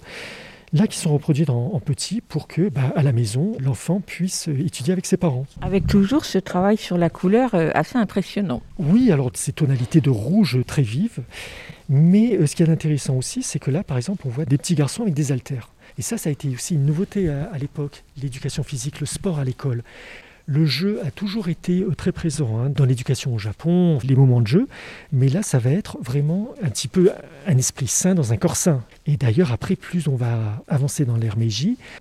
là 0.73 0.88
qui 0.88 0.97
sont 0.97 1.13
reproduites 1.13 1.49
en, 1.49 1.71
en 1.73 1.79
petit 1.79 2.21
pour 2.21 2.47
que 2.47 2.69
bah, 2.69 2.93
à 2.95 3.03
la 3.03 3.12
maison 3.12 3.53
l'enfant 3.60 4.01
puisse 4.01 4.47
euh, 4.47 4.65
étudier 4.65 4.93
avec 4.93 5.05
ses 5.05 5.17
parents. 5.17 5.45
Avec 5.62 5.88
toujours 5.88 6.25
ce 6.25 6.38
travail 6.38 6.77
sur 6.77 6.97
la 6.97 7.10
couleur 7.10 7.55
euh, 7.55 7.71
assez 7.73 7.97
impressionnant. 7.97 8.62
Oui, 8.77 9.12
alors 9.12 9.31
ces 9.34 9.51
tonalités 9.53 10.01
de 10.01 10.10
rouge 10.10 10.60
très 10.65 10.81
vives, 10.81 11.21
mais 11.89 12.36
euh, 12.36 12.47
ce 12.47 12.55
qui 12.55 12.63
est 12.63 12.69
intéressant 12.69 13.15
aussi, 13.15 13.43
c'est 13.43 13.60
que 13.60 13.71
là 13.71 13.84
par 13.84 13.97
exemple 13.97 14.23
on 14.25 14.29
voit 14.29 14.45
des 14.45 14.57
petits 14.57 14.75
garçons 14.75 15.03
avec 15.03 15.13
des 15.13 15.31
haltères. 15.31 15.69
Et 15.97 16.01
ça, 16.01 16.17
ça 16.17 16.29
a 16.29 16.31
été 16.31 16.47
aussi 16.49 16.75
une 16.75 16.86
nouveauté 16.86 17.29
à, 17.29 17.49
à 17.51 17.57
l'époque, 17.57 18.03
l'éducation 18.21 18.63
physique, 18.63 19.01
le 19.01 19.05
sport 19.05 19.39
à 19.39 19.43
l'école. 19.43 19.84
Le 20.45 20.65
jeu 20.65 20.99
a 21.06 21.12
toujours 21.12 21.49
été 21.49 21.82
euh, 21.82 21.93
très 21.95 22.12
présent 22.12 22.60
hein, 22.60 22.69
dans 22.69 22.86
l'éducation 22.86 23.34
au 23.34 23.39
Japon, 23.39 23.99
les 24.04 24.15
moments 24.15 24.41
de 24.41 24.47
jeu, 24.47 24.67
mais 25.12 25.27
là, 25.27 25.43
ça 25.43 25.60
va 25.60 25.71
être 25.71 25.97
vraiment 26.01 26.54
un 26.63 26.69
petit 26.69 26.88
peu 26.88 27.12
un 27.47 27.58
esprit 27.58 27.88
sain 27.88 28.15
dans 28.15 28.34
un 28.34 28.38
corps 28.38 28.56
sain. 28.56 28.84
Et 29.06 29.17
d'ailleurs, 29.17 29.51
après, 29.51 29.75
plus 29.75 30.08
on 30.08 30.15
va 30.15 30.63
avancer 30.67 31.06
dans 31.06 31.17
l'ère 31.17 31.36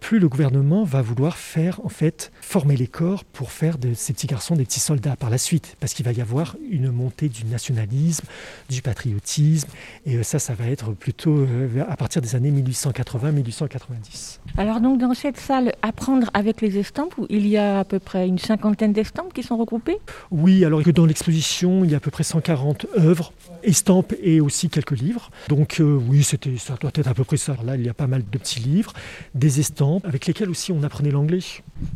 plus 0.01 0.19
le 0.19 0.29
gouvernement 0.29 0.85
va 0.85 1.03
vouloir 1.03 1.37
faire, 1.37 1.81
en 1.85 1.89
fait, 1.89 2.31
former 2.41 2.77
les 2.77 2.87
corps 2.87 3.25
pour 3.25 3.53
faire 3.53 3.79
de 3.79 3.95
ces 3.95 4.13
petits 4.13 4.27
garçons 4.27 4.57
des 4.57 4.65
petits 4.65 4.81
soldats 4.81 5.17
par 5.17 5.31
la 5.31 5.39
suite, 5.39 5.77
parce 5.81 5.95
qu'il 5.95 6.05
va 6.05 6.13
y 6.13 6.21
avoir 6.21 6.57
une 6.71 6.91
montée 6.91 7.29
du 7.29 7.45
nationalisme, 7.45 8.27
du 8.69 8.83
patriotisme, 8.83 9.69
et 10.07 10.17
euh, 10.17 10.23
ça, 10.23 10.39
ça 10.39 10.55
va 10.55 10.67
être 10.67 10.93
plutôt 10.93 11.39
euh, 11.39 11.85
à 11.89 11.97
partir 11.97 12.23
des 12.23 12.35
années 12.35 12.51
1880-1890. 12.51 14.39
Alors 14.57 14.81
donc 14.81 14.99
dans 14.99 15.15
cette 15.15 15.39
salle, 15.39 15.73
apprendre 15.83 16.31
avec 16.35 16.61
les 16.61 16.79
estampes, 16.79 17.17
où 17.19 17.27
il 17.31 17.47
y 17.47 17.57
a 17.57 17.81
à 17.81 17.85
peu 17.85 17.99
près 17.99 18.29
une 18.31 18.39
cinquantaine 18.39 18.93
d'estampes 18.93 19.33
qui 19.35 19.43
sont 19.43 19.57
regroupées 19.57 19.99
Oui, 20.31 20.65
alors 20.65 20.83
que 20.83 20.91
dans 20.91 21.05
l'exposition, 21.07 21.85
il 21.85 21.91
y 21.91 21.95
a 21.95 21.99
à 21.99 22.01
peu 22.01 22.11
près 22.11 22.23
140 22.25 22.87
œuvres, 22.99 23.33
estampes 23.63 24.15
et 24.23 24.41
aussi 24.41 24.71
quelques 24.71 24.99
livres. 24.99 25.31
Donc 25.49 25.81
euh, 25.81 25.99
oui, 26.09 26.23
c'était, 26.23 26.57
ça 26.57 26.77
doit 26.81 26.93
être 26.95 27.09
à 27.09 27.15
peu 27.15 27.25
près 27.25 27.37
ça. 27.37 27.53
Alors 27.53 27.65
là, 27.65 27.77
il 27.77 27.85
y 27.85 27.89
a 27.89 27.95
pas 27.95 28.07
mal 28.07 28.23
de 28.31 28.39
petits 28.39 28.61
livres, 28.61 28.93
des 29.35 29.61
estampes, 29.61 30.07
avec 30.07 30.27
lesquels 30.27 30.49
aussi 30.49 30.73
on 30.73 30.83
apprenait 30.83 31.11
l'anglais. 31.11 31.41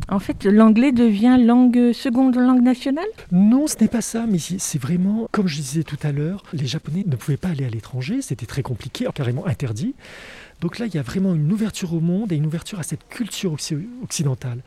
En 0.09 0.19
fait, 0.19 0.43
l'anglais 0.45 0.91
devient 0.91 1.37
langue 1.39 1.91
seconde 1.93 2.35
langue 2.35 2.61
nationale? 2.61 3.05
Non, 3.31 3.67
ce 3.67 3.75
n'est 3.81 3.87
pas 3.87 4.01
ça, 4.01 4.25
mais 4.29 4.37
c'est 4.39 4.79
vraiment, 4.81 5.27
comme 5.31 5.47
je 5.47 5.55
disais 5.55 5.83
tout 5.83 5.97
à 6.03 6.11
l'heure, 6.11 6.43
les 6.53 6.67
Japonais 6.67 7.03
ne 7.07 7.15
pouvaient 7.15 7.37
pas 7.37 7.49
aller 7.49 7.65
à 7.65 7.69
l'étranger, 7.69 8.21
c'était 8.21 8.45
très 8.45 8.61
compliqué, 8.61 9.07
carrément 9.15 9.47
interdit. 9.47 9.95
Donc 10.61 10.79
là, 10.79 10.85
il 10.85 10.95
y 10.95 10.97
a 10.97 11.01
vraiment 11.01 11.35
une 11.35 11.51
ouverture 11.51 11.93
au 11.93 11.99
monde 11.99 12.31
et 12.31 12.35
une 12.35 12.45
ouverture 12.45 12.79
à 12.79 12.83
cette 12.83 13.07
culture 13.09 13.53
occi- 13.53 13.87
occidentale. 14.03 14.59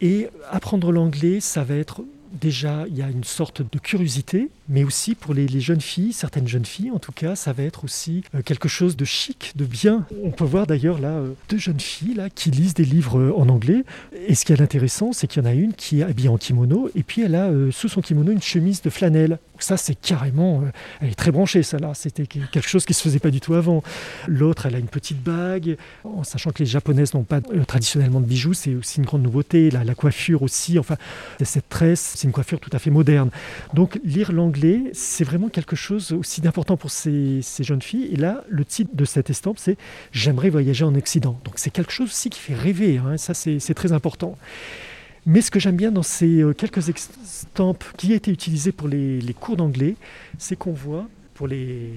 Et 0.00 0.28
apprendre 0.50 0.92
l'anglais, 0.92 1.40
ça 1.40 1.62
va 1.62 1.74
être 1.74 2.02
déjà, 2.32 2.84
il 2.88 2.96
y 2.96 3.02
a 3.02 3.08
une 3.08 3.24
sorte 3.24 3.62
de 3.62 3.78
curiosité, 3.78 4.50
mais 4.68 4.84
aussi 4.84 5.14
pour 5.14 5.34
les, 5.34 5.48
jeunes 5.60 5.80
filles, 5.80 6.12
certaines 6.12 6.48
jeunes 6.48 6.64
filles 6.64 6.90
en 6.90 6.98
tout 6.98 7.12
cas, 7.12 7.34
ça 7.34 7.52
va 7.52 7.64
être 7.64 7.84
aussi 7.84 8.22
euh, 8.34 8.42
quelque 8.42 8.68
chose 8.68 8.96
de 8.96 9.04
chic, 9.04 9.52
de 9.56 9.64
bien. 9.64 10.06
On 10.22 10.30
peut 10.30 10.44
voir 10.44 10.66
d'ailleurs 10.66 11.00
là 11.00 11.08
euh, 11.08 11.32
deux 11.48 11.58
jeunes 11.58 11.80
filles 11.80 12.14
là 12.14 12.30
qui 12.30 12.50
lisent 12.50 12.74
des 12.74 12.84
livres 12.84 13.18
euh, 13.18 13.32
en 13.36 13.48
anglais. 13.48 13.84
Et 14.28 14.34
ce 14.34 14.44
qui 14.44 14.52
est 14.52 14.60
intéressant, 14.60 15.12
c'est 15.12 15.26
qu'il 15.26 15.42
y 15.42 15.46
en 15.46 15.48
a 15.48 15.54
une 15.54 15.74
qui 15.74 16.00
est 16.00 16.02
habillée 16.04 16.28
en 16.28 16.38
kimono 16.38 16.88
et 16.94 17.02
puis 17.02 17.22
elle 17.22 17.34
a 17.34 17.50
sous 17.72 17.88
son 17.88 18.00
kimono 18.00 18.32
une 18.32 18.42
chemise 18.42 18.80
de 18.82 18.90
flanelle. 18.90 19.38
Ça, 19.58 19.76
c'est 19.76 19.94
carrément, 19.94 20.62
elle 21.02 21.10
est 21.10 21.14
très 21.14 21.30
branchée, 21.30 21.62
ça 21.62 21.78
là. 21.78 21.92
C'était 21.94 22.26
que- 22.26 22.38
quelque 22.50 22.68
chose 22.68 22.86
qui 22.86 22.94
se 22.94 23.02
faisait 23.02 23.18
pas 23.18 23.30
du 23.30 23.40
tout 23.40 23.52
avant. 23.52 23.82
L'autre, 24.26 24.64
elle 24.64 24.74
a 24.74 24.78
une 24.78 24.88
petite 24.88 25.22
bague, 25.22 25.76
en 26.04 26.24
sachant 26.24 26.50
que 26.50 26.60
les 26.60 26.66
japonaises 26.66 27.12
n'ont 27.12 27.24
pas 27.24 27.42
traditionnellement 27.66 28.20
de 28.20 28.26
bijoux, 28.26 28.54
c'est 28.54 28.74
aussi 28.74 28.98
une 28.98 29.04
grande 29.04 29.22
nouveauté. 29.22 29.70
La 29.70 29.94
coiffure 29.94 30.42
aussi, 30.42 30.78
enfin, 30.78 30.96
cette 31.42 31.68
tresse, 31.68 32.14
c'est 32.20 32.26
une 32.26 32.32
coiffure 32.32 32.60
tout 32.60 32.70
à 32.72 32.78
fait 32.78 32.90
moderne. 32.90 33.30
Donc, 33.72 33.98
lire 34.04 34.32
l'anglais, 34.32 34.90
c'est 34.92 35.24
vraiment 35.24 35.48
quelque 35.48 35.74
chose 35.74 36.12
aussi 36.12 36.40
d'important 36.40 36.76
pour 36.76 36.90
ces, 36.90 37.40
jeunes 37.60 37.80
filles. 37.80 38.08
Et 38.12 38.16
là, 38.16 38.44
le 38.48 38.64
titre 38.64 38.90
de 38.94 39.04
cette 39.04 39.30
estampe, 39.30 39.58
c'est 39.58 39.78
J'aimerais 40.12 40.50
voyager 40.50 40.84
en 40.84 40.94
Occident. 40.94 41.40
Donc, 41.44 41.54
c'est 41.56 41.70
quelque 41.70 41.92
chose 41.92 42.08
aussi 42.08 42.28
qui 42.28 42.38
fait 42.38 42.54
rêver. 42.54 42.98
hein. 42.98 43.16
Ça, 43.16 43.32
c'est 43.32 43.74
très 43.74 43.92
important. 43.92 44.36
Mais 45.26 45.40
ce 45.40 45.50
que 45.50 45.60
j'aime 45.60 45.76
bien 45.76 45.92
dans 45.92 46.02
ces 46.02 46.42
euh, 46.42 46.52
quelques 46.52 46.88
estampes 46.88 47.84
qui 47.96 48.12
ont 48.12 48.16
été 48.16 48.30
utilisées 48.30 48.72
pour 48.72 48.88
les, 48.88 49.34
cours 49.38 49.56
d'anglais, 49.56 49.96
c'est 50.38 50.56
qu'on 50.56 50.72
voit 50.72 51.06
pour 51.34 51.46
les 51.46 51.92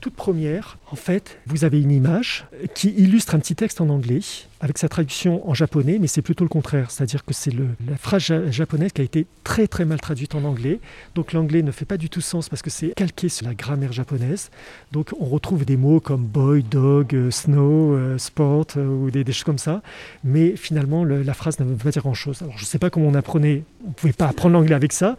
toutes 0.00 0.14
premières, 0.14 0.78
en 0.90 0.96
fait, 0.96 1.38
vous 1.46 1.64
avez 1.64 1.80
une 1.80 1.92
image 1.92 2.44
qui 2.74 2.90
illustre 2.90 3.34
un 3.34 3.38
petit 3.38 3.54
texte 3.54 3.80
en 3.80 3.88
anglais 3.88 4.20
avec 4.62 4.78
sa 4.78 4.88
traduction 4.88 5.46
en 5.50 5.54
japonais, 5.54 5.98
mais 6.00 6.06
c'est 6.06 6.22
plutôt 6.22 6.44
le 6.44 6.48
contraire. 6.48 6.90
C'est-à-dire 6.92 7.24
que 7.24 7.34
c'est 7.34 7.52
la 7.52 7.96
phrase 7.98 8.22
ja- 8.22 8.48
japonaise 8.50 8.92
qui 8.92 9.00
a 9.00 9.04
été 9.04 9.26
très 9.44 9.66
très 9.66 9.84
mal 9.84 10.00
traduite 10.00 10.34
en 10.36 10.44
anglais. 10.44 10.78
Donc 11.16 11.32
l'anglais 11.32 11.62
ne 11.62 11.72
fait 11.72 11.84
pas 11.84 11.96
du 11.96 12.08
tout 12.08 12.20
sens 12.20 12.48
parce 12.48 12.62
que 12.62 12.70
c'est 12.70 12.94
calqué 12.94 13.28
sur 13.28 13.44
la 13.46 13.54
grammaire 13.54 13.92
japonaise. 13.92 14.50
Donc 14.92 15.10
on 15.20 15.24
retrouve 15.24 15.64
des 15.64 15.76
mots 15.76 15.98
comme 15.98 16.22
boy, 16.24 16.62
dog, 16.62 17.12
euh, 17.14 17.30
snow, 17.32 17.92
euh, 17.94 18.18
sport 18.18 18.66
euh, 18.76 18.86
ou 18.86 19.10
des, 19.10 19.24
des 19.24 19.32
choses 19.32 19.42
comme 19.44 19.58
ça. 19.58 19.82
Mais 20.22 20.54
finalement, 20.56 21.02
le- 21.02 21.22
la 21.24 21.34
phrase 21.34 21.58
ne 21.58 21.64
veut 21.64 21.74
pas 21.74 21.90
dire 21.90 22.02
grand-chose. 22.02 22.40
Alors 22.42 22.56
je 22.56 22.62
ne 22.62 22.66
sais 22.66 22.78
pas 22.78 22.88
comment 22.88 23.08
on 23.08 23.14
apprenait. 23.14 23.64
On 23.84 23.88
ne 23.88 23.94
pouvait 23.94 24.12
pas 24.12 24.28
apprendre 24.28 24.54
l'anglais 24.54 24.76
avec 24.76 24.92
ça. 24.92 25.16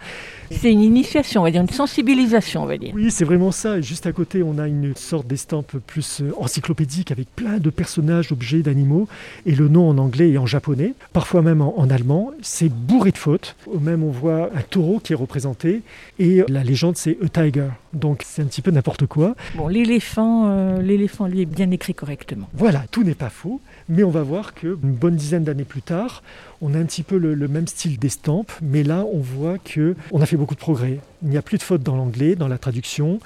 C'est 0.52 0.72
une 0.72 0.82
initiation, 0.82 1.42
on 1.42 1.44
va 1.44 1.52
dire, 1.52 1.62
une 1.62 1.68
sensibilisation, 1.70 2.64
on 2.64 2.66
va 2.66 2.78
dire. 2.78 2.94
Oui, 2.96 3.12
c'est 3.12 3.26
vraiment 3.26 3.52
ça. 3.52 3.82
Juste 3.82 4.06
à 4.08 4.14
côté, 4.14 4.42
on 4.42 4.58
a 4.58 4.70
une 4.70 4.96
sorte 4.96 5.28
d'estampe 5.28 5.76
plus 5.86 6.24
encyclopédique 6.38 7.12
avec 7.12 7.28
plein 7.36 7.58
de 7.58 7.70
personnages, 7.70 8.32
objets, 8.32 8.62
d'animaux, 8.62 9.10
et 9.46 9.56
le 9.56 9.68
nom 9.68 9.90
en 9.90 9.98
anglais 9.98 10.30
et 10.32 10.38
en 10.38 10.46
japonais, 10.46 10.94
parfois 11.12 11.42
même 11.42 11.62
en, 11.62 11.78
en 11.80 11.90
allemand. 11.90 12.32
C'est 12.42 12.70
bourré 12.70 13.12
de 13.12 13.18
fautes. 13.18 13.56
Même 13.82 14.04
on 14.04 14.12
voit 14.12 14.50
un 14.56 14.62
taureau 14.62 15.00
qui 15.00 15.14
est 15.14 15.16
représenté, 15.16 15.82
et 16.20 16.44
la 16.48 16.64
légende 16.64 16.98
c'est 16.98 17.18
a 17.24 17.28
tiger. 17.28 17.70
Donc 17.94 18.24
c'est 18.26 18.42
un 18.42 18.46
petit 18.46 18.62
peu 18.62 18.72
n'importe 18.72 19.06
quoi. 19.06 19.36
Bon, 19.56 19.68
l'éléphant, 19.68 20.48
euh, 20.48 20.82
l'éléphant, 20.82 21.28
lui, 21.28 21.42
est 21.42 21.46
bien 21.46 21.70
écrit 21.72 21.94
correctement. 21.94 22.50
Voilà, 22.54 22.84
tout 22.92 23.04
n'est 23.04 23.16
pas 23.16 23.30
faux, 23.30 23.62
mais 23.90 24.04
on 24.04 24.10
va 24.10 24.24
voir 24.24 24.54
que 24.54 24.78
une 24.84 24.94
bonne 24.94 25.16
dizaine 25.16 25.44
d'années 25.44 25.64
plus 25.64 25.82
tard, 25.82 26.24
on 26.62 26.74
a 26.74 26.80
un 26.80 26.86
petit 26.86 27.04
peu 27.04 27.18
le, 27.18 27.34
le 27.34 27.48
même 27.48 27.68
style 27.68 28.00
d'estampe, 28.00 28.52
mais 28.62 28.84
là 28.84 29.06
on 29.12 29.20
voit 29.20 29.58
que 29.58 29.96
on 30.12 30.22
a 30.22 30.26
fait 30.26 30.38
beaucoup 30.38 30.56
de 30.56 30.60
progrès. 30.60 31.00
Il 31.24 31.30
n'y 31.30 31.38
a 31.38 31.42
plus 31.42 31.58
de 31.58 31.64
fautes 31.64 31.84
dans 31.84 31.96
l'anglais, 31.96 32.36
dans 32.36 32.48
la 32.48 32.58
traduction, 32.58 33.20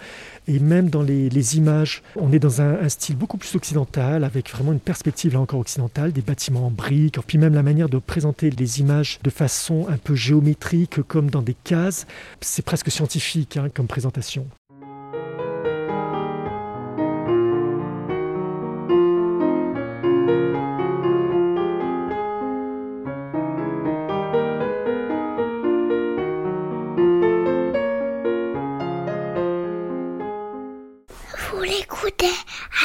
et 0.47 0.59
même 0.59 0.89
dans 0.89 1.01
les, 1.01 1.57
images, 1.57 2.03
on 2.15 2.31
est 2.31 2.39
dans 2.39 2.61
un, 2.61 2.79
un 2.81 2.89
style 2.89 3.15
beaucoup 3.15 3.37
plus 3.37 3.55
occidental, 3.55 4.23
avec 4.23 4.49
vraiment 4.49 4.71
une 4.73 4.79
perspective 4.79 5.33
là 5.33 5.39
encore 5.39 5.59
occidentale, 5.59 6.11
des 6.11 6.21
bâtiments 6.21 6.67
en 6.67 6.71
briques, 6.71 7.19
puis 7.25 7.37
même 7.37 7.53
la 7.53 7.63
manière 7.63 7.89
de 7.89 7.97
présenter 7.97 8.49
les 8.49 8.79
images 8.79 9.19
de 9.23 9.29
façon 9.29 9.87
un 9.89 9.97
peu 9.97 10.15
géométrique, 10.15 11.01
comme 11.03 11.29
dans 11.29 11.41
des 11.41 11.55
cases, 11.63 12.07
c'est 12.41 12.63
presque 12.63 12.91
scientifique 12.91 13.57
hein, 13.57 13.69
comme 13.73 13.87
présentation. 13.87 14.47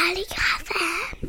À 0.02 0.14
l'IGRAFM 0.14 1.28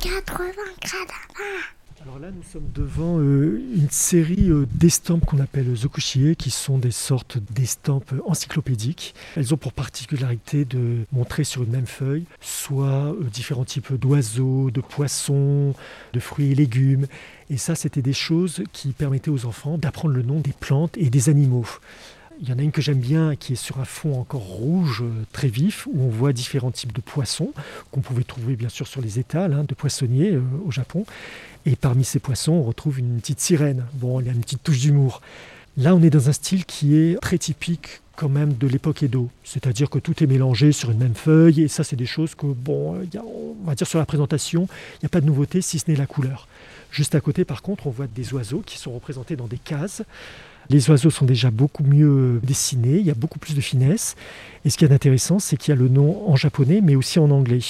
80 0.00 0.52
grades 0.80 1.10
à 1.10 1.38
20. 1.38 2.02
Alors 2.04 2.18
là, 2.18 2.30
nous 2.34 2.42
sommes 2.42 2.68
devant 2.74 3.20
euh, 3.20 3.62
une 3.74 3.90
série 3.90 4.50
euh, 4.50 4.66
d'estampes 4.74 5.24
qu'on 5.26 5.38
appelle 5.38 5.72
zokushie, 5.76 6.34
qui 6.36 6.50
sont 6.50 6.78
des 6.78 6.90
sortes 6.90 7.38
d'estampes 7.52 8.14
encyclopédiques. 8.26 9.14
Elles 9.36 9.52
ont 9.52 9.56
pour 9.56 9.72
particularité 9.72 10.64
de 10.64 11.04
montrer 11.12 11.44
sur 11.44 11.62
une 11.62 11.70
même 11.70 11.86
feuille 11.86 12.24
soit 12.40 12.86
euh, 13.12 13.24
différents 13.32 13.64
types 13.64 13.92
d'oiseaux, 13.92 14.70
de 14.70 14.80
poissons, 14.80 15.74
de 16.12 16.20
fruits 16.20 16.52
et 16.52 16.54
légumes. 16.54 17.06
Et 17.50 17.58
ça, 17.58 17.74
c'était 17.74 18.02
des 18.02 18.14
choses 18.14 18.64
qui 18.72 18.92
permettaient 18.92 19.30
aux 19.30 19.44
enfants 19.44 19.76
d'apprendre 19.76 20.14
le 20.14 20.22
nom 20.22 20.40
des 20.40 20.54
plantes 20.58 20.96
et 20.96 21.10
des 21.10 21.28
animaux. 21.28 21.66
Il 22.40 22.48
y 22.48 22.52
en 22.52 22.58
a 22.58 22.62
une 22.62 22.72
que 22.72 22.82
j'aime 22.82 22.98
bien 22.98 23.36
qui 23.36 23.52
est 23.52 23.56
sur 23.56 23.78
un 23.78 23.84
fond 23.84 24.18
encore 24.18 24.42
rouge 24.42 25.02
euh, 25.02 25.24
très 25.32 25.48
vif 25.48 25.86
où 25.92 26.02
on 26.02 26.08
voit 26.08 26.32
différents 26.32 26.70
types 26.72 26.92
de 26.92 27.00
poissons 27.00 27.52
qu'on 27.92 28.00
pouvait 28.00 28.24
trouver 28.24 28.56
bien 28.56 28.68
sûr 28.68 28.86
sur 28.88 29.00
les 29.00 29.18
étals 29.18 29.52
hein, 29.52 29.64
de 29.68 29.74
poissonniers 29.74 30.32
euh, 30.32 30.42
au 30.66 30.70
Japon. 30.72 31.04
Et 31.66 31.76
parmi 31.76 32.04
ces 32.04 32.18
poissons, 32.18 32.52
on 32.52 32.62
retrouve 32.62 32.98
une 32.98 33.20
petite 33.20 33.38
sirène. 33.40 33.84
Bon, 33.94 34.18
il 34.20 34.26
y 34.26 34.30
a 34.30 34.32
une 34.32 34.40
petite 34.40 34.62
touche 34.64 34.80
d'humour. 34.80 35.20
Là, 35.76 35.94
on 35.94 36.02
est 36.02 36.10
dans 36.10 36.28
un 36.28 36.32
style 36.32 36.64
qui 36.64 36.96
est 36.96 37.18
très 37.20 37.38
typique 37.38 38.00
quand 38.16 38.28
même 38.28 38.54
de 38.54 38.66
l'époque 38.66 39.02
Edo. 39.04 39.30
C'est-à-dire 39.44 39.88
que 39.88 39.98
tout 40.00 40.22
est 40.22 40.26
mélangé 40.26 40.72
sur 40.72 40.90
une 40.90 40.98
même 40.98 41.14
feuille. 41.14 41.62
Et 41.62 41.68
ça, 41.68 41.84
c'est 41.84 41.96
des 41.96 42.06
choses 42.06 42.34
que, 42.34 42.46
bon, 42.46 42.94
a- 42.96 43.18
on 43.24 43.64
va 43.64 43.74
dire 43.76 43.86
sur 43.86 43.98
la 44.00 44.04
présentation, 44.06 44.66
il 44.94 45.04
n'y 45.04 45.06
a 45.06 45.08
pas 45.10 45.20
de 45.20 45.26
nouveauté 45.26 45.60
si 45.62 45.78
ce 45.78 45.88
n'est 45.90 45.96
la 45.96 46.06
couleur. 46.06 46.48
Juste 46.90 47.14
à 47.14 47.20
côté, 47.20 47.44
par 47.44 47.62
contre, 47.62 47.86
on 47.86 47.90
voit 47.90 48.06
des 48.08 48.34
oiseaux 48.34 48.62
qui 48.66 48.76
sont 48.78 48.90
représentés 48.92 49.36
dans 49.36 49.46
des 49.46 49.58
cases. 49.58 50.02
Les 50.70 50.88
oiseaux 50.90 51.10
sont 51.10 51.24
déjà 51.24 51.50
beaucoup 51.50 51.82
mieux 51.82 52.40
dessinés, 52.42 52.98
il 52.98 53.06
y 53.06 53.10
a 53.10 53.14
beaucoup 53.14 53.38
plus 53.38 53.54
de 53.54 53.60
finesse. 53.60 54.16
Et 54.64 54.70
ce 54.70 54.78
qui 54.78 54.84
est 54.84 54.92
intéressant, 54.92 55.38
c'est 55.38 55.56
qu'il 55.56 55.74
y 55.74 55.76
a 55.76 55.80
le 55.80 55.88
nom 55.88 56.30
en 56.30 56.36
japonais, 56.36 56.80
mais 56.82 56.94
aussi 56.94 57.18
en 57.18 57.30
anglais. 57.30 57.60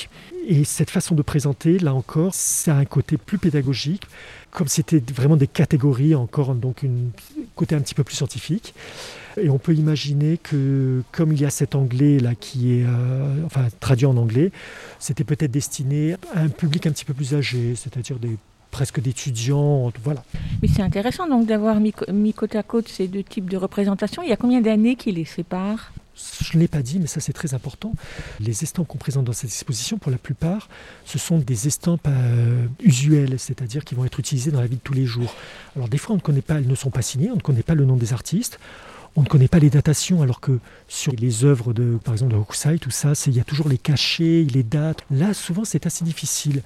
Et 0.46 0.64
cette 0.64 0.90
façon 0.90 1.14
de 1.14 1.22
présenter, 1.22 1.78
là 1.78 1.94
encore, 1.94 2.34
ça 2.34 2.76
a 2.76 2.78
un 2.78 2.84
côté 2.84 3.16
plus 3.16 3.38
pédagogique, 3.38 4.02
comme 4.50 4.68
c'était 4.68 5.02
vraiment 5.14 5.36
des 5.36 5.46
catégories, 5.46 6.14
encore 6.14 6.54
donc 6.54 6.84
un 6.84 7.10
côté 7.56 7.74
un 7.74 7.80
petit 7.80 7.94
peu 7.94 8.04
plus 8.04 8.16
scientifique. 8.16 8.74
Et 9.40 9.48
on 9.48 9.58
peut 9.58 9.74
imaginer 9.74 10.36
que, 10.36 11.02
comme 11.10 11.32
il 11.32 11.40
y 11.40 11.46
a 11.46 11.50
cet 11.50 11.74
anglais 11.74 12.18
là 12.18 12.34
qui 12.34 12.74
est, 12.74 12.84
euh, 12.84 13.46
enfin 13.46 13.68
traduit 13.80 14.04
en 14.04 14.16
anglais, 14.18 14.52
c'était 14.98 15.24
peut-être 15.24 15.50
destiné 15.50 16.16
à 16.34 16.40
un 16.40 16.48
public 16.48 16.86
un 16.86 16.90
petit 16.90 17.06
peu 17.06 17.14
plus 17.14 17.34
âgé, 17.34 17.74
c'est-à-dire 17.74 18.18
des 18.18 18.36
presque 18.72 19.00
d'étudiants, 19.00 19.92
voilà. 20.02 20.24
Mais 20.60 20.66
c'est 20.66 20.82
intéressant 20.82 21.28
donc 21.28 21.46
d'avoir 21.46 21.78
mis, 21.78 21.92
côte 22.34 22.56
à 22.56 22.64
côte 22.64 22.88
ces 22.88 23.06
deux 23.06 23.22
types 23.22 23.48
de 23.48 23.56
représentations. 23.56 24.22
Il 24.24 24.30
y 24.30 24.32
a 24.32 24.36
combien 24.36 24.60
d'années 24.60 24.96
qui 24.96 25.12
les 25.12 25.24
séparent? 25.24 25.92
Je 26.40 26.56
ne 26.56 26.62
l'ai 26.62 26.68
pas 26.68 26.82
dit, 26.82 26.98
mais 26.98 27.06
ça 27.06 27.20
c'est 27.20 27.32
très 27.32 27.54
important. 27.54 27.92
Les 28.40 28.64
estampes 28.64 28.88
qu'on 28.88 28.98
présente 28.98 29.24
dans 29.24 29.32
cette 29.32 29.50
exposition, 29.50 29.98
pour 29.98 30.10
la 30.10 30.18
plupart, 30.18 30.68
ce 31.04 31.18
sont 31.18 31.38
des 31.38 31.68
estampes 31.68 32.08
euh, 32.08 32.66
usuelles, 32.82 33.38
c'est-à-dire 33.38 33.84
qui 33.84 33.94
vont 33.94 34.04
être 34.04 34.18
utilisées 34.18 34.50
dans 34.50 34.60
la 34.60 34.66
vie 34.66 34.76
de 34.76 34.82
tous 34.82 34.94
les 34.94 35.06
jours. 35.06 35.34
Alors 35.76 35.88
des 35.88 35.98
fois, 35.98 36.14
on 36.14 36.16
ne 36.16 36.22
connaît 36.22 36.42
pas, 36.42 36.56
elles 36.56 36.66
ne 36.66 36.74
sont 36.74 36.90
pas 36.90 37.02
signées, 37.02 37.30
on 37.30 37.36
ne 37.36 37.40
connaît 37.40 37.62
pas 37.62 37.74
le 37.74 37.84
nom 37.84 37.96
des 37.96 38.12
artistes. 38.12 38.58
On 39.14 39.20
ne 39.20 39.26
connaît 39.26 39.48
pas 39.48 39.58
les 39.58 39.68
datations, 39.68 40.22
alors 40.22 40.40
que 40.40 40.58
sur 40.88 41.12
les 41.12 41.44
œuvres 41.44 41.74
de, 41.74 41.98
par 42.02 42.14
exemple, 42.14 42.32
de 42.32 42.38
Hokusai, 42.38 42.78
tout 42.78 42.90
ça, 42.90 43.12
il 43.26 43.36
y 43.36 43.40
a 43.40 43.44
toujours 43.44 43.68
les 43.68 43.76
cachets, 43.76 44.46
les 44.50 44.62
dates. 44.62 45.04
Là, 45.10 45.34
souvent, 45.34 45.66
c'est 45.66 45.84
assez 45.84 46.02
difficile. 46.02 46.62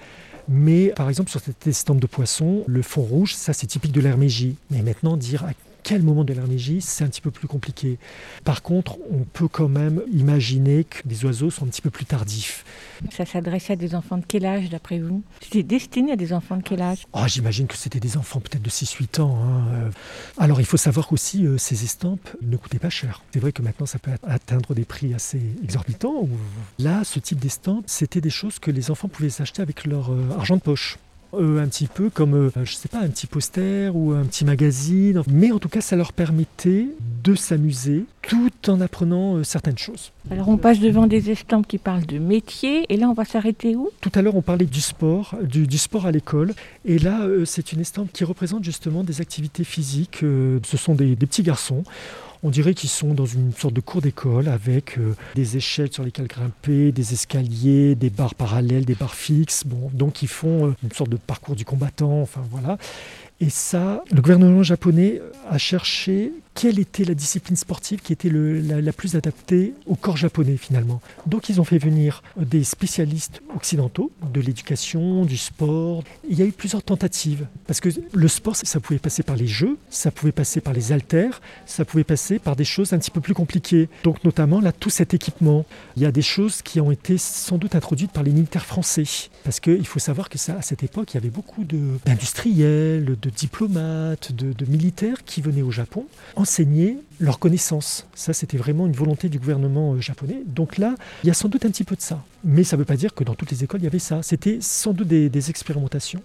Mais 0.48 0.88
par 0.96 1.08
exemple, 1.08 1.30
sur 1.30 1.40
cette 1.40 1.66
estampe 1.66 2.00
de 2.00 2.06
poisson, 2.06 2.64
le 2.66 2.82
fond 2.82 3.02
rouge, 3.02 3.34
ça, 3.34 3.52
c'est 3.52 3.66
typique 3.66 3.92
de 3.92 4.00
Meiji. 4.00 4.56
Mais 4.70 4.82
maintenant, 4.82 5.16
dire 5.16 5.44
à 5.44 5.52
quel 5.86 6.02
moment 6.02 6.24
de 6.24 6.34
Meiji, 6.34 6.80
c'est 6.80 7.04
un 7.04 7.06
petit 7.06 7.20
peu 7.20 7.30
plus 7.30 7.46
compliqué. 7.46 7.98
Par 8.42 8.62
contre, 8.62 8.98
on 9.08 9.22
peut 9.22 9.46
quand 9.46 9.68
même 9.68 10.02
imaginer 10.12 10.82
que 10.82 10.98
les 11.08 11.24
oiseaux 11.24 11.48
sont 11.48 11.64
un 11.64 11.68
petit 11.68 11.80
peu 11.80 11.90
plus 11.90 12.04
tardifs. 12.04 12.64
Ça 13.12 13.24
s'adressait 13.24 13.74
à 13.74 13.76
des 13.76 13.94
enfants 13.94 14.18
de 14.18 14.24
quel 14.26 14.46
âge 14.46 14.68
d'après 14.68 14.98
vous? 14.98 15.22
C'était 15.40 15.62
destiné 15.62 16.10
à 16.10 16.16
des 16.16 16.32
enfants 16.32 16.56
de 16.56 16.64
quel 16.64 16.82
âge? 16.82 17.06
Oh, 17.12 17.20
J'imagine 17.28 17.68
que 17.68 17.76
c'était 17.76 18.00
des 18.00 18.16
enfants 18.16 18.40
peut-être 18.40 18.62
de 18.62 18.68
6-8 18.68 19.20
ans. 19.20 19.38
hein, 19.40 19.68
euh. 19.74 19.90
Alors 20.38 20.58
il 20.58 20.66
faut 20.66 20.76
savoir 20.76 21.06
qu'aussi, 21.06 21.46
euh, 21.46 21.56
ces 21.56 21.84
estampes 21.84 22.30
ne 22.42 22.56
coûtaient 22.56 22.80
pas 22.80 22.90
cher. 22.90 23.22
C'est 23.32 23.38
vrai 23.38 23.52
que 23.52 23.62
maintenant, 23.62 23.86
ça 23.86 24.00
peut 24.00 24.10
atteindre 24.24 24.74
des 24.74 24.84
prix 24.84 25.14
assez 25.14 25.40
exorbitants. 25.62 26.28
Là, 26.80 27.04
ce 27.04 27.20
type 27.20 27.38
d'estampes, 27.38 27.84
c'était 27.86 28.20
des 28.20 28.30
choses 28.30 28.58
que 28.58 28.72
les 28.72 28.90
enfants 28.90 29.06
pouvaient 29.06 29.30
s'acheter 29.30 29.62
avec 29.62 29.86
leur 29.86 30.10
euh, 30.12 30.30
argent 30.36 30.56
de 30.56 30.62
poche. 30.62 30.98
Euh, 31.38 31.62
un 31.62 31.68
petit 31.68 31.86
peu 31.86 32.10
comme, 32.10 32.34
euh, 32.34 32.50
je 32.64 32.72
sais 32.72 32.88
pas, 32.88 33.00
un 33.00 33.08
petit 33.08 33.26
poster 33.26 33.94
ou 33.94 34.12
un 34.12 34.24
petit 34.24 34.44
magazine. 34.44 35.22
Mais 35.28 35.52
en 35.52 35.58
tout 35.58 35.68
cas, 35.68 35.80
ça 35.80 35.96
leur 35.96 36.12
permettait 36.12 36.88
de 37.22 37.34
s'amuser 37.34 38.04
tout 38.22 38.50
en 38.68 38.80
apprenant 38.80 39.36
euh, 39.36 39.44
certaines 39.44 39.78
choses. 39.78 40.12
Alors 40.30 40.48
on 40.48 40.56
passe 40.56 40.80
devant 40.80 41.06
des 41.06 41.30
estampes 41.30 41.66
qui 41.66 41.78
parlent 41.78 42.06
de 42.06 42.18
métier 42.18 42.84
et 42.88 42.96
là 42.96 43.08
on 43.08 43.12
va 43.12 43.24
s'arrêter 43.24 43.76
où? 43.76 43.90
Tout 44.00 44.10
à 44.14 44.22
l'heure, 44.22 44.34
on 44.34 44.42
parlait 44.42 44.66
du 44.66 44.80
sport, 44.80 45.34
du, 45.42 45.66
du 45.66 45.78
sport 45.78 46.06
à 46.06 46.10
l'école. 46.10 46.54
Et 46.84 46.98
là, 46.98 47.26
c'est 47.44 47.72
une 47.72 47.80
estampe 47.80 48.12
qui 48.12 48.24
représente 48.24 48.64
justement 48.64 49.04
des 49.04 49.20
activités 49.20 49.64
physiques. 49.64 50.18
Ce 50.20 50.76
sont 50.76 50.94
des, 50.94 51.14
des 51.14 51.26
petits 51.26 51.42
garçons. 51.42 51.84
On 52.42 52.50
dirait 52.50 52.74
qu'ils 52.74 52.90
sont 52.90 53.14
dans 53.14 53.26
une 53.26 53.52
sorte 53.52 53.74
de 53.74 53.80
cours 53.80 54.02
d'école 54.02 54.48
avec 54.48 54.98
euh, 54.98 55.14
des 55.34 55.56
échelles 55.56 55.92
sur 55.92 56.04
lesquelles 56.04 56.26
grimper, 56.26 56.92
des 56.92 57.12
escaliers, 57.12 57.94
des 57.94 58.10
barres 58.10 58.34
parallèles, 58.34 58.84
des 58.84 58.94
barres 58.94 59.14
fixes. 59.14 59.64
Bon, 59.64 59.90
donc 59.92 60.22
ils 60.22 60.28
font 60.28 60.68
euh, 60.68 60.74
une 60.82 60.92
sorte 60.92 61.10
de 61.10 61.16
parcours 61.16 61.56
du 61.56 61.64
combattant. 61.64 62.20
Enfin 62.20 62.42
voilà. 62.50 62.78
Et 63.40 63.50
ça, 63.50 64.02
le 64.12 64.20
gouvernement 64.20 64.62
japonais 64.62 65.20
a 65.48 65.58
cherché 65.58 66.32
quelle 66.56 66.78
était 66.78 67.04
la 67.04 67.14
discipline 67.14 67.54
sportive 67.54 68.00
qui 68.00 68.14
était 68.14 68.30
la, 68.30 68.92
plus 68.92 69.14
adaptée 69.14 69.74
au 69.84 69.94
corps 69.94 70.16
japonais 70.16 70.56
finalement? 70.56 71.02
Donc 71.26 71.50
ils 71.50 71.60
ont 71.60 71.64
fait 71.64 71.76
venir 71.76 72.22
des 72.38 72.64
spécialistes 72.64 73.42
occidentaux 73.54 74.10
de 74.32 74.40
l'éducation, 74.40 75.26
du 75.26 75.36
sport. 75.36 76.02
Il 76.28 76.38
y 76.38 76.42
a 76.42 76.46
eu 76.46 76.52
plusieurs 76.52 76.82
tentatives 76.82 77.46
parce 77.66 77.80
que 77.80 77.90
le 78.12 78.28
sport, 78.28 78.56
ça 78.56 78.80
pouvait 78.80 78.98
passer 78.98 79.22
par 79.22 79.36
les 79.36 79.46
jeux, 79.46 79.76
ça 79.90 80.10
pouvait 80.10 80.32
passer 80.32 80.62
par 80.62 80.72
les 80.72 80.92
haltères, 80.92 81.42
ça 81.66 81.84
pouvait 81.84 82.04
passer 82.04 82.38
par 82.38 82.56
des 82.56 82.64
choses 82.64 82.94
un 82.94 82.98
petit 82.98 83.10
peu 83.10 83.20
plus 83.20 83.34
compliquées. 83.34 83.90
Donc 84.02 84.24
notamment 84.24 84.60
là, 84.60 84.72
tout 84.72 84.90
cet 84.90 85.12
équipement. 85.12 85.66
Il 85.96 86.02
y 86.02 86.06
a 86.06 86.12
des 86.12 86.22
choses 86.22 86.62
qui 86.62 86.80
ont 86.80 86.90
été 86.90 87.18
sans 87.18 87.58
doute 87.58 87.74
introduites 87.74 88.12
par 88.12 88.22
les 88.22 88.32
militaires 88.32 88.64
français 88.64 89.04
parce 89.44 89.60
qu'il 89.60 89.86
faut 89.86 89.98
savoir 89.98 90.30
que 90.30 90.38
ça, 90.38 90.56
à 90.56 90.62
cette 90.62 90.82
époque, 90.82 91.12
il 91.12 91.16
y 91.16 91.18
avait 91.18 91.28
beaucoup 91.28 91.64
d'industriels, 91.64 93.04
de, 93.04 93.30
diplomates, 93.30 94.32
de 94.32 94.64
militaires 94.64 95.22
qui 95.24 95.42
venaient 95.42 95.62
au 95.62 95.70
Japon 95.70 96.06
enseigner 96.46 96.98
leurs 97.18 97.40
connaissances. 97.40 98.06
Ça, 98.14 98.32
c'était 98.32 98.56
vraiment 98.56 98.86
une 98.86 98.92
volonté 98.92 99.28
du 99.28 99.40
gouvernement 99.40 99.94
euh, 99.94 100.00
japonais. 100.00 100.42
Donc 100.46 100.78
là, 100.78 100.94
il 101.24 101.26
y 101.26 101.30
a 101.30 101.34
sans 101.34 101.48
doute 101.48 101.64
un 101.64 101.70
petit 101.70 101.82
peu 101.82 101.96
de 101.96 102.00
ça. 102.00 102.22
Mais 102.44 102.62
ça 102.62 102.76
ne 102.76 102.82
veut 102.82 102.84
pas 102.84 102.94
dire 102.96 103.14
que 103.14 103.24
dans 103.24 103.34
toutes 103.34 103.50
les 103.50 103.64
écoles, 103.64 103.80
il 103.80 103.84
y 103.84 103.88
avait 103.88 103.98
ça. 103.98 104.22
C'était 104.22 104.58
sans 104.60 104.92
doute 104.92 105.08
des, 105.08 105.28
des 105.28 105.50
expérimentations. 105.50 106.22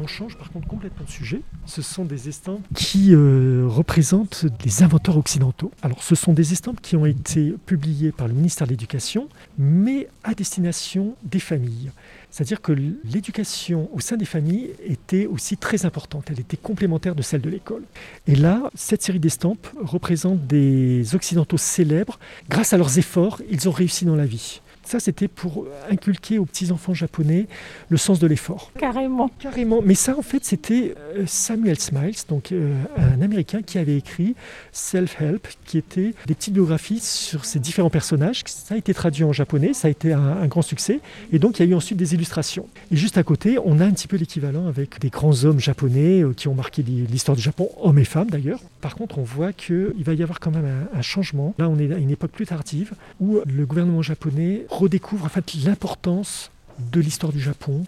On 0.00 0.06
change 0.06 0.36
par 0.36 0.50
contre 0.50 0.66
complètement 0.66 1.04
de 1.04 1.10
sujet. 1.10 1.42
Ce 1.66 1.82
sont 1.82 2.04
des 2.04 2.28
estampes 2.28 2.62
qui 2.74 3.14
euh, 3.14 3.66
représentent 3.68 4.46
des 4.62 4.82
inventeurs 4.82 5.16
occidentaux. 5.16 5.70
Alors 5.82 6.02
ce 6.02 6.14
sont 6.14 6.32
des 6.32 6.52
estampes 6.52 6.80
qui 6.80 6.96
ont 6.96 7.06
été 7.06 7.54
publiées 7.66 8.12
par 8.12 8.28
le 8.28 8.34
ministère 8.34 8.66
de 8.66 8.72
l'Éducation, 8.72 9.28
mais 9.58 10.08
à 10.24 10.34
destination 10.34 11.14
des 11.24 11.38
familles. 11.38 11.90
C'est-à-dire 12.30 12.62
que 12.62 12.72
l'éducation 12.72 13.90
au 13.92 14.00
sein 14.00 14.16
des 14.16 14.24
familles 14.24 14.70
était 14.84 15.26
aussi 15.26 15.56
très 15.56 15.84
importante, 15.84 16.30
elle 16.30 16.40
était 16.40 16.56
complémentaire 16.56 17.14
de 17.14 17.22
celle 17.22 17.42
de 17.42 17.50
l'école. 17.50 17.82
Et 18.26 18.34
là, 18.34 18.70
cette 18.74 19.02
série 19.02 19.20
d'estampes 19.20 19.68
représente 19.78 20.46
des 20.46 21.14
Occidentaux 21.14 21.58
célèbres. 21.58 22.18
Grâce 22.48 22.72
à 22.72 22.78
leurs 22.78 22.98
efforts, 22.98 23.42
ils 23.50 23.68
ont 23.68 23.72
réussi 23.72 24.06
dans 24.06 24.16
la 24.16 24.26
vie. 24.26 24.62
Ça, 24.84 25.00
c'était 25.00 25.28
pour 25.28 25.66
inculquer 25.90 26.38
aux 26.38 26.44
petits-enfants 26.44 26.92
japonais 26.94 27.46
le 27.88 27.96
sens 27.96 28.18
de 28.18 28.26
l'effort. 28.26 28.72
Carrément. 28.78 29.30
Carrément. 29.38 29.80
Mais 29.82 29.94
ça, 29.94 30.16
en 30.18 30.22
fait, 30.22 30.44
c'était 30.44 30.94
euh, 31.16 31.24
Samuel 31.26 31.78
Smiles, 31.78 32.16
donc 32.28 32.52
euh, 32.52 32.74
un 32.96 33.22
Américain 33.22 33.62
qui 33.62 33.78
avait 33.78 33.96
écrit 33.96 34.34
Self-Help, 34.72 35.46
qui 35.64 35.78
était 35.78 36.14
des 36.26 36.34
petites 36.34 36.54
biographies 36.54 37.00
sur 37.00 37.44
ces 37.44 37.58
différents 37.58 37.90
personnages. 37.90 38.42
Ça 38.46 38.74
a 38.74 38.78
été 38.78 38.92
traduit 38.92 39.24
en 39.24 39.32
japonais, 39.32 39.72
ça 39.72 39.88
a 39.88 39.90
été 39.90 40.12
un, 40.12 40.20
un 40.20 40.46
grand 40.46 40.62
succès. 40.62 41.00
Et 41.32 41.38
donc, 41.38 41.58
il 41.58 41.64
y 41.64 41.68
a 41.68 41.70
eu 41.70 41.74
ensuite 41.74 41.98
des 41.98 42.14
illustrations. 42.14 42.66
Et 42.90 42.96
juste 42.96 43.18
à 43.18 43.22
côté, 43.22 43.58
on 43.64 43.80
a 43.80 43.84
un 43.84 43.90
petit 43.92 44.08
peu 44.08 44.16
l'équivalent 44.16 44.66
avec 44.66 44.98
des 45.00 45.10
grands 45.10 45.44
hommes 45.44 45.60
japonais 45.60 46.22
euh, 46.22 46.32
qui 46.34 46.48
ont 46.48 46.54
marqué 46.54 46.82
l'hi- 46.82 47.06
l'histoire 47.06 47.36
du 47.36 47.42
Japon, 47.42 47.70
hommes 47.80 47.98
et 47.98 48.04
femmes 48.04 48.30
d'ailleurs. 48.30 48.60
Par 48.82 48.96
contre, 48.96 49.18
on 49.18 49.22
voit 49.22 49.52
qu'il 49.52 49.94
va 50.04 50.12
y 50.12 50.24
avoir 50.24 50.40
quand 50.40 50.50
même 50.50 50.88
un, 50.92 51.02
changement. 51.02 51.54
Là, 51.56 51.68
on 51.68 51.78
est 51.78 51.90
à 51.92 51.98
une 51.98 52.10
époque 52.10 52.32
plus 52.32 52.46
tardive 52.46 52.92
où 53.20 53.38
le 53.46 53.64
gouvernement 53.64 54.02
japonais 54.02 54.66
redécouvre 54.68 55.24
en 55.24 55.28
fait 55.28 55.54
l'importance 55.64 56.50
de 56.90 57.00
l'histoire 57.00 57.32
du 57.32 57.40
Japon. 57.40 57.84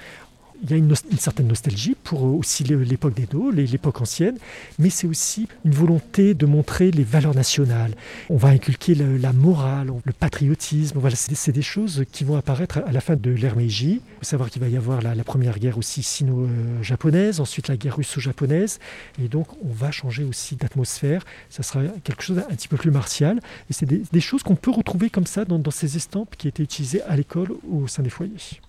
Il 0.64 0.70
y 0.70 0.72
a 0.72 0.76
une, 0.78 0.94
certaine 1.18 1.48
nostalgie 1.48 1.94
pour 2.04 2.26
euh, 2.26 2.30
aussi 2.30 2.64
l'époque 2.64 3.12
d'Edo, 3.12 3.50
l'époque 3.50 4.00
ancienne, 4.00 4.38
mais 4.78 4.88
c'est 4.88 5.06
aussi 5.06 5.46
une 5.66 5.72
volonté 5.72 6.32
de 6.32 6.46
montrer 6.46 6.90
les 6.90 7.04
valeurs 7.04 7.34
nationales. 7.34 7.94
On 8.30 8.36
va 8.36 8.48
inculquer 8.48 8.94
la 8.94 9.34
morale, 9.34 9.92
le 10.02 10.12
patriotisme. 10.14 10.98
Voilà, 10.98 11.16
c'est 11.16 11.52
des- 11.52 11.64
choses 11.64 12.04
qui 12.12 12.24
vont 12.24 12.36
apparaître 12.36 12.78
à 12.86 12.92
la 12.92 13.00
fin 13.00 13.16
de 13.16 13.30
l'ère 13.30 13.56
Meiji. 13.56 13.92
Il 13.92 14.18
faut 14.18 14.24
savoir 14.24 14.50
qu'il 14.50 14.60
va 14.62 14.68
y 14.68 14.76
avoir 14.76 15.02
la, 15.02 15.24
première 15.24 15.58
guerre 15.58 15.76
aussi 15.78 16.02
sino-japonaise, 16.02 17.40
ensuite 17.40 17.68
la 17.68 17.76
guerre 17.76 17.96
russo-japonaise, 17.96 18.80
et 19.22 19.28
donc 19.28 19.46
on 19.62 19.72
va 19.72 19.90
changer 19.90 20.24
aussi 20.24 20.56
d'atmosphère. 20.56 21.24
Ça 21.50 21.62
sera 21.62 21.82
quelque 22.04 22.22
chose 22.22 22.36
d'un 22.36 22.42
petit 22.42 22.68
peu 22.68 22.76
plus 22.76 22.90
martial, 22.90 23.40
et 23.68 23.72
c'est 23.72 23.86
des, 23.86 24.20
choses 24.20 24.42
qu'on 24.42 24.56
peut 24.56 24.70
retrouver 24.70 25.10
comme 25.10 25.26
ça 25.26 25.44
dans, 25.44 25.58
dans 25.58 25.70
ces 25.70 25.96
estampes 25.96 26.36
qui 26.36 26.48
étaient 26.48 26.62
utilisées 26.62 27.02
à 27.02 27.16
l'école 27.16 27.52
au 27.70 27.86
sein 27.86 28.02
des 28.02 28.10
foyers. 28.10 28.60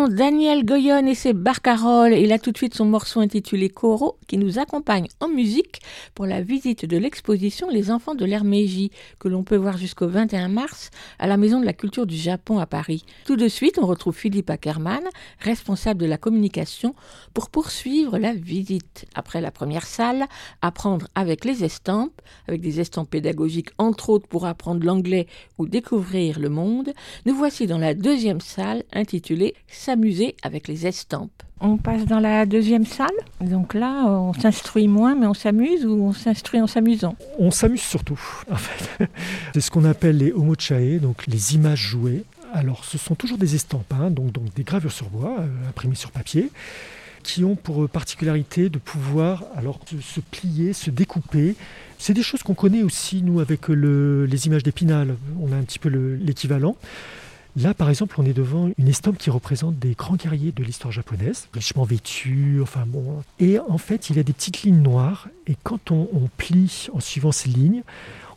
80 0.00 0.06
gradins. 0.06 0.06
Ce 0.06 0.06
sont 0.06 0.08
Daniel 0.08 0.64
Goyon 0.64 1.06
et 1.06 1.14
ses 1.14 1.32
barcaroles. 1.32 2.14
Il 2.14 2.32
a 2.32 2.38
tout 2.38 2.52
de 2.52 2.56
suite 2.56 2.74
son 2.74 2.84
morceau 2.84 3.20
intitulé 3.20 3.68
Coro 3.68 4.16
qui 4.26 4.38
nous 4.38 4.58
accompagne 4.58 5.08
en 5.20 5.28
musique 5.28 5.80
pour 6.14 6.26
la 6.26 6.40
visite 6.40 6.86
de 6.86 6.96
l'exposition 6.96 7.68
Les 7.68 7.90
enfants 7.90 8.14
de 8.14 8.24
Meiji 8.24 8.90
que 9.18 9.28
l'on 9.28 9.42
peut 9.42 9.56
voir 9.56 9.76
jusqu'au 9.76 10.08
21 10.08 10.48
mars 10.48 10.90
à 11.18 11.26
la 11.26 11.36
Maison 11.36 11.60
de 11.60 11.66
la 11.66 11.72
Culture 11.72 12.06
du 12.06 12.16
Japon 12.16 12.58
à 12.58 12.66
Paris. 12.66 13.04
Tout 13.26 13.36
de 13.36 13.48
suite, 13.48 13.78
on 13.78 13.86
retrouve 13.86 14.16
Philippe 14.16 14.50
Ackermann, 14.50 15.02
responsable 15.40 16.00
de 16.00 16.06
la 16.06 16.16
communication, 16.16 16.94
pour 17.34 17.50
poursuivre 17.50 18.18
la 18.18 18.32
visite. 18.32 19.06
Après 19.14 19.40
la 19.40 19.50
première 19.50 19.86
salle, 19.86 20.26
apprendre 20.62 21.08
avec 21.14 21.44
les 21.44 21.64
estampes, 21.64 22.22
avec 22.46 22.60
des 22.60 22.80
estampes 22.80 23.10
pédagogiques 23.10 23.70
entre 23.78 24.10
autres 24.10 24.28
pour 24.28 24.46
apprendre 24.46 24.86
l'anglais 24.86 25.26
ou 25.58 25.66
découvrir 25.66 26.38
le 26.38 26.48
monde, 26.48 26.92
nous 27.26 27.34
voici 27.34 27.66
dans 27.66 27.78
la 27.78 27.94
deuxième 27.94 28.40
salle 28.40 28.84
intitulée 28.92 29.54
s'amuser 29.90 30.36
avec 30.44 30.68
les 30.68 30.86
estampes. 30.86 31.42
On 31.60 31.76
passe 31.76 32.04
dans 32.04 32.20
la 32.20 32.46
deuxième 32.46 32.86
salle. 32.86 33.08
Donc 33.40 33.74
là, 33.74 34.04
on 34.06 34.32
s'instruit 34.32 34.86
moins, 34.86 35.16
mais 35.16 35.26
on 35.26 35.34
s'amuse 35.34 35.84
ou 35.84 36.00
on 36.04 36.12
s'instruit 36.12 36.60
en 36.60 36.68
s'amusant? 36.68 37.16
On 37.40 37.50
s'amuse 37.50 37.82
surtout, 37.82 38.20
en 38.52 38.56
fait. 38.56 39.08
C'est 39.52 39.60
ce 39.60 39.70
qu'on 39.72 39.84
appelle 39.84 40.18
les 40.18 40.30
homochae, 40.30 41.00
donc 41.00 41.26
les 41.26 41.56
images 41.56 41.80
jouées. 41.80 42.22
Alors, 42.52 42.84
ce 42.84 42.98
sont 42.98 43.16
toujours 43.16 43.36
des 43.36 43.56
estampes, 43.56 43.92
hein, 43.92 44.12
donc, 44.12 44.30
donc, 44.30 44.54
des 44.54 44.62
gravures 44.62 44.92
sur 44.92 45.10
bois, 45.10 45.38
euh, 45.40 45.68
imprimées 45.68 45.96
sur 45.96 46.12
papier, 46.12 46.50
qui 47.24 47.42
ont 47.42 47.56
pour 47.56 47.88
particularité 47.88 48.68
de 48.68 48.78
pouvoir 48.78 49.42
alors 49.56 49.80
se, 50.00 50.20
plier, 50.20 50.72
se 50.72 50.90
découper. 50.90 51.56
C'est 51.98 52.14
des 52.14 52.22
choses 52.22 52.44
qu'on 52.44 52.54
connaît 52.54 52.84
aussi, 52.84 53.22
nous, 53.22 53.40
avec 53.40 53.66
le, 53.66 54.24
les 54.24 54.46
images 54.46 54.62
d'épinal. 54.62 55.16
On 55.40 55.50
a 55.52 55.56
un 55.56 55.62
petit 55.62 55.80
peu 55.80 55.88
l'équivalent. 55.88 56.76
Là, 57.56 57.74
par 57.74 57.90
exemple, 57.90 58.14
on 58.18 58.24
est 58.24 58.32
devant 58.32 58.70
une 58.78 58.88
estampe 58.88 59.18
qui 59.18 59.30
représente 59.30 59.78
des 59.78 59.92
grands 59.92 60.16
guerriers 60.16 60.52
de 60.52 60.62
l'histoire 60.62 60.92
japonaise, 60.92 61.48
richement 61.52 61.84
vêtus, 61.84 62.60
enfin 62.62 62.84
bon. 62.86 63.22
Et 63.38 63.58
en 63.58 63.78
fait, 63.78 64.10
il 64.10 64.16
y 64.16 64.20
a 64.20 64.22
des 64.22 64.32
petites 64.32 64.62
lignes 64.62 64.82
noires, 64.82 65.28
et 65.46 65.56
quand 65.62 65.90
on, 65.90 66.06
plie 66.36 66.88
en 66.92 67.00
suivant 67.00 67.32
ces 67.32 67.48
lignes, 67.48 67.82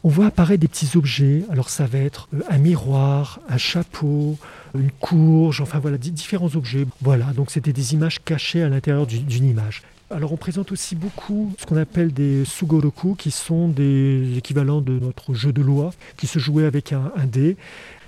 on 0.04 0.10
voit 0.10 0.26
apparaître 0.26 0.62
des 0.62 0.68
petits 0.68 0.98
objets. 0.98 1.44
Alors 1.50 1.70
ça 1.70 1.86
va 1.86 2.00
être 2.00 2.28
euh, 2.34 2.42
un 2.50 2.58
miroir, 2.58 3.40
un 3.48 3.58
chapeau, 3.58 4.38
une 4.76 4.92
courge, 4.92 5.62
enfin 5.62 5.80
voilà, 5.80 5.98
différents 5.98 6.56
objets. 6.56 6.86
Voilà, 7.02 7.26
donc 7.34 7.52
c'était 7.52 7.72
des 7.72 7.94
images 7.94 8.20
cachées 8.24 8.64
à 8.64 8.70
l'intérieur 8.70 9.06
d'une 9.06 9.46
image. 9.46 9.84
Alors 10.10 10.34
on 10.34 10.38
présente 10.38 10.72
aussi 10.72 10.96
beaucoup 10.96 11.54
ce 11.60 11.66
qu'on 11.66 11.78
appelle 11.78 12.12
des 12.12 12.46
sugoroku, 12.46 13.16
qui 13.16 13.32
sont 13.32 13.68
des 13.68 14.38
équivalents 14.38 14.82
de 14.82 15.00
notre 15.00 15.34
jeu 15.34 15.54
de 15.54 15.62
loi, 15.62 15.94
qui 16.18 16.28
se 16.28 16.40
jouait 16.40 16.66
avec 16.66 16.92
un 16.92 17.12
dé. 17.26 17.56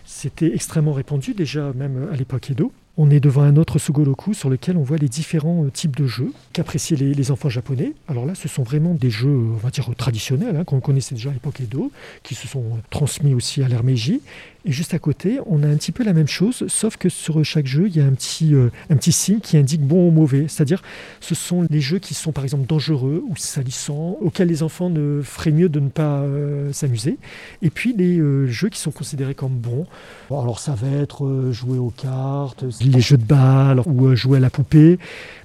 C'était 0.05 0.53
extrêmement 0.53 0.93
répandu 0.93 1.33
déjà 1.33 1.73
même 1.73 2.09
à 2.11 2.15
l'époque 2.15 2.51
Edo. 2.51 2.71
On 2.97 3.09
est 3.09 3.19
devant 3.19 3.41
un 3.41 3.57
autre 3.57 3.77
Sugoroku 3.77 4.33
sur 4.33 4.49
lequel 4.49 4.77
on 4.77 4.83
voit 4.83 4.97
les 4.97 5.09
différents 5.09 5.65
euh, 5.65 5.69
types 5.69 5.97
de 5.97 6.07
jeux 6.07 6.31
qu'appréciaient 6.53 6.95
les, 6.95 7.31
enfants 7.31 7.49
japonais. 7.49 7.93
Alors 8.07 8.25
là, 8.25 8.35
ce 8.35 8.47
sont 8.47 8.63
vraiment 8.63 8.93
des 8.93 9.09
jeux, 9.09 9.35
on 9.35 9.57
va 9.57 9.69
dire, 9.69 9.89
traditionnels, 9.97 10.55
hein, 10.55 10.63
qu'on 10.63 10.79
connaissait 10.79 11.15
déjà 11.15 11.29
à 11.29 11.33
l'époque 11.33 11.59
Edo, 11.59 11.91
qui 12.23 12.35
se 12.35 12.47
sont 12.47 12.63
transmis 12.89 13.33
aussi 13.33 13.61
à 13.63 13.67
l'ère 13.67 13.83
Meiji. 13.83 14.21
Et 14.67 14.71
juste 14.71 14.95
à 14.95 14.99
côté, 14.99 15.39
on 15.45 15.61
a 15.61 15.67
un 15.67 15.75
petit 15.75 15.91
peu 15.91 16.03
la 16.03 16.13
même 16.13 16.27
chose, 16.27 16.65
sauf 16.67 16.97
que 16.97 17.07
sur 17.07 17.43
chaque 17.45 17.67
jeu, 17.67 17.87
il 17.87 17.95
y 17.95 18.01
a 18.01 18.05
un 18.05 18.13
petit, 18.13 18.55
euh, 18.55 18.71
un 18.89 18.95
petit 18.95 19.11
signe 19.11 19.39
qui 19.39 19.57
indique 19.57 19.81
bon 19.81 20.07
ou 20.07 20.11
mauvais. 20.11 20.47
C'est-à-dire, 20.47 20.81
ce 21.21 21.35
sont 21.35 21.67
les 21.69 21.81
jeux 21.81 21.99
qui 21.99 22.15
sont 22.15 22.31
par 22.31 22.43
exemple 22.43 22.65
dangereux 22.65 23.23
ou 23.27 23.35
salissants, 23.37 24.17
auxquels 24.21 24.47
les 24.47 24.63
enfants 24.63 24.89
ne 24.89 25.21
feraient 25.21 25.51
mieux 25.51 25.69
de 25.69 25.79
ne 25.79 25.89
pas 25.89 26.21
euh, 26.21 26.73
s'amuser. 26.73 27.19
Et 27.61 27.69
puis 27.69 27.93
les 27.93 28.17
euh, 28.17 28.47
jeux 28.47 28.69
qui 28.69 28.79
sont 28.79 28.89
considérés 28.89 29.35
comme 29.35 29.53
bons. 29.53 29.85
alors 30.31 30.57
ça 30.57 30.73
va 30.73 30.87
être 30.87 31.51
jouer 31.51 31.77
aux 31.77 31.93
cartes, 31.95 32.65
les 32.89 33.01
jeux 33.01 33.17
de 33.17 33.25
balles 33.25 33.81
ou 33.85 34.15
jouer 34.15 34.37
à 34.37 34.41
la 34.41 34.49
poupée. 34.49 34.99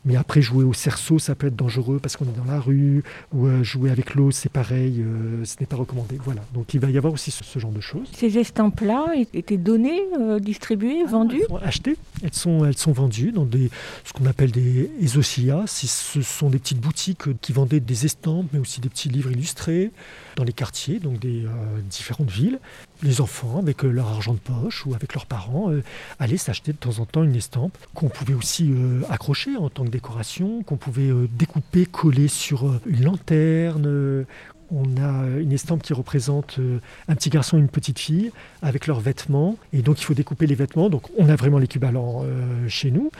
Mais 0.07 0.17
après, 0.17 0.41
jouer 0.41 0.65
au 0.65 0.73
cerceau, 0.73 1.19
ça 1.19 1.35
peut 1.35 1.49
être 1.49 1.57
dangereux 1.57 1.99
parce 2.03 2.17
qu'on 2.17 2.25
est 2.25 2.37
dans 2.37 2.51
la 2.51 2.59
rue. 2.59 3.03
Ou 3.35 3.49
jouer 3.63 3.91
avec 3.91 4.15
l'eau, 4.15 4.31
c'est 4.31 4.49
pareil, 4.51 5.05
ce 5.45 5.57
n'est 5.61 5.67
pas 5.67 5.77
recommandé. 5.77 6.19
Voilà. 6.25 6.41
Donc 6.55 6.73
il 6.73 6.81
va 6.81 6.91
y 6.91 6.97
avoir 6.97 7.13
aussi 7.13 7.31
ce, 7.31 7.45
ce 7.45 7.59
genre 7.59 7.73
de 7.73 7.83
choses. 7.83 8.09
Ces 8.15 8.39
estampes-là, 8.39 9.09
étaient 9.35 9.57
données, 9.57 10.01
euh, 10.19 10.39
distribuées, 10.39 11.03
ah, 11.05 11.11
vendues 11.11 11.41
Elles 11.41 11.49
sont 11.49 11.57
achetées, 11.57 11.97
elles 12.23 12.35
sont, 12.35 12.65
elles 12.65 12.77
sont 12.77 12.93
vendues 12.93 13.33
dans 13.33 13.45
des, 13.45 13.71
ce 14.05 14.13
qu'on 14.13 14.27
appelle 14.27 14.51
des 14.51 14.91
esosia. 15.01 15.65
Ce 15.67 16.23
sont 16.23 16.51
des 16.51 16.59
petites 16.59 16.81
boutiques 16.81 17.41
qui 17.41 17.53
vendaient 17.53 17.81
des 17.81 18.07
estampes, 18.07 18.47
mais 18.53 18.59
aussi 18.59 18.81
des 18.81 18.89
petits 18.89 19.09
livres 19.09 19.31
illustrés 19.31 19.91
dans 20.37 20.45
les 20.45 20.53
quartiers, 20.53 20.99
donc 20.99 21.19
des 21.19 21.45
euh, 21.45 21.49
différentes 21.89 22.31
villes. 22.31 22.59
Les 23.03 23.21
enfants, 23.21 23.59
avec 23.59 23.85
euh, 23.85 23.91
leur 23.91 24.09
argent 24.09 24.35
de 24.35 24.39
poche 24.39 24.87
ou 24.87 24.95
avec 24.95 25.15
leurs 25.15 25.27
parents, 25.27 25.73
allaient 26.19 26.37
s'acheter 26.37 26.73
de 26.73 26.77
temps 26.77 26.99
en 26.99 27.07
temps 27.07 27.23
une 27.23 27.37
estampe 27.37 27.77
qu'on 27.95 28.09
pouvait 28.09 28.35
aussi 28.35 28.73
accrocher 29.09 29.57
en 29.57 29.71
tant 29.71 29.85
que 29.85 29.91
décoration, 29.91 30.63
qu'on 30.63 30.77
pouvait 30.77 31.11
découper, 31.33 31.87
coller 31.87 32.29
sur 32.29 32.81
une 32.87 33.05
lanterne 33.05 34.27
on 34.73 34.85
a 35.03 35.27
une 35.41 35.53
estampe 35.53 35.83
qui 35.83 35.93
représente 35.93 36.59
euh, 36.59 36.79
un 37.09 37.15
petit 37.15 37.31
garçon 37.31 37.57
et 37.57 37.61
une 37.61 37.69
petite 37.69 37.99
fille 37.99 38.31
avec 38.63 38.87
leurs 38.87 39.01
vêtements. 39.01 39.57
Et 39.73 39.83
donc, 39.83 40.01
il 40.01 40.05
faut 40.05 40.15
découper 40.15 40.47
les 40.47 40.55
vêtements. 40.55 40.89
Donc, 40.89 41.05
on 41.19 41.29
a 41.29 41.37
vraiment 41.37 41.59
l'équivalent 41.59 42.23
euh, 42.25 42.69
chez 42.69 42.91
nous. 42.91 43.11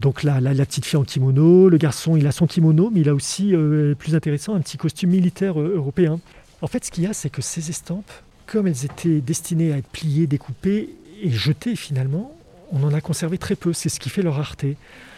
Donc, 0.00 0.22
là, 0.22 0.40
la, 0.40 0.54
petite 0.64 0.86
fille 0.86 0.98
en 0.98 1.04
kimono, 1.04 1.68
le 1.68 1.76
garçon, 1.76 2.16
il 2.16 2.26
a 2.26 2.32
son 2.32 2.46
kimono, 2.46 2.90
mais 2.92 3.00
il 3.00 3.08
a 3.08 3.14
aussi, 3.14 3.54
euh, 3.54 3.94
plus 3.94 4.14
intéressant, 4.14 4.54
un 4.54 4.60
petit 4.60 4.78
costume 4.78 5.10
militaire 5.10 5.60
européen. 5.60 6.20
En 6.62 6.66
fait, 6.66 6.84
ce 6.84 6.90
qu'il 6.90 7.04
y 7.04 7.06
a, 7.06 7.12
c'est 7.12 7.30
que 7.30 7.42
ces 7.42 7.68
estampes, 7.70 8.10
comme 8.54 8.68
elles 8.68 8.84
étaient 8.84 9.20
destinées 9.20 9.72
à 9.72 9.78
être 9.78 9.88
pliées, 9.88 10.28
découpées 10.28 10.90
et 11.20 11.30
jetées 11.30 11.74
finalement, 11.74 12.32
on 12.70 12.84
en 12.84 12.94
a 12.94 13.00
conservé 13.00 13.36
très 13.36 13.56
peu. 13.56 13.72
C'est 13.72 13.88
ce 13.88 13.98
qui 13.98 14.10
fait 14.10 14.22
leur 14.22 14.36
rareté. 14.36 14.76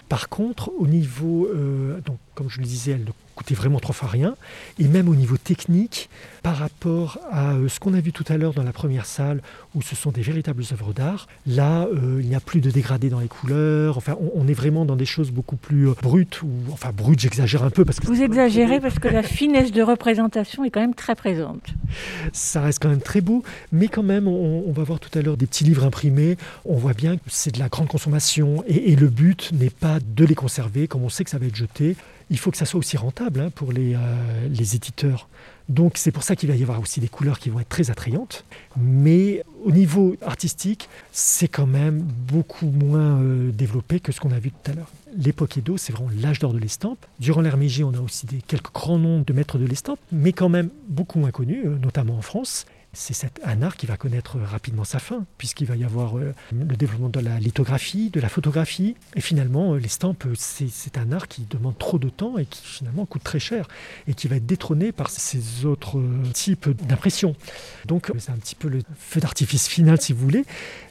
Par 0.09 0.31
contre, 0.31 0.73
au 0.79 0.87
niveau, 0.87 1.49
donc, 2.05 2.17
comme 2.35 2.49
je 2.49 2.61
le 2.61 2.65
disais, 2.65 2.93
elles 2.93 3.05
coûtait 3.37 3.55
vraiment 3.55 3.79
trois 3.79 3.95
fois 3.95 4.09
rien. 4.09 4.35
Et 4.81 4.89
même 4.89 5.09
au 5.09 5.15
niveau 5.15 5.37
technique, 5.37 6.09
par 6.43 6.57
rapport 6.57 7.19
à 7.31 7.53
euh, 7.53 7.69
ce 7.69 7.79
qu'on 7.79 7.95
a 7.95 8.01
vu 8.01 8.13
tout 8.13 8.25
à 8.29 8.37
l'heure 8.37 8.55
dans 8.55 8.63
la 8.63 8.73
première 8.73 9.07
salle, 9.07 9.43
où 9.75 9.83
ce 9.83 9.95
sont 9.95 10.11
des 10.11 10.23
véritables 10.23 10.63
œuvres 10.73 10.93
d'art, 10.93 11.29
là, 11.47 11.87
euh, 11.87 12.21
il 12.21 12.29
n'y 12.29 12.35
a 12.35 12.41
plus 12.41 12.61
de 12.61 12.71
dégradé 12.71 13.11
dans 13.11 13.21
les 13.21 13.29
couleurs. 13.29 13.99
Enfin, 13.99 14.17
on, 14.35 14.49
est 14.49 14.55
vraiment 14.55 14.85
dans 14.85 14.97
des 14.97 15.05
choses 15.05 15.31
beaucoup 15.31 15.57
plus 15.57 15.89
euh, 15.89 15.95
brutes, 16.03 16.43
ou 16.43 16.49
enfin 16.73 16.91
brutes, 16.97 17.21
j'exagère 17.21 17.63
un 17.63 17.71
peu 17.71 17.85
parce 17.85 18.01
que 18.01 18.07
vous 18.07 18.23
exagérez 18.23 18.81
parce 18.81 18.99
que 18.99 19.09
la 19.09 19.23
finesse 19.23 19.71
de 19.71 19.83
représentation 19.83 20.65
est 20.65 20.71
quand 20.71 20.81
même 20.81 20.95
très 20.95 21.15
présente. 21.15 21.75
Ça 22.33 22.63
reste 22.63 22.81
quand 22.81 22.89
même 22.89 23.01
très 23.01 23.21
beau, 23.21 23.43
mais 23.71 23.89
quand 23.89 24.03
même, 24.03 24.27
on, 24.27 24.73
va 24.73 24.83
voir 24.83 25.01
tout 25.01 25.17
à 25.19 25.23
l'heure 25.23 25.37
des 25.37 25.47
petits 25.47 25.65
livres 25.65 25.85
imprimés. 25.85 26.37
On 26.65 26.77
voit 26.77 26.95
bien 26.95 27.17
que 27.17 27.23
c'est 27.27 27.53
de 27.53 27.59
la 27.59 27.69
grande 27.69 27.89
consommation 27.89 28.63
et, 28.67 28.93
et 28.93 28.97
le 28.97 29.09
but 29.09 29.51
n'est 29.53 29.71
pas 29.71 29.99
de 30.01 30.25
les 30.25 30.35
conserver, 30.35 30.89
comme 30.89 31.03
on 31.03 31.09
sait 31.09 31.25
que 31.25 31.31
ça 31.31 31.39
va 31.39 31.47
être 31.47 31.57
jeté 31.57 31.97
il 32.31 32.39
faut 32.39 32.51
que 32.51 32.57
ça 32.57 32.65
soit 32.65 32.79
aussi 32.79 32.97
rentable 32.97 33.41
hein, 33.41 33.51
pour 33.55 33.73
les, 33.73 33.95
euh, 33.95 33.99
les 34.49 34.75
éditeurs. 34.75 35.29
Donc 35.69 35.97
c'est 35.97 36.13
pour 36.13 36.23
ça 36.23 36.37
qu'il 36.37 36.49
va 36.49 36.55
y 36.55 36.63
avoir 36.63 36.81
aussi 36.81 37.01
des 37.01 37.09
couleurs 37.09 37.39
qui 37.39 37.51
vont 37.51 37.59
être 37.59 37.69
très 37.69 37.91
attrayantes. 37.91 38.45
Mais 38.77 39.43
au 39.65 39.73
niveau 39.73 40.17
artistique, 40.23 40.89
c'est 41.13 41.49
quand 41.49 41.67
même 41.67 42.01
beaucoup 42.01 42.67
moins 42.67 43.21
euh, 43.21 43.51
développé 43.51 43.99
que 43.99 44.13
ce 44.13 44.21
qu'on 44.21 44.31
a 44.31 44.39
vu 44.39 44.53
tout 44.53 44.71
à 44.71 44.75
l'heure. 44.75 44.91
L'époque 45.17 45.59
Edo, 45.59 45.77
c'est 45.77 45.93
vraiment 45.93 46.11
l'âge 46.21 46.39
d'or 46.39 46.53
de 46.53 46.59
l'estampe. 46.59 47.05
Durant 47.19 47.41
l'ère 47.41 47.57
on 47.57 47.95
a 47.95 48.01
aussi 48.01 48.27
des, 48.27 48.43
quelques 48.43 48.73
grands 48.73 48.99
noms 48.99 49.23
de 49.27 49.33
maîtres 49.33 49.59
de 49.59 49.67
l'estampe, 49.67 49.99
mais 50.13 50.33
quand 50.33 50.49
même 50.49 50.71
beaucoup 50.89 51.19
moins 51.19 51.31
connus, 51.33 51.67
euh, 51.67 51.79
notamment 51.79 52.17
en 52.17 52.23
France 52.23 52.67
c'est 52.97 53.31
un 53.45 53.63
art 53.63 53.77
qui 53.77 53.87
va 53.87 53.97
connaître 53.97 54.39
rapidement 54.39 54.85
sa 54.85 54.99
fin, 54.99 55.25
puisqu'il 55.39 55.67
va 55.67 55.77
y 55.77 55.85
avoir 55.85 56.19
euh, 56.19 56.35
le 56.53 56.77
développement 56.77 57.09
de 57.09 57.21
la 57.21 57.39
lithographie, 57.39 58.11
de 58.11 58.21
la 58.21 58.29
photographie, 58.29 58.97
et 59.15 59.21
finalement 59.21 59.75
euh, 59.75 59.79
l'estampe, 59.79 60.25
c'est 60.35 60.99
un 60.99 61.13
art 61.13 61.29
qui 61.29 61.43
demande 61.49 61.77
trop 61.79 61.99
de 61.99 62.09
temps 62.09 62.39
et 62.39 62.47
qui 62.47 62.63
finalement 62.65 63.05
coûte 63.05 63.23
très 63.23 63.39
cher, 63.39 63.69
et 64.09 64.15
qui 64.15 64.29
va 64.29 64.37
être 64.37 64.47
détrôné 64.47 64.93
par 64.93 65.11
ces 65.11 65.67
autres 65.67 65.99
euh, 65.99 66.23
types 66.33 66.69
d'impression. 66.87 67.37
Donc 67.85 68.11
c'est 68.19 68.33
un 68.33 68.37
petit 68.37 68.55
peu 68.55 68.69
le 68.69 68.81
feu 68.99 69.21
d'artifice 69.21 69.69
final, 69.69 70.01
si 70.01 70.13
vous 70.13 70.25
voulez, 70.25 70.45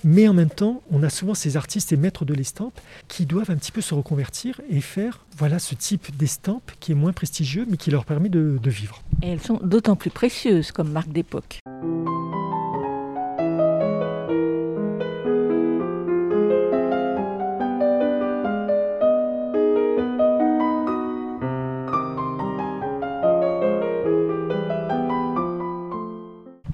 mais 0.03 0.27
en 0.27 0.33
même 0.33 0.49
temps, 0.49 0.83
on 0.91 1.01
a 1.01 1.09
souvent 1.09 1.33
ces 1.33 1.57
artistes 1.57 1.91
et 1.91 1.97
maîtres 1.97 2.23
de 2.23 2.33
l'estampe 2.33 2.79
qui 3.07 3.25
doivent 3.25 3.49
un 3.49 3.57
petit 3.57 3.71
peu 3.71 3.81
se 3.81 3.93
reconvertir 3.93 4.61
et 4.69 4.81
faire 4.81 5.25
voilà 5.37 5.59
ce 5.59 5.75
type 5.75 6.15
d'estampe 6.15 6.71
qui 6.79 6.91
est 6.91 6.95
moins 6.95 7.13
prestigieux, 7.13 7.65
mais 7.69 7.77
qui 7.77 7.91
leur 7.91 8.05
permet 8.05 8.29
de, 8.29 8.59
de 8.61 8.69
vivre. 8.69 9.01
Et 9.23 9.29
elles 9.29 9.41
sont 9.41 9.59
d'autant 9.63 9.95
plus 9.95 10.11
précieuses 10.11 10.71
comme 10.71 10.91
marque 10.91 11.11
d'époque. 11.11 11.59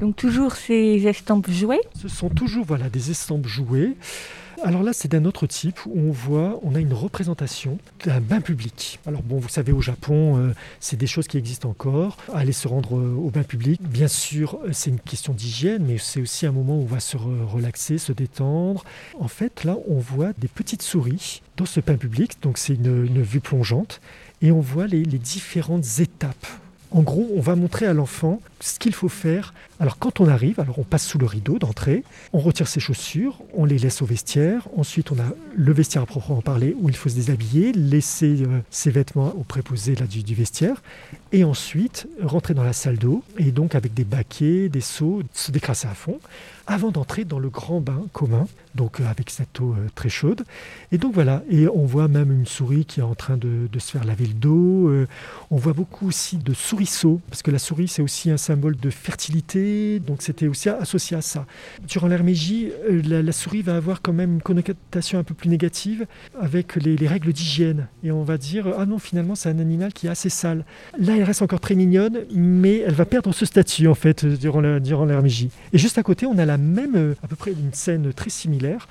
Donc 0.01 0.15
toujours 0.15 0.55
ces 0.55 1.07
estampes 1.07 1.49
jouées 1.49 1.79
Ce 1.93 2.07
sont 2.07 2.29
toujours 2.29 2.65
voilà, 2.65 2.89
des 2.89 3.11
estampes 3.11 3.47
jouées 3.47 3.95
Alors 4.63 4.83
là, 4.83 4.93
c'est 4.93 5.07
d'un 5.07 5.25
autre 5.25 5.47
type 5.47 5.85
où 5.87 5.93
on 5.95 6.11
voit, 6.11 6.59
on 6.61 6.75
a 6.75 6.79
une 6.79 6.93
représentation 6.93 7.79
d'un 8.05 8.21
bain 8.21 8.41
public. 8.41 8.99
Alors 9.07 9.23
bon, 9.23 9.39
vous 9.39 9.49
savez, 9.49 9.71
au 9.71 9.81
Japon, 9.81 10.37
euh, 10.37 10.53
c'est 10.79 10.97
des 10.97 11.07
choses 11.07 11.27
qui 11.27 11.37
existent 11.37 11.69
encore. 11.69 12.17
Aller 12.31 12.51
se 12.51 12.67
rendre 12.67 12.95
euh, 12.95 13.15
au 13.15 13.31
bain 13.31 13.41
public, 13.41 13.81
bien 13.81 14.07
sûr, 14.07 14.59
c'est 14.71 14.91
une 14.91 14.99
question 14.99 15.33
d'hygiène, 15.33 15.85
mais 15.87 15.97
c'est 15.97 16.21
aussi 16.21 16.45
un 16.45 16.51
moment 16.51 16.77
où 16.77 16.83
on 16.83 16.85
va 16.85 16.99
se 16.99 17.17
re- 17.17 17.43
relaxer, 17.43 17.97
se 17.97 18.11
détendre. 18.11 18.83
En 19.19 19.27
fait, 19.27 19.63
là, 19.63 19.77
on 19.87 19.97
voit 19.97 20.31
des 20.37 20.47
petites 20.47 20.83
souris 20.83 21.41
dans 21.57 21.65
ce 21.65 21.79
bain 21.79 21.97
public, 21.97 22.33
donc 22.43 22.59
c'est 22.59 22.75
une, 22.75 23.23
vue 23.23 23.39
plongeante, 23.39 23.99
et 24.43 24.51
on 24.51 24.59
voit 24.61 24.85
les 24.85 25.03
différentes 25.03 25.99
étapes. 25.99 26.47
En 26.91 27.03
gros, 27.03 27.29
on 27.35 27.39
va 27.39 27.55
montrer 27.55 27.85
à 27.85 27.93
l'enfant 27.93 28.41
ce 28.59 28.77
qu'il 28.77 28.93
faut 28.93 29.07
faire. 29.09 29.53
Alors 29.79 29.97
quand 29.97 30.19
on 30.19 30.27
arrive, 30.27 30.59
alors 30.59 30.77
on 30.77 30.83
passe 30.83 31.07
sous 31.07 31.17
le 31.17 31.25
rideau 31.25 31.57
d'entrée, 31.57 32.03
on 32.33 32.39
retire 32.39 32.67
ses 32.67 32.81
chaussures, 32.81 33.39
on 33.53 33.63
les 33.63 33.77
laisse 33.77 34.01
au 34.01 34.05
vestiaire. 34.05 34.67
Ensuite, 34.75 35.11
on 35.11 35.19
a 35.19 35.33
le 35.55 35.73
vestiaire 35.73 36.03
à 36.03 36.05
proprement 36.05 36.41
parler 36.41 36.75
où 36.79 36.89
il 36.89 36.95
faut 36.95 37.07
se 37.07 37.15
déshabiller, 37.15 37.71
laisser 37.71 38.43
euh, 38.43 38.59
ses 38.69 38.91
vêtements 38.91 39.33
au 39.37 39.43
préposé 39.43 39.95
là, 39.95 40.05
du, 40.05 40.21
du 40.21 40.35
vestiaire, 40.35 40.83
et 41.31 41.45
ensuite 41.45 42.07
rentrer 42.21 42.53
dans 42.53 42.63
la 42.63 42.73
salle 42.73 42.97
d'eau 42.97 43.23
et 43.37 43.51
donc 43.51 43.73
avec 43.73 43.93
des 43.93 44.03
baquets, 44.03 44.67
des 44.67 44.81
seaux, 44.81 45.23
se 45.33 45.51
décrasser 45.51 45.87
à 45.87 45.93
fond 45.93 46.19
avant 46.71 46.89
d'entrer 46.89 47.25
dans 47.25 47.39
le 47.39 47.49
grand 47.49 47.81
bain 47.81 48.05
commun, 48.13 48.47
donc 48.75 48.99
euh, 48.99 49.03
avec 49.05 49.29
cette 49.29 49.59
eau 49.59 49.75
euh, 49.77 49.87
très 49.93 50.07
chaude. 50.07 50.43
Et 50.93 50.97
donc 50.97 51.13
voilà, 51.13 51.43
et 51.49 51.67
on 51.67 51.85
voit 51.85 52.07
même 52.07 52.31
une 52.31 52.45
souris 52.45 52.85
qui 52.85 53.01
est 53.01 53.03
en 53.03 53.13
train 53.13 53.35
de, 53.35 53.67
se 53.77 53.91
faire 53.91 54.05
laver 54.05 54.25
le 54.25 54.33
dos. 54.33 54.87
euh, 54.87 55.07
on 55.49 55.57
voit 55.57 55.73
beaucoup 55.73 56.07
aussi 56.07 56.37
de 56.37 56.53
souriceaux, 56.53 57.19
parce 57.29 57.41
que 57.41 57.51
la 57.51 57.59
souris 57.59 57.89
c'est 57.89 58.01
aussi 58.01 58.31
un 58.31 58.37
symbole 58.37 58.77
de 58.77 58.89
fertilité, 58.89 59.99
donc 59.99 60.21
c'était 60.21 60.47
aussi 60.47 60.69
associé 60.69 61.17
à 61.17 61.21
ça. 61.21 61.45
Durant 61.87 62.09
euh, 62.09 63.01
la, 63.05 63.31
souris 63.33 63.61
va 63.63 63.75
avoir 63.75 64.01
quand 64.01 64.13
même 64.13 64.35
une 64.35 64.41
connotation 64.41 65.19
un 65.19 65.23
peu 65.23 65.33
plus 65.33 65.49
négative 65.49 66.05
avec 66.39 66.75
les, 66.75 66.95
les 66.95 67.07
règles 67.07 67.33
d'hygiène. 67.33 67.87
Et 68.03 68.11
on 68.11 68.23
va 68.23 68.37
dire, 68.37 68.73
ah 68.77 68.85
non, 68.85 68.97
finalement 68.97 69.35
c'est 69.35 69.49
un 69.49 69.59
animal 69.59 69.91
qui 69.91 70.07
est 70.07 70.09
assez 70.09 70.29
sale. 70.29 70.63
Là, 70.97 71.17
elle 71.17 71.23
reste 71.23 71.41
encore 71.41 71.59
très 71.59 71.75
mignonne, 71.75 72.19
mais 72.33 72.79
elle 72.79 72.93
va 72.93 73.05
perdre 73.05 73.33
ce 73.33 73.45
statut 73.45 73.87
en 73.87 73.95
fait 73.95 74.25
durant 74.25 74.61
Meiji. 75.21 75.49
Et 75.73 75.77
juste 75.77 75.97
à 75.97 76.03
côté, 76.03 76.25
on 76.25 76.37
a 76.37 76.45
la 76.45 76.60
même, 76.61 76.95
euh, 76.95 77.15
à 77.23 77.27
peu 77.27 77.35
près 77.35 77.51
une 77.51 77.73
scène 77.73 78.13
très 78.13 78.29
similaire. 78.29 78.87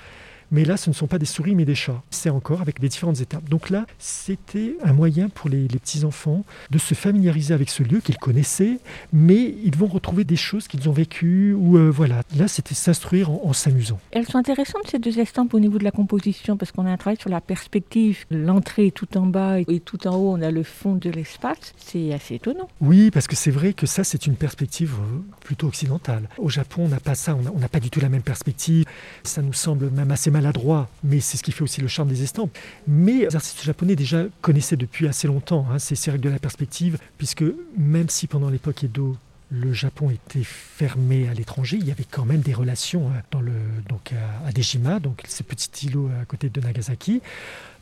Mais 0.51 0.65
là, 0.65 0.77
ce 0.77 0.89
ne 0.89 0.93
sont 0.95 1.07
pas 1.07 1.17
des 1.17 1.25
souris, 1.25 1.55
mais 1.55 1.65
des 1.65 1.75
chats. 1.75 2.01
C'est 2.09 2.29
encore 2.29 2.61
avec 2.61 2.79
les 2.79 2.89
différentes 2.89 3.21
étapes. 3.21 3.47
Donc 3.49 3.69
là, 3.69 3.85
c'était 3.99 4.75
un 4.83 4.93
moyen 4.93 5.29
pour 5.29 5.49
les, 5.49 5.67
les 5.67 5.79
petits-enfants 5.79 6.43
de 6.69 6.77
se 6.77 6.93
familiariser 6.93 7.53
avec 7.53 7.69
ce 7.69 7.83
lieu 7.83 7.99
qu'ils 8.01 8.17
connaissaient, 8.17 8.79
mais 9.13 9.55
ils 9.63 9.75
vont 9.75 9.87
retrouver 9.87 10.23
des 10.23 10.35
choses 10.35 10.67
qu'ils 10.67 10.89
ont 10.89 10.91
vécues. 10.91 11.53
Ou 11.53 11.77
euh, 11.77 11.89
voilà, 11.89 12.23
là, 12.37 12.47
c'était 12.47 12.75
s'instruire 12.75 13.29
en, 13.31 13.41
en 13.45 13.53
s'amusant. 13.53 13.99
Elles 14.11 14.25
sont 14.27 14.37
intéressantes 14.37 14.83
ces 14.89 14.99
deux 14.99 15.19
estampes 15.19 15.53
au 15.53 15.59
niveau 15.59 15.77
de 15.77 15.83
la 15.83 15.91
composition 15.91 16.57
parce 16.57 16.71
qu'on 16.71 16.85
a 16.85 16.91
un 16.91 16.97
travail 16.97 17.17
sur 17.19 17.29
la 17.29 17.41
perspective. 17.41 18.25
L'entrée 18.29 18.87
est 18.87 18.91
tout 18.95 19.17
en 19.17 19.25
bas 19.25 19.59
et 19.59 19.79
tout 19.79 20.07
en 20.07 20.15
haut 20.15 20.31
on 20.33 20.41
a 20.41 20.51
le 20.51 20.63
fond 20.63 20.95
de 20.95 21.09
l'espace. 21.09 21.73
C'est 21.77 22.13
assez 22.13 22.35
étonnant. 22.35 22.67
Oui, 22.81 23.11
parce 23.11 23.27
que 23.27 23.35
c'est 23.35 23.51
vrai 23.51 23.73
que 23.73 23.85
ça, 23.85 24.03
c'est 24.03 24.25
une 24.27 24.35
perspective 24.35 24.93
euh, 24.99 25.19
plutôt 25.45 25.67
occidentale. 25.67 26.27
Au 26.37 26.49
Japon, 26.49 26.83
on 26.85 26.89
n'a 26.89 26.99
pas 26.99 27.15
ça, 27.15 27.35
on 27.35 27.59
n'a- 27.59 27.67
pas 27.69 27.79
du 27.79 27.89
tout 27.89 28.01
la 28.01 28.09
même 28.09 28.21
perspective. 28.21 28.85
Ça 29.23 29.41
nous 29.41 29.53
semble 29.53 29.89
même 29.91 30.11
assez 30.11 30.29
maladroit, 30.41 30.89
mais 31.03 31.19
c'est 31.19 31.37
ce 31.37 31.43
qui 31.43 31.51
fait 31.51 31.63
aussi 31.63 31.81
le 31.81 31.87
charme 31.87 32.09
des 32.09 32.23
estampes. 32.23 32.55
Mais 32.87 33.19
les 33.19 33.35
artistes 33.35 33.63
japonais 33.63 33.95
déjà 33.95 34.23
connaissaient 34.41 34.75
depuis 34.75 35.07
assez 35.07 35.27
longtemps 35.27 35.67
hein, 35.71 35.79
ces, 35.79 35.95
règles 36.11 36.23
de 36.23 36.29
la 36.29 36.39
perspective, 36.39 36.97
puisque 37.17 37.43
même 37.77 38.09
si 38.09 38.27
pendant 38.27 38.49
l'époque 38.49 38.83
Edo, 38.83 39.15
le 39.51 39.73
Japon 39.73 40.09
était 40.09 40.45
fermé 40.45 41.27
à 41.27 41.33
l'étranger, 41.33 41.77
il 41.79 41.85
y 41.85 41.91
avait 41.91 42.05
quand 42.09 42.25
même 42.25 42.39
des 42.39 42.53
relations 42.53 43.07
euh, 43.07 43.19
dans 43.31 43.41
le, 43.41 43.51
donc 43.89 44.13
à, 44.13 44.47
à 44.47 44.51
Dejima, 44.51 44.99
donc 44.99 45.23
ce 45.27 45.43
petit 45.43 45.87
îlot 45.87 46.09
à 46.21 46.25
côté 46.25 46.49
de 46.49 46.61
Nagasaki. 46.61 47.21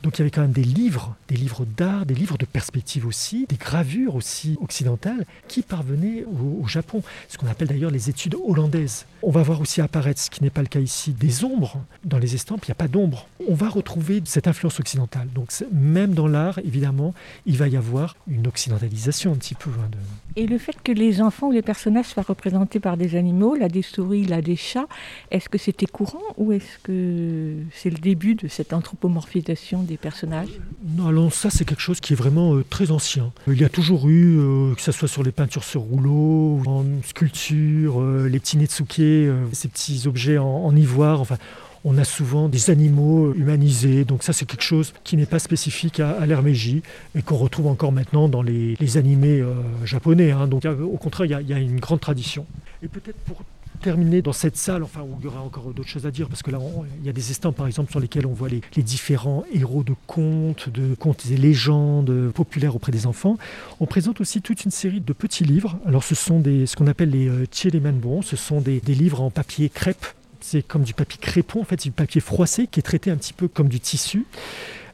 Donc 0.03 0.17
il 0.17 0.19
y 0.19 0.21
avait 0.21 0.31
quand 0.31 0.41
même 0.41 0.51
des 0.51 0.63
livres, 0.63 1.15
des 1.27 1.35
livres 1.35 1.65
d'art, 1.65 2.05
des 2.05 2.13
livres 2.13 2.37
de 2.37 2.45
perspective 2.45 3.05
aussi, 3.05 3.45
des 3.49 3.57
gravures 3.57 4.15
aussi 4.15 4.57
occidentales 4.61 5.25
qui 5.47 5.61
parvenaient 5.61 6.23
au, 6.23 6.65
Japon, 6.67 7.01
ce 7.27 7.37
qu'on 7.37 7.47
appelle 7.47 7.67
d'ailleurs 7.67 7.91
les 7.91 8.09
études 8.09 8.35
hollandaises. 8.45 9.05
On 9.23 9.31
va 9.31 9.41
voir 9.41 9.59
aussi 9.59 9.81
apparaître, 9.81 10.21
ce 10.21 10.29
qui 10.29 10.43
n'est 10.43 10.49
pas 10.49 10.61
le 10.61 10.67
cas 10.67 10.79
ici, 10.79 11.11
des 11.11 11.43
ombres. 11.43 11.81
Dans 12.05 12.17
les 12.17 12.35
estampes, 12.35 12.63
il 12.65 12.69
n'y 12.69 12.73
a 12.73 12.75
pas 12.75 12.87
d'ombre. 12.87 13.27
On 13.47 13.55
va 13.55 13.67
retrouver 13.67 14.21
cette 14.25 14.47
influence 14.47 14.79
occidentale. 14.79 15.27
Donc 15.33 15.51
même 15.73 16.13
dans 16.13 16.27
l'art, 16.27 16.59
évidemment, 16.59 17.13
il 17.45 17.57
va 17.57 17.67
y 17.67 17.75
avoir 17.75 18.15
une 18.27 18.47
occidentalisation 18.47 19.33
un 19.33 19.35
petit 19.35 19.55
peu. 19.55 19.69
hein, 19.69 19.89
Et 20.35 20.47
le 20.47 20.57
fait 20.57 20.81
que 20.81 20.91
les 20.91 21.21
enfants 21.21 21.47
ou 21.47 21.51
les 21.51 21.61
personnages 21.61 22.05
soient 22.05 22.23
représentés 22.23 22.79
par 22.79 22.95
des 22.95 23.15
animaux, 23.15 23.55
là 23.55 23.67
des 23.67 23.81
souris, 23.81 24.25
là 24.25 24.41
des 24.41 24.55
chats, 24.55 24.87
est-ce 25.31 25.49
que 25.49 25.57
c'était 25.57 25.87
courant 25.87 26.21
ou 26.37 26.53
est-ce 26.53 26.77
que 26.83 27.55
c'est 27.73 27.89
le 27.89 27.97
début 27.97 28.35
de 28.35 28.47
cette 28.47 28.71
anthropomorphisation 28.73 29.83
personnages 29.97 30.59
Non, 30.97 31.07
alors 31.07 31.33
ça 31.33 31.49
c'est 31.49 31.65
quelque 31.65 31.81
chose 31.81 31.99
qui 31.99 32.13
est 32.13 32.15
vraiment 32.15 32.55
euh, 32.55 32.63
très 32.69 32.91
ancien. 32.91 33.31
Il 33.47 33.59
y 33.59 33.63
a 33.63 33.69
toujours 33.69 34.07
eu, 34.09 34.37
euh, 34.39 34.75
que 34.75 34.81
ce 34.81 34.91
soit 34.91 35.07
sur 35.07 35.23
les 35.23 35.31
peintures 35.31 35.63
sur 35.63 35.81
rouleau, 35.81 36.59
ou 36.59 36.63
en 36.67 36.85
sculpture, 37.03 38.01
euh, 38.01 38.27
les 38.27 38.39
petits 38.39 38.57
netsuke, 38.57 38.99
euh, 38.99 39.45
ces 39.53 39.67
petits 39.67 40.07
objets 40.07 40.37
en, 40.37 40.75
ivoire, 40.75 41.19
enfin 41.21 41.37
on 41.85 41.97
a 41.97 42.03
souvent 42.03 42.49
des 42.49 42.69
animaux 42.69 43.33
humanisés, 43.33 44.03
donc 44.03 44.23
ça 44.23 44.33
c'est 44.33 44.45
quelque 44.45 44.63
chose 44.63 44.93
qui 45.05 45.15
n'est 45.15 45.25
pas 45.25 45.39
spécifique 45.39 46.01
à, 46.01 46.11
à 46.19 46.41
Meiji 46.41 46.81
et 47.15 47.21
qu'on 47.21 47.37
retrouve 47.37 47.67
encore 47.67 47.93
maintenant 47.93 48.27
dans 48.27 48.41
les, 48.41 48.75
animés 48.97 49.39
euh, 49.39 49.53
japonais. 49.85 50.31
hein. 50.31 50.47
Donc 50.47 50.65
au 50.65 50.97
contraire, 50.97 51.25
il 51.25 51.31
y, 51.31 51.33
a, 51.33 51.41
il 51.41 51.47
y 51.49 51.53
a 51.53 51.59
une 51.59 51.79
grande 51.79 52.01
tradition. 52.01 52.45
Et 52.83 52.87
peut-être 52.87 53.17
pour 53.19 53.43
terminer 53.79 54.21
dans 54.21 54.33
cette 54.33 54.57
salle, 54.57 54.83
enfin 54.83 55.01
où 55.01 55.15
il 55.19 55.25
y 55.25 55.27
aura 55.27 55.41
encore 55.41 55.73
d'autres 55.73 55.89
choses 55.89 56.05
à 56.05 56.11
dire, 56.11 56.27
parce 56.27 56.43
que 56.43 56.51
là 56.51 56.59
il 56.99 57.05
y 57.05 57.09
a 57.09 57.13
des 57.13 57.31
estampes 57.31 57.55
par 57.55 57.67
exemple 57.67 57.91
sur 57.91 57.99
lesquelles 57.99 58.25
on 58.25 58.33
voit 58.33 58.49
les, 58.49 58.61
différents 58.83 59.43
héros 59.53 59.83
de 59.83 59.93
contes, 60.07 60.69
de 60.69 60.95
contes 60.95 61.25
et 61.31 61.37
légendes 61.37 62.31
populaires 62.33 62.75
auprès 62.75 62.91
des 62.91 63.05
enfants. 63.05 63.37
On 63.79 63.85
présente 63.85 64.21
aussi 64.21 64.41
toute 64.41 64.63
une 64.65 64.71
série 64.71 65.01
de 65.01 65.13
petits 65.13 65.43
livres. 65.43 65.77
Alors 65.85 66.03
ce 66.03 66.15
sont 66.15 66.39
des, 66.39 66.65
ce 66.65 66.75
qu'on 66.75 66.87
appelle 66.87 67.09
les 67.09 67.27
euh, 67.27 67.45
ce 67.51 68.35
sont 68.35 68.61
des, 68.61 68.79
des 68.79 68.95
livres 68.95 69.21
en 69.21 69.29
papier 69.29 69.69
crêpe. 69.69 70.05
C'est 70.41 70.61
comme 70.61 70.83
du 70.83 70.93
papier 70.93 71.19
crépon, 71.19 71.61
en 71.61 71.63
fait, 71.65 71.81
c'est 71.81 71.89
du 71.89 71.93
papier 71.93 72.21
froissé 72.21 72.67
qui 72.67 72.79
est 72.79 72.83
traité 72.83 73.11
un 73.11 73.17
petit 73.17 73.33
peu 73.33 73.47
comme 73.47 73.67
du 73.67 73.79
tissu. 73.79 74.25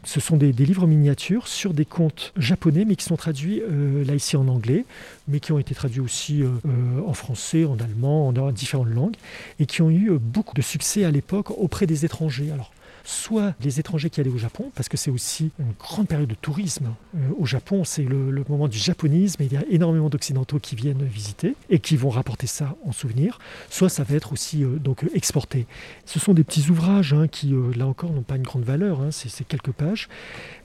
Ce 0.05 0.19
sont 0.19 0.37
des, 0.37 0.51
livres 0.51 0.85
miniatures 0.85 1.47
sur 1.47 1.73
des 1.73 1.83
contes 1.83 2.31
japonais, 2.37 2.85
mais 2.85 2.95
qui 2.95 3.05
sont 3.05 3.15
traduits 3.15 3.61
euh, 3.61 4.05
là 4.05 4.13
ici 4.13 4.37
en 4.37 4.47
anglais, 4.47 4.85
mais 5.27 5.39
qui 5.39 5.51
ont 5.51 5.57
été 5.57 5.73
traduits 5.73 5.99
aussi 5.99 6.43
euh, 6.43 6.49
euh, 6.67 7.01
en 7.05 7.13
français, 7.13 7.65
en 7.65 7.77
allemand, 7.79 8.27
en, 8.27 8.37
en 8.37 8.51
différentes 8.51 8.89
langues, 8.89 9.15
et 9.59 9.65
qui 9.65 9.81
ont 9.81 9.89
eu 9.89 10.11
beaucoup 10.19 10.53
de 10.53 10.61
succès 10.61 11.05
à 11.05 11.11
l'époque 11.11 11.49
auprès 11.51 11.87
des 11.87 12.05
étrangers. 12.05 12.51
Alors, 12.51 12.71
soit 13.05 13.53
les 13.61 13.79
étrangers 13.79 14.09
qui 14.09 14.19
allaient 14.19 14.29
au 14.29 14.37
Japon, 14.37 14.71
parce 14.75 14.89
que 14.89 14.97
c'est 14.97 15.11
aussi 15.11 15.51
une 15.59 15.73
grande 15.79 16.07
période 16.07 16.27
de 16.27 16.35
tourisme. 16.35 16.93
Euh, 17.15 17.19
au 17.37 17.45
Japon, 17.45 17.83
c'est 17.85 18.03
le, 18.03 18.31
le 18.31 18.43
moment 18.49 18.67
du 18.67 18.77
japonisme, 18.77 19.41
et 19.41 19.45
il 19.45 19.53
y 19.53 19.57
a 19.57 19.63
énormément 19.69 20.09
d'Occidentaux 20.09 20.59
qui 20.59 20.75
viennent 20.75 21.03
visiter 21.05 21.55
et 21.69 21.79
qui 21.79 21.95
vont 21.95 22.09
rapporter 22.09 22.47
ça 22.47 22.75
en 22.85 22.91
souvenir. 22.91 23.39
Soit 23.69 23.89
ça 23.89 24.03
va 24.03 24.15
être 24.15 24.33
aussi 24.33 24.63
euh, 24.63 24.77
donc 24.77 25.03
euh, 25.03 25.09
exporté. 25.13 25.65
Ce 26.05 26.19
sont 26.19 26.33
des 26.33 26.43
petits 26.43 26.69
ouvrages 26.69 27.13
hein, 27.13 27.27
qui, 27.27 27.53
euh, 27.53 27.71
là 27.75 27.87
encore, 27.87 28.11
n'ont 28.11 28.21
pas 28.21 28.35
une 28.35 28.43
grande 28.43 28.63
valeur, 28.63 29.01
hein, 29.01 29.11
c'est 29.11 29.29
c'est 29.29 29.45
quelques 29.45 29.71
pages, 29.71 30.07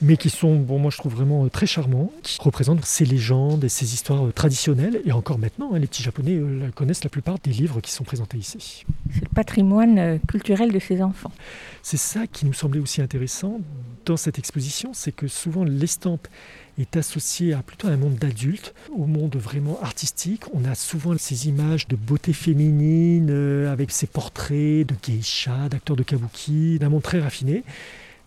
mais 0.00 0.16
qui 0.16 0.30
sont, 0.30 0.56
bon, 0.56 0.78
moi 0.78 0.90
je 0.90 0.98
trouve 0.98 1.14
vraiment 1.14 1.48
très 1.48 1.66
charmants, 1.66 2.12
qui 2.22 2.38
représentent 2.40 2.84
ces 2.84 3.04
légendes 3.04 3.64
et 3.64 3.68
ces 3.68 3.94
histoires 3.94 4.32
traditionnelles. 4.32 5.00
Et 5.04 5.12
encore 5.12 5.38
maintenant, 5.38 5.72
hein, 5.74 5.78
les 5.78 5.86
petits 5.86 6.02
Japonais 6.02 6.40
connaissent 6.74 7.04
la 7.04 7.10
plupart 7.10 7.38
des 7.42 7.50
livres 7.50 7.80
qui 7.80 7.92
sont 7.92 8.04
présentés 8.04 8.38
ici. 8.38 8.84
C'est 9.12 9.22
le 9.22 9.28
patrimoine 9.34 10.20
culturel 10.28 10.72
de 10.72 10.78
ces 10.78 11.02
enfants. 11.02 11.32
C'est 11.82 11.96
ça 11.96 12.26
qui 12.32 12.46
nous 12.46 12.52
semblait 12.52 12.80
aussi 12.80 13.02
intéressant 13.02 13.60
dans 14.06 14.16
cette 14.16 14.38
exposition, 14.38 14.92
c'est 14.94 15.12
que 15.12 15.28
souvent 15.28 15.64
l'estampe 15.64 16.26
est 16.78 16.96
associée 16.96 17.52
à 17.52 17.62
plutôt 17.62 17.88
un 17.88 17.96
monde 17.96 18.16
d'adultes, 18.16 18.74
au 18.90 19.06
monde 19.06 19.36
vraiment 19.36 19.80
artistique. 19.82 20.44
On 20.54 20.64
a 20.64 20.74
souvent 20.74 21.16
ces 21.18 21.48
images 21.48 21.86
de 21.88 21.96
beauté 21.96 22.32
féminine 22.32 23.28
euh, 23.30 23.72
avec 23.72 23.90
ces 23.90 24.06
portraits 24.06 24.86
de 24.86 24.94
geisha, 25.02 25.68
d'acteurs 25.68 25.96
de 25.96 26.02
kabuki, 26.02 26.78
d'un 26.78 26.88
monde 26.88 27.02
très 27.02 27.20
raffiné. 27.20 27.64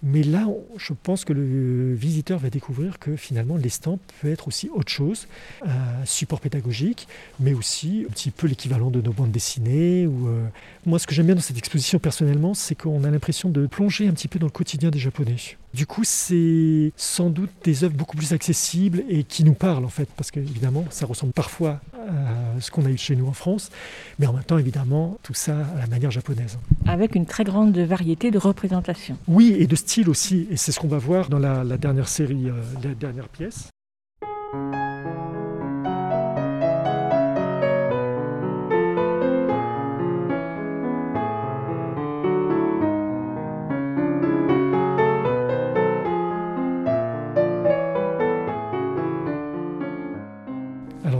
Mais 0.03 0.21
là, 0.21 0.47
je 0.77 0.91
pense 0.91 1.23
que 1.23 1.31
le 1.31 1.93
visiteur 1.93 2.37
va 2.37 2.49
découvrir 2.49 2.99
que 2.99 3.15
finalement 3.15 3.55
l'estampe 3.55 4.01
peut 4.21 4.29
être 4.29 4.49
aussi 4.49 4.69
autre 4.69 4.91
chose, 4.91 5.27
un 5.65 6.05
support 6.05 6.41
pédagogique, 6.41 7.07
mais 7.39 7.53
aussi 7.53 8.05
un 8.07 8.11
petit 8.11 8.29
peu 8.29 8.47
l'équivalent 8.47 8.91
de 8.91 9.01
nos 9.01 9.13
bandes 9.13 9.31
dessinées. 9.31 10.05
Ou, 10.05 10.27
euh, 10.27 10.45
Moi, 10.85 10.99
ce 10.99 11.07
que 11.07 11.15
j'aime 11.15 11.27
bien 11.27 11.35
dans 11.35 11.41
cette 11.41 11.57
exposition 11.57 11.99
personnellement, 11.99 12.53
c'est 12.53 12.75
qu'on 12.75 13.05
a 13.05 13.09
l'impression 13.09 13.49
de 13.49 13.65
plonger 13.65 14.07
un 14.09 14.11
petit 14.11 14.27
peu 14.27 14.39
dans 14.39 14.47
le 14.47 14.51
quotidien 14.51 14.91
des 14.91 14.99
Japonais. 14.99 15.37
Du 15.73 15.87
coup, 15.87 16.03
c'est 16.03 16.91
sans 16.95 17.31
doute 17.31 17.49
des 17.63 17.83
œuvres 17.83 17.95
beaucoup 17.95 18.15
plus 18.15 18.31
accessibles 18.31 19.03
et 19.09 19.23
qui 19.23 19.43
nous 19.43 19.55
parlent 19.55 19.85
en 19.85 19.89
fait, 19.89 20.07
parce 20.15 20.29
qu'évidemment, 20.29 20.85
ça 20.91 21.07
ressemble 21.07 21.33
parfois 21.33 21.81
à 21.93 22.59
ce 22.59 22.69
qu'on 22.69 22.85
a 22.85 22.89
eu 22.89 22.97
chez 22.97 23.15
nous 23.15 23.27
en 23.27 23.33
France, 23.33 23.71
mais 24.19 24.27
en 24.27 24.33
même 24.33 24.43
temps, 24.43 24.59
évidemment, 24.59 25.17
tout 25.23 25.33
ça 25.33 25.65
à 25.75 25.79
la 25.79 25.87
manière 25.87 26.11
japonaise. 26.11 26.59
Avec 26.85 27.15
une 27.15 27.25
très 27.25 27.43
grande 27.43 27.75
variété 27.75 28.29
de 28.29 28.37
représentations. 28.37 29.17
Oui, 29.27 29.55
et 29.57 29.65
de 29.65 29.75
style 29.75 30.09
aussi, 30.09 30.47
et 30.51 30.57
c'est 30.57 30.71
ce 30.71 30.79
qu'on 30.79 30.87
va 30.87 30.99
voir 30.99 31.29
dans 31.29 31.39
la, 31.39 31.63
la 31.63 31.77
dernière 31.77 32.07
série, 32.07 32.49
euh, 32.49 32.61
la 32.83 32.93
dernière 32.93 33.29
pièce. 33.29 33.69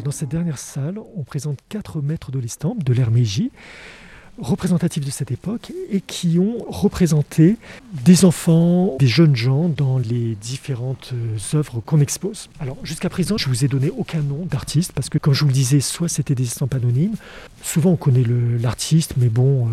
Dans 0.04 0.12
cette 0.12 0.30
dernière 0.30 0.58
salle, 0.58 1.00
on 1.16 1.24
présente 1.24 1.60
quatre 1.70 2.02
maîtres 2.02 2.30
de 2.30 2.38
l'estampe 2.38 2.84
de 2.84 2.94
Meiji 3.10 3.52
représentatifs 4.40 5.06
de 5.06 5.12
cette 5.12 5.32
époque 5.32 5.72
et 5.92 6.02
qui 6.02 6.40
ont 6.40 6.66
représenté 6.68 7.58
des 8.06 8.26
enfants, 8.26 8.96
des 9.00 9.08
jeunes 9.08 9.36
gens 9.36 9.70
dans 9.70 10.00
les 10.00 10.36
différentes 10.36 11.12
euh, 11.14 11.58
œuvres 11.58 11.82
qu'on 11.86 12.00
expose. 12.00 12.50
Alors 12.60 12.78
jusqu'à 12.84 13.10
présent, 13.10 13.38
je 13.38 13.48
vous 13.48 13.64
ai 13.64 13.68
donné 13.68 13.92
aucun 13.96 14.22
nom 14.22 14.46
d'artiste 14.50 14.92
parce 14.94 15.10
que 15.10 15.18
comme 15.18 15.34
je 15.34 15.42
vous 15.42 15.48
le 15.48 15.54
disais, 15.54 15.80
soit 15.80 16.08
c'était 16.10 16.36
des 16.36 16.44
estampes 16.44 16.74
anonymes, 16.74 17.16
souvent 17.62 17.92
on 17.92 17.96
connaît 17.96 18.24
l'artiste, 18.60 19.14
mais 19.18 19.30
bon, 19.30 19.68
euh, 19.68 19.72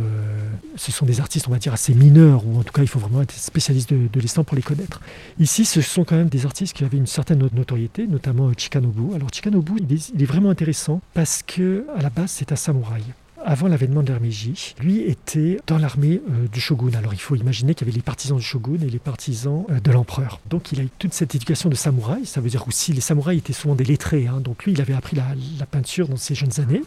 ce 0.76 0.92
sont 0.92 1.06
des 1.06 1.20
artistes 1.20 1.48
on 1.48 1.52
va 1.52 1.58
dire 1.58 1.72
assez 1.72 1.94
mineurs 1.94 2.46
ou 2.46 2.58
en 2.58 2.62
tout 2.62 2.72
cas 2.72 2.82
il 2.82 2.88
faut 2.88 2.98
vraiment 2.98 3.22
être 3.22 3.32
spécialiste 3.32 3.92
de, 3.92 4.08
de 4.12 4.20
l'estampe 4.20 4.46
pour 4.46 4.56
les 4.56 4.62
connaître. 4.62 5.00
Ici, 5.38 5.64
ce 5.64 5.80
sont 5.80 6.04
quand 6.04 6.16
même 6.16 6.28
des 6.28 6.44
artistes 6.44 6.76
qui 6.76 6.84
avaient 6.84 6.98
une 6.98 7.06
certaine 7.06 7.48
notoriété, 7.52 8.06
notamment 8.06 8.50
Chikanobu. 8.56 9.14
Alors 9.14 9.28
Chikanobu, 9.32 9.72
il 9.78 9.94
est, 9.94 10.11
il 10.14 10.22
est 10.22 10.26
vraiment 10.26 10.50
intéressant 10.50 11.00
parce 11.14 11.42
que 11.42 11.86
à 11.96 12.02
la 12.02 12.11
base 12.11 12.30
c'est 12.30 12.52
un 12.52 12.56
samouraï 12.56 13.02
avant 13.45 13.68
l'avènement 13.68 14.03
de 14.03 14.09
l'Hermégie, 14.09 14.74
lui 14.80 15.01
était 15.01 15.59
dans 15.66 15.78
l'armée 15.78 16.20
euh, 16.30 16.47
du 16.49 16.61
shogun. 16.61 16.93
Alors 16.97 17.14
il 17.14 17.20
faut 17.20 17.34
imaginer 17.36 17.74
qu'il 17.74 17.86
y 17.86 17.91
avait 17.91 17.97
les 17.97 18.03
partisans 18.03 18.36
du 18.36 18.45
shogun 18.45 18.80
et 18.82 18.91
les 18.91 18.99
partisans 18.99 19.64
euh, 19.70 19.80
de 19.80 19.91
l'empereur. 19.91 20.41
Donc 20.49 20.72
il 20.72 20.80
a 20.80 20.82
eu 20.82 20.88
toute 20.99 21.14
cette 21.14 21.34
éducation 21.34 21.68
de 21.68 21.74
samouraï. 21.74 22.26
Ça 22.26 22.41
veut 22.41 22.51
dire 22.51 22.66
aussi 22.68 22.93
les 22.93 23.01
samouraïs 23.01 23.38
étaient 23.38 23.53
souvent 23.53 23.74
des 23.74 23.84
lettrés. 23.84 24.26
Hein. 24.26 24.41
Donc 24.41 24.64
lui, 24.64 24.72
il 24.72 24.80
avait 24.80 24.95
appris 24.95 25.16
la, 25.16 25.26
la 25.59 25.66
peinture 25.66 26.09
dans 26.09 26.16
ses 26.16 26.34
jeunes 26.34 26.61
années. 26.61 26.82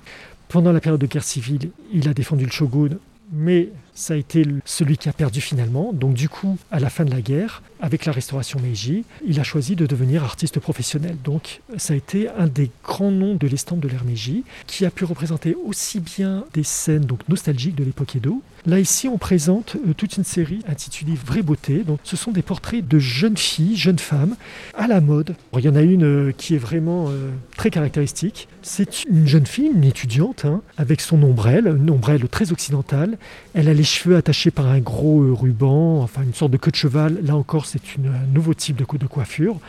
Pendant 0.47 0.71
la 0.71 0.79
période 0.79 1.01
de 1.01 1.07
guerre 1.07 1.23
civile, 1.23 1.71
il 1.91 2.07
a 2.07 2.13
défendu 2.13 2.45
le 2.45 2.51
shogun, 2.51 2.97
mais 3.31 3.69
ça 3.95 4.13
a 4.13 4.17
été 4.17 4.45
celui 4.65 4.97
qui 4.97 5.09
a 5.09 5.13
perdu 5.13 5.41
finalement. 5.41 5.93
Donc 5.93 6.13
du 6.13 6.29
coup, 6.29 6.57
à 6.71 6.79
la 6.79 6.89
fin 6.89 7.05
de 7.05 7.11
la 7.11 7.21
guerre, 7.21 7.61
avec 7.81 8.05
la 8.05 8.11
restauration 8.11 8.59
Meiji, 8.59 9.03
il 9.25 9.39
a 9.39 9.43
choisi 9.43 9.75
de 9.75 9.85
devenir 9.85 10.23
artiste 10.23 10.59
professionnel. 10.59 11.17
Donc 11.23 11.61
ça 11.77 11.93
a 11.93 11.97
été 11.97 12.29
un 12.29 12.47
des 12.47 12.71
grands 12.83 13.11
noms 13.11 13.35
de 13.35 13.47
l'estampe 13.47 13.79
de 13.79 13.87
l'ère 13.87 14.05
Meiji, 14.05 14.43
qui 14.67 14.85
a 14.85 14.91
pu 14.91 15.05
représenter 15.05 15.55
aussi 15.65 15.99
bien 15.99 16.45
des 16.53 16.63
scènes 16.63 17.05
donc 17.05 17.27
nostalgiques 17.27 17.75
de 17.75 17.83
l'époque 17.83 18.15
Edo. 18.15 18.41
Là 18.65 18.79
ici, 18.79 19.09
on 19.09 19.17
présente 19.17 19.75
euh, 19.75 19.93
toute 19.93 20.15
une 20.15 20.23
série 20.23 20.59
intitulée 20.69 21.15
Vraie 21.15 21.41
beauté. 21.41 21.83
Donc 21.83 21.99
ce 22.03 22.15
sont 22.15 22.31
des 22.31 22.41
portraits 22.41 22.87
de 22.87 22.97
jeunes 22.97 23.35
filles, 23.35 23.75
jeunes 23.75 23.99
femmes 23.99 24.37
à 24.73 24.87
la 24.87 25.01
mode. 25.01 25.35
il 25.57 25.65
y 25.65 25.69
en 25.69 25.75
a 25.75 25.81
une 25.81 26.05
euh, 26.05 26.31
qui 26.31 26.55
est 26.55 26.59
vraiment 26.59 27.09
euh, 27.09 27.31
très 27.57 27.69
caractéristique. 27.69 28.47
C'est 28.61 29.03
une 29.03 29.27
jeune 29.27 29.45
fille, 29.45 29.69
une 29.75 29.83
étudiante, 29.83 30.45
hein, 30.45 30.61
avec 30.77 31.01
son 31.01 31.21
ombrelle, 31.23 31.67
une 31.67 31.89
ombrelle 31.89 32.29
très 32.29 32.53
occidentale. 32.53 33.17
Elle 33.53 33.67
cheveux 33.83 34.15
attachés 34.15 34.51
par 34.51 34.67
un 34.67 34.79
gros 34.79 35.35
ruban, 35.35 36.01
enfin 36.01 36.23
une 36.23 36.33
sorte 36.33 36.51
de 36.51 36.57
queue 36.57 36.71
de 36.71 36.75
cheval. 36.75 37.19
Là 37.23 37.35
encore, 37.35 37.65
c'est 37.65 37.81
un 37.99 38.33
nouveau 38.33 38.53
type 38.53 38.75
de, 38.75 38.97
de 38.97 39.07
coiffure. 39.07 39.59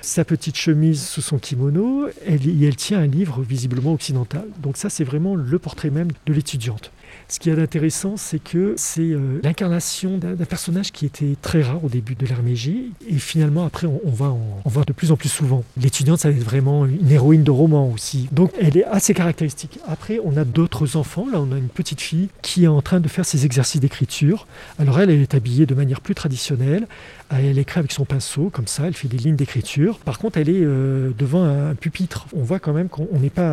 Sa 0.00 0.24
petite 0.24 0.56
chemise 0.56 1.02
sous 1.02 1.22
son 1.22 1.38
kimono, 1.38 2.08
et 2.26 2.38
elle 2.66 2.76
tient 2.76 2.98
un 2.98 3.06
livre 3.06 3.40
visiblement 3.42 3.94
occidental. 3.94 4.44
Donc 4.62 4.76
ça, 4.76 4.90
c'est 4.90 5.04
vraiment 5.04 5.34
le 5.34 5.58
portrait 5.58 5.90
même 5.90 6.08
de 6.26 6.32
l'étudiante. 6.32 6.90
Ce 7.28 7.38
qui 7.38 7.50
est 7.50 7.58
intéressant, 7.58 8.16
c'est 8.16 8.42
que 8.42 8.74
c'est 8.76 9.00
euh, 9.00 9.40
l'incarnation 9.42 10.18
d'un 10.18 10.36
personnage 10.44 10.92
qui 10.92 11.06
était 11.06 11.36
très 11.40 11.62
rare 11.62 11.82
au 11.84 11.88
début 11.88 12.14
de 12.14 12.26
l'ère 12.26 12.42
Meiji, 12.42 12.92
et 13.08 13.18
finalement 13.18 13.64
après 13.64 13.86
on, 13.86 14.10
va 14.10 14.26
en, 14.26 14.62
on 14.64 14.80
de 14.80 14.92
plus 14.92 15.12
en 15.12 15.16
plus 15.16 15.28
souvent. 15.28 15.64
L'étudiante, 15.80 16.20
ça 16.20 16.30
va 16.30 16.36
être 16.36 16.44
vraiment 16.44 16.86
une 16.86 17.10
héroïne 17.10 17.42
de 17.42 17.50
roman 17.50 17.90
aussi. 17.90 18.28
Donc 18.32 18.52
elle 18.60 18.76
est 18.76 18.84
assez 18.84 19.14
caractéristique. 19.14 19.78
Après, 19.86 20.20
on 20.24 20.36
a 20.36 20.44
d'autres 20.44 20.96
enfants. 20.96 21.26
Là, 21.30 21.40
on 21.40 21.52
a 21.52 21.58
une 21.58 21.68
petite 21.68 22.00
fille 22.00 22.28
qui 22.42 22.64
est 22.64 22.68
en 22.68 22.82
train 22.82 23.00
de 23.00 23.08
faire 23.08 23.24
ses 23.24 23.44
exercices 23.44 23.80
d'écriture. 23.80 24.46
Alors 24.78 25.00
elle, 25.00 25.10
elle 25.10 25.20
est 25.20 25.34
habillée 25.34 25.66
de 25.66 25.74
manière 25.74 26.00
plus 26.00 26.14
traditionnelle. 26.14 26.86
Elle 27.30 27.58
écrit 27.58 27.78
avec 27.78 27.92
son 27.92 28.04
pinceau, 28.04 28.50
comme 28.50 28.66
ça, 28.66 28.86
elle 28.86 28.94
fait 28.94 29.08
des 29.08 29.16
lignes 29.16 29.36
d'écriture. 29.36 29.98
Par 29.98 30.18
contre, 30.18 30.38
elle 30.38 30.48
est 30.48 30.62
euh, 30.62 31.10
devant 31.16 31.44
un 31.44 31.74
pupitre. 31.74 32.26
On 32.34 32.42
voit 32.42 32.58
quand 32.58 32.72
même 32.72 32.88
qu'on 32.88 33.18
n'est 33.18 33.30
pas 33.30 33.52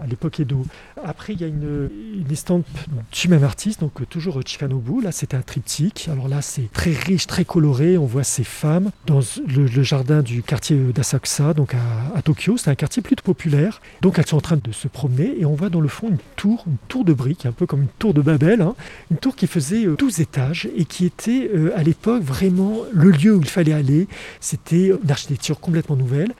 à, 0.00 0.06
l'époque 0.08 0.40
Edo. 0.40 0.64
Après, 1.04 1.32
il 1.32 1.40
y 1.40 1.44
a 1.44 1.48
une, 1.48 1.88
estampe 2.30 2.66
du 3.12 3.28
même 3.28 3.44
artiste, 3.44 3.80
donc 3.80 4.08
toujours 4.08 4.40
Chikanobu. 4.44 5.02
Là, 5.02 5.12
c'est 5.12 5.34
un 5.34 5.42
triptyque. 5.42 6.08
Alors 6.10 6.28
là, 6.28 6.40
c'est 6.40 6.70
très 6.72 6.92
riche, 6.92 7.26
très 7.26 7.44
coloré. 7.44 7.98
On 7.98 8.06
voit 8.06 8.22
ces 8.22 8.44
femmes 8.44 8.90
dans 9.06 9.20
le, 9.46 9.82
jardin 9.82 10.22
du 10.22 10.42
quartier 10.42 10.76
d'Asakusa, 10.76 11.54
donc 11.54 11.74
à, 11.74 12.22
Tokyo. 12.22 12.56
C'est 12.56 12.70
un 12.70 12.74
quartier 12.74 13.02
plutôt 13.02 13.24
populaire. 13.24 13.80
Donc 14.02 14.18
elles 14.18 14.26
sont 14.26 14.36
en 14.36 14.42
train 14.42 14.58
de 14.62 14.72
se 14.72 14.88
promener 14.88 15.40
et 15.40 15.44
on 15.44 15.54
voit 15.54 15.68
dans 15.68 15.80
le 15.80 15.88
fond 15.88 16.08
une 16.08 16.18
tour, 16.36 16.64
une 16.66 16.76
tour 16.88 17.04
de 17.04 17.12
briques, 17.12 17.46
un 17.46 17.52
peu 17.52 17.66
comme 17.66 17.82
une 17.82 17.88
tour 17.98 18.14
de 18.14 18.22
Babel. 18.22 18.62
Hein. 18.62 18.74
Une 19.10 19.16
tour 19.16 19.34
qui 19.34 19.46
faisait 19.46 19.86
12 19.86 20.20
étages 20.20 20.68
et 20.76 20.84
qui 20.84 21.06
était 21.06 21.50
euh, 21.54 21.72
à 21.76 21.82
l'époque 21.82 22.22
vraiment 22.22 22.78
lieu 23.08 23.34
où 23.34 23.40
il 23.40 23.48
fallait 23.48 23.72
aller. 23.72 24.06
C'était 24.40 24.88
une 25.02 25.10
architecture 25.10 25.58
complètement 25.58 25.96
nouvelle. 25.96 26.32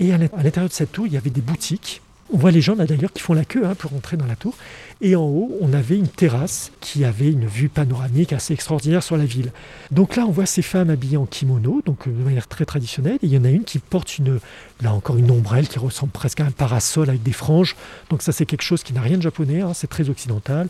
Et 0.00 0.12
à 0.12 0.18
l'intérieur 0.18 0.68
de 0.68 0.74
cette 0.74 0.92
tour, 0.92 1.06
il 1.06 1.12
y 1.12 1.16
avait 1.16 1.30
des 1.30 1.42
boutiques. 1.42 2.00
On 2.32 2.38
voit 2.38 2.52
les 2.52 2.60
gens 2.60 2.76
là 2.76 2.86
d'ailleurs 2.86 3.12
qui 3.12 3.20
font 3.20 3.34
la 3.34 3.44
queue 3.44 3.66
hein, 3.66 3.74
pour 3.74 3.92
entrer 3.92 4.16
dans 4.16 4.26
la 4.26 4.36
tour. 4.36 4.54
Et 5.00 5.16
en 5.16 5.24
haut, 5.24 5.56
on 5.60 5.72
avait 5.72 5.96
une 5.96 6.08
terrasse 6.08 6.70
qui 6.80 7.04
avait 7.04 7.30
une 7.30 7.46
vue 7.46 7.68
panoramique 7.68 8.32
assez 8.32 8.54
extraordinaire 8.54 9.02
sur 9.02 9.16
la 9.16 9.24
ville. 9.24 9.50
Donc 9.90 10.14
là, 10.14 10.24
on 10.26 10.30
voit 10.30 10.46
ces 10.46 10.62
femmes 10.62 10.90
habillées 10.90 11.16
en 11.16 11.26
kimono, 11.26 11.82
donc 11.84 12.08
de 12.08 12.22
manière 12.22 12.46
très 12.46 12.64
traditionnelle. 12.64 13.16
Et 13.22 13.26
il 13.26 13.32
y 13.32 13.38
en 13.38 13.44
a 13.44 13.50
une 13.50 13.64
qui 13.64 13.78
porte 13.78 14.18
une, 14.18 14.38
là 14.80 14.94
encore 14.94 15.16
une 15.16 15.30
ombrelle 15.30 15.66
qui 15.66 15.78
ressemble 15.78 16.12
presque 16.12 16.40
à 16.40 16.44
un 16.44 16.50
parasol 16.50 17.08
avec 17.08 17.22
des 17.22 17.32
franges. 17.32 17.76
Donc 18.10 18.22
ça, 18.22 18.30
c'est 18.30 18.46
quelque 18.46 18.62
chose 18.62 18.82
qui 18.82 18.92
n'a 18.92 19.00
rien 19.00 19.16
de 19.16 19.22
japonais, 19.22 19.62
hein, 19.62 19.72
c'est 19.74 19.88
très 19.88 20.08
occidental. 20.08 20.68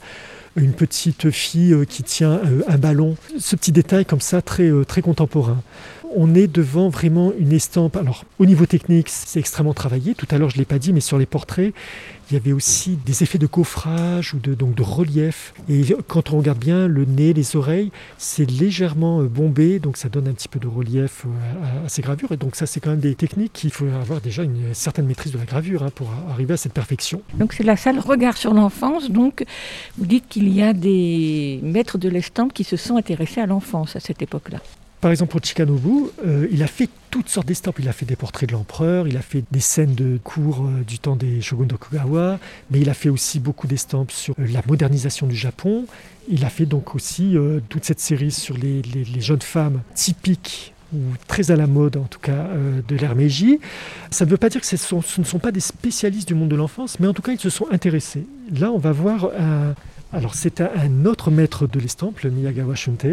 Une 0.57 0.73
petite 0.73 1.31
fille 1.31 1.73
euh, 1.73 1.85
qui 1.85 2.03
tient 2.03 2.33
euh, 2.33 2.63
un 2.67 2.77
ballon. 2.77 3.17
Ce 3.39 3.55
petit 3.55 3.71
détail 3.71 4.05
comme 4.05 4.21
ça, 4.21 4.43
très, 4.43 4.65
euh, 4.65 4.85
très 4.85 5.01
contemporain 5.01 5.63
on 6.15 6.35
est 6.35 6.47
devant 6.47 6.89
vraiment 6.89 7.33
une 7.39 7.53
estampe. 7.53 7.97
Alors, 7.97 8.25
au 8.39 8.47
niveau 8.47 8.67
technique, 8.67 9.09
c'est 9.09 9.39
extrêmement 9.39 9.75
travaillé. 9.75 10.15
Tout 10.15 10.27
à 10.31 10.39
l'heure, 10.39 10.51
je 10.51 10.57
ne 10.57 10.61
l'ai 10.61 10.65
pas 10.67 10.79
dit, 10.79 10.93
mais 10.93 11.01
sur 11.01 11.19
les 11.19 11.27
portraits, 11.27 11.73
il 12.31 12.35
y 12.35 12.37
avait 12.37 12.53
aussi 12.53 12.97
des 13.05 13.23
effets 13.23 13.39
de 13.39 13.47
coffrage 13.47 14.35
ou 14.35 14.39
de, 14.39 14.55
donc 14.55 14.75
de 14.75 14.83
relief. 14.83 15.53
Et 15.69 15.83
quand 16.07 16.33
on 16.33 16.39
regarde 16.39 16.59
bien, 16.59 16.87
le 16.87 17.05
nez, 17.05 17.33
les 17.33 17.57
oreilles, 17.57 17.91
c'est 18.19 18.49
légèrement 18.49 19.23
bombé, 19.25 19.81
donc 19.81 19.97
ça 19.97 20.09
donne 20.09 20.29
un 20.29 20.33
petit 20.33 20.49
peu 20.49 20.61
de 20.61 20.69
relief 20.69 21.25
à, 21.85 21.89
ces 21.89 22.03
gravures. 22.03 22.33
Et 22.33 22.37
donc 22.37 22.55
ça, 22.55 22.67
c'est 22.67 22.79
quand 22.81 22.91
même 22.91 23.01
des 23.01 23.15
techniques 23.15 23.53
qu'il 23.53 23.71
faut 23.71 23.87
avoir 23.87 24.21
déjà 24.21 24.45
une 24.45 24.75
certaine 24.75 25.07
maîtrise 25.07 25.33
de 25.33 25.39
la 25.39 25.45
gravure 25.45 25.83
hein, 25.83 25.91
pour 25.95 26.09
arriver 26.31 26.55
à 26.55 26.57
cette 26.57 26.73
perfection. 26.73 27.23
Donc 27.35 27.53
c'est 27.53 27.65
la 27.65 27.77
salle 27.77 27.99
Regard 27.99 28.37
sur 28.37 28.55
l'enfance. 28.55 29.11
Donc 29.11 29.45
vous 29.99 30.07
dites 30.07 30.29
qu'il 30.29 30.49
y 30.55 30.63
a 30.63 30.73
des 30.73 31.59
maîtres 31.63 31.99
de 31.99 32.09
l'estampe 32.09 32.53
qui 32.53 32.65
se 32.65 32.77
sont 32.77 32.97
intéressés 32.97 33.41
à 33.41 33.47
l'enfance 33.47 33.97
à 33.97 34.01
cette 34.01 34.23
époque-là. 34.23 34.61
Par 35.01 35.11
exemple, 35.11 35.31
pour 35.31 35.43
Chikanobu, 35.43 36.11
euh, 36.27 36.47
il 36.51 36.63
a 36.63 36.67
fait 36.67 36.89
toutes 37.11 37.31
sortes 37.31 37.47
d'estampes. 37.47 37.79
Il 37.79 37.89
a 37.89 37.93
fait 37.93 38.05
des 38.05 38.17
portraits 38.17 38.49
de 38.49 38.55
l'empereur, 38.55 39.09
il 39.09 39.17
a 39.17 39.23
fait 39.23 39.45
des 39.51 39.61
scènes 39.61 39.95
de 39.95 40.19
cours 40.23 40.67
euh, 40.67 40.83
du 40.85 40.99
temps 40.99 41.17
des 41.17 41.41
shoguns 41.41 41.67
d'Okugawa, 41.67 42.39
mais 42.71 42.81
il 42.81 42.91
a 42.91 42.95
fait 42.95 43.09
aussi 43.09 43.41
beaucoup 43.41 43.67
d'estampes 43.67 44.11
sur 44.11 44.35
euh, 44.39 44.47
la 44.47 44.61
modernisation 44.67 45.27
du 45.27 45.37
Japon. 45.37 45.87
Il 46.29 46.45
a 46.45 46.51
fait 46.51 46.67
donc 46.67 46.95
aussi 46.95 47.35
toute 47.71 47.85
cette 47.85 47.99
série 47.99 48.31
sur 48.31 48.57
les, 48.57 48.83
jeunes 49.21 49.43
femmes 49.43 49.81
typiques 49.95 50.75
ou 50.93 50.99
très 51.27 51.51
à 51.51 51.57
la 51.57 51.67
mode 51.67 51.97
en 51.97 52.05
tout 52.05 52.21
cas 52.21 52.51
de 52.87 52.95
l'ère 52.95 53.17
Meiji. 53.17 53.59
Ça 54.13 54.27
ne 54.27 54.31
veut 54.31 54.37
pas 54.37 54.49
dire 54.49 54.61
que 54.61 54.67
ce, 54.67 54.77
ce, 54.77 55.21
ne 55.21 55.25
sont 55.25 55.39
pas 55.41 55.51
des 55.51 55.61
spécialistes 55.61 56.29
du 56.29 56.35
monde 56.35 56.51
de 56.51 56.55
l'enfance, 56.55 57.01
mais 57.01 57.09
en 57.09 57.15
tout 57.15 57.23
cas 57.23 57.33
ils 57.33 57.41
se 57.41 57.51
sont 57.51 57.67
intéressés. 57.73 58.27
Là, 58.53 58.71
on 58.71 58.79
va 58.79 58.93
voir 58.93 59.31
un 59.37 59.75
alors 60.13 60.35
c'est 60.35 60.61
un 60.61 61.05
autre 61.05 61.31
maître 61.31 61.67
de 61.67 61.79
l'estampe, 61.79 62.21
le 62.21 62.31
Miyagawa 62.31 62.75
Shunte, 62.75 63.07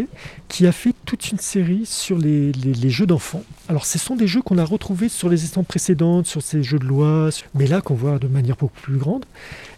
qui 0.47 0.65
a 0.65 0.71
fait 0.71 0.95
toute 1.05 1.31
une 1.31 1.37
série 1.37 1.85
sur 1.85 2.17
les, 2.17 2.51
les, 2.53 2.73
les 2.73 2.89
jeux 2.89 3.05
d'enfants. 3.05 3.43
Alors 3.69 3.85
ce 3.85 3.99
sont 3.99 4.15
des 4.15 4.27
jeux 4.27 4.41
qu'on 4.41 4.57
a 4.57 4.65
retrouvés 4.65 5.09
sur 5.09 5.29
les 5.29 5.43
estampes 5.43 5.67
précédentes, 5.67 6.25
sur 6.25 6.41
ces 6.41 6.63
jeux 6.63 6.79
de 6.79 6.85
loi, 6.85 7.29
mais 7.53 7.67
là 7.67 7.81
qu'on 7.81 7.93
voit 7.93 8.17
de 8.17 8.27
manière 8.27 8.55
beaucoup 8.55 8.81
plus 8.81 8.97
grande. 8.97 9.25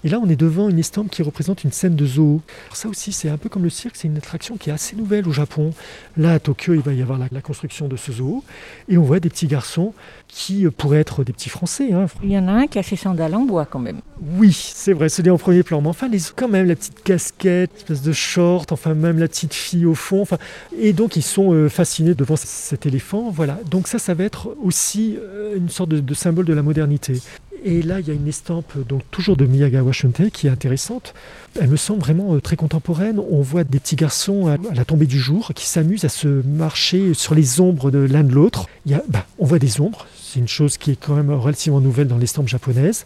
Et 0.03 0.09
là 0.09 0.19
on 0.21 0.29
est 0.29 0.35
devant 0.35 0.69
une 0.69 0.79
estampe 0.79 1.09
qui 1.09 1.23
représente 1.23 1.63
une 1.63 1.71
scène 1.71 1.95
de 1.95 2.05
zoo. 2.05 2.41
Alors, 2.67 2.77
ça 2.77 2.89
aussi 2.89 3.11
c'est 3.11 3.29
un 3.29 3.37
peu 3.37 3.49
comme 3.49 3.63
le 3.63 3.69
cirque, 3.69 3.95
c'est 3.95 4.07
une 4.07 4.17
attraction 4.17 4.57
qui 4.57 4.69
est 4.69 4.73
assez 4.73 4.95
nouvelle 4.95 5.27
au 5.27 5.31
Japon. 5.31 5.71
Là 6.17 6.33
à 6.33 6.39
Tokyo 6.39 6.73
il 6.73 6.81
va 6.81 6.93
y 6.93 7.01
avoir 7.01 7.17
la, 7.17 7.27
la 7.31 7.41
construction 7.41 7.87
de 7.87 7.97
ce 7.97 8.11
zoo, 8.11 8.43
et 8.87 8.97
on 8.97 9.03
voit 9.03 9.19
des 9.19 9.29
petits 9.29 9.47
garçons 9.47 9.93
qui 10.27 10.67
pourraient 10.69 10.99
être 10.99 11.23
des 11.23 11.33
petits 11.33 11.49
Français. 11.49 11.91
Hein. 11.91 12.05
Il 12.23 12.31
y 12.31 12.37
en 12.37 12.47
a 12.47 12.51
un 12.51 12.67
qui 12.67 12.79
a 12.79 12.83
ses 12.83 12.95
sandales 12.95 13.35
en 13.35 13.41
bois 13.41 13.65
quand 13.65 13.79
même. 13.79 13.99
Oui, 14.37 14.53
c'est 14.53 14.93
vrai, 14.93 15.09
c'est 15.09 15.27
en 15.29 15.37
premier 15.37 15.63
plan. 15.63 15.81
Mais 15.81 15.87
enfin, 15.87 16.07
les, 16.07 16.19
quand 16.35 16.47
même, 16.47 16.67
la 16.67 16.75
petite 16.75 17.03
casquette, 17.03 17.71
espèce 17.77 18.01
de 18.01 18.11
short, 18.11 18.71
enfin 18.71 18.93
même 18.93 19.19
la 19.19 19.27
petite 19.27 19.53
fille 19.53 19.85
au 19.85 19.95
fond. 19.95 20.21
Enfin, 20.21 20.37
et 20.77 20.93
donc 20.93 21.15
ils 21.15 21.23
sont 21.23 21.53
euh, 21.53 21.69
fascinés 21.69 22.13
devant 22.13 22.35
cet 22.35 22.85
éléphant. 22.85 23.31
Voilà. 23.31 23.59
Donc 23.69 23.87
ça, 23.87 23.99
ça 23.99 24.13
va 24.13 24.23
être 24.23 24.55
aussi 24.63 25.17
euh, 25.17 25.57
une 25.57 25.69
sorte 25.69 25.89
de, 25.89 25.99
de, 25.99 26.13
symbole 26.13 26.45
de 26.45 26.53
la 26.53 26.61
modernité. 26.61 27.21
Et 27.63 27.81
là, 27.81 27.99
il 27.99 28.07
y 28.07 28.11
a 28.11 28.13
une 28.13 28.27
estampe, 28.27 28.77
donc 28.87 29.01
toujours 29.11 29.35
de 29.35 29.45
Miyagawa 29.45 29.91
Shunte, 29.91 30.29
qui 30.31 30.47
est 30.47 30.49
intéressante. 30.49 31.13
Elle 31.59 31.69
me 31.69 31.75
semble 31.77 31.99
vraiment 31.99 32.35
euh, 32.35 32.41
très 32.41 32.55
contemporaine. 32.55 33.19
On 33.19 33.41
voit 33.41 33.63
des 33.63 33.79
petits 33.79 33.95
garçons 33.95 34.47
à, 34.47 34.57
la 34.73 34.85
tombée 34.85 35.07
du 35.07 35.19
jour 35.19 35.51
qui 35.53 35.65
s'amusent 35.65 36.05
à 36.05 36.09
se 36.09 36.27
marcher 36.27 37.13
sur 37.13 37.35
les 37.35 37.59
ombres 37.59 37.91
de 37.91 37.99
l'un 37.99 38.23
de 38.23 38.33
l'autre. 38.33 38.67
Bah, 38.85 39.25
on 39.39 39.45
voit 39.45 39.59
des 39.59 39.81
ombres. 39.81 40.07
C'est 40.21 40.39
une 40.39 40.47
chose 40.47 40.77
qui 40.77 40.91
est 40.91 40.95
quand 40.95 41.15
même 41.15 41.31
relativement 41.31 41.81
nouvelle 41.81 42.07
dans 42.07 42.17
l'estampe 42.17 42.47
japonaise. 42.47 43.05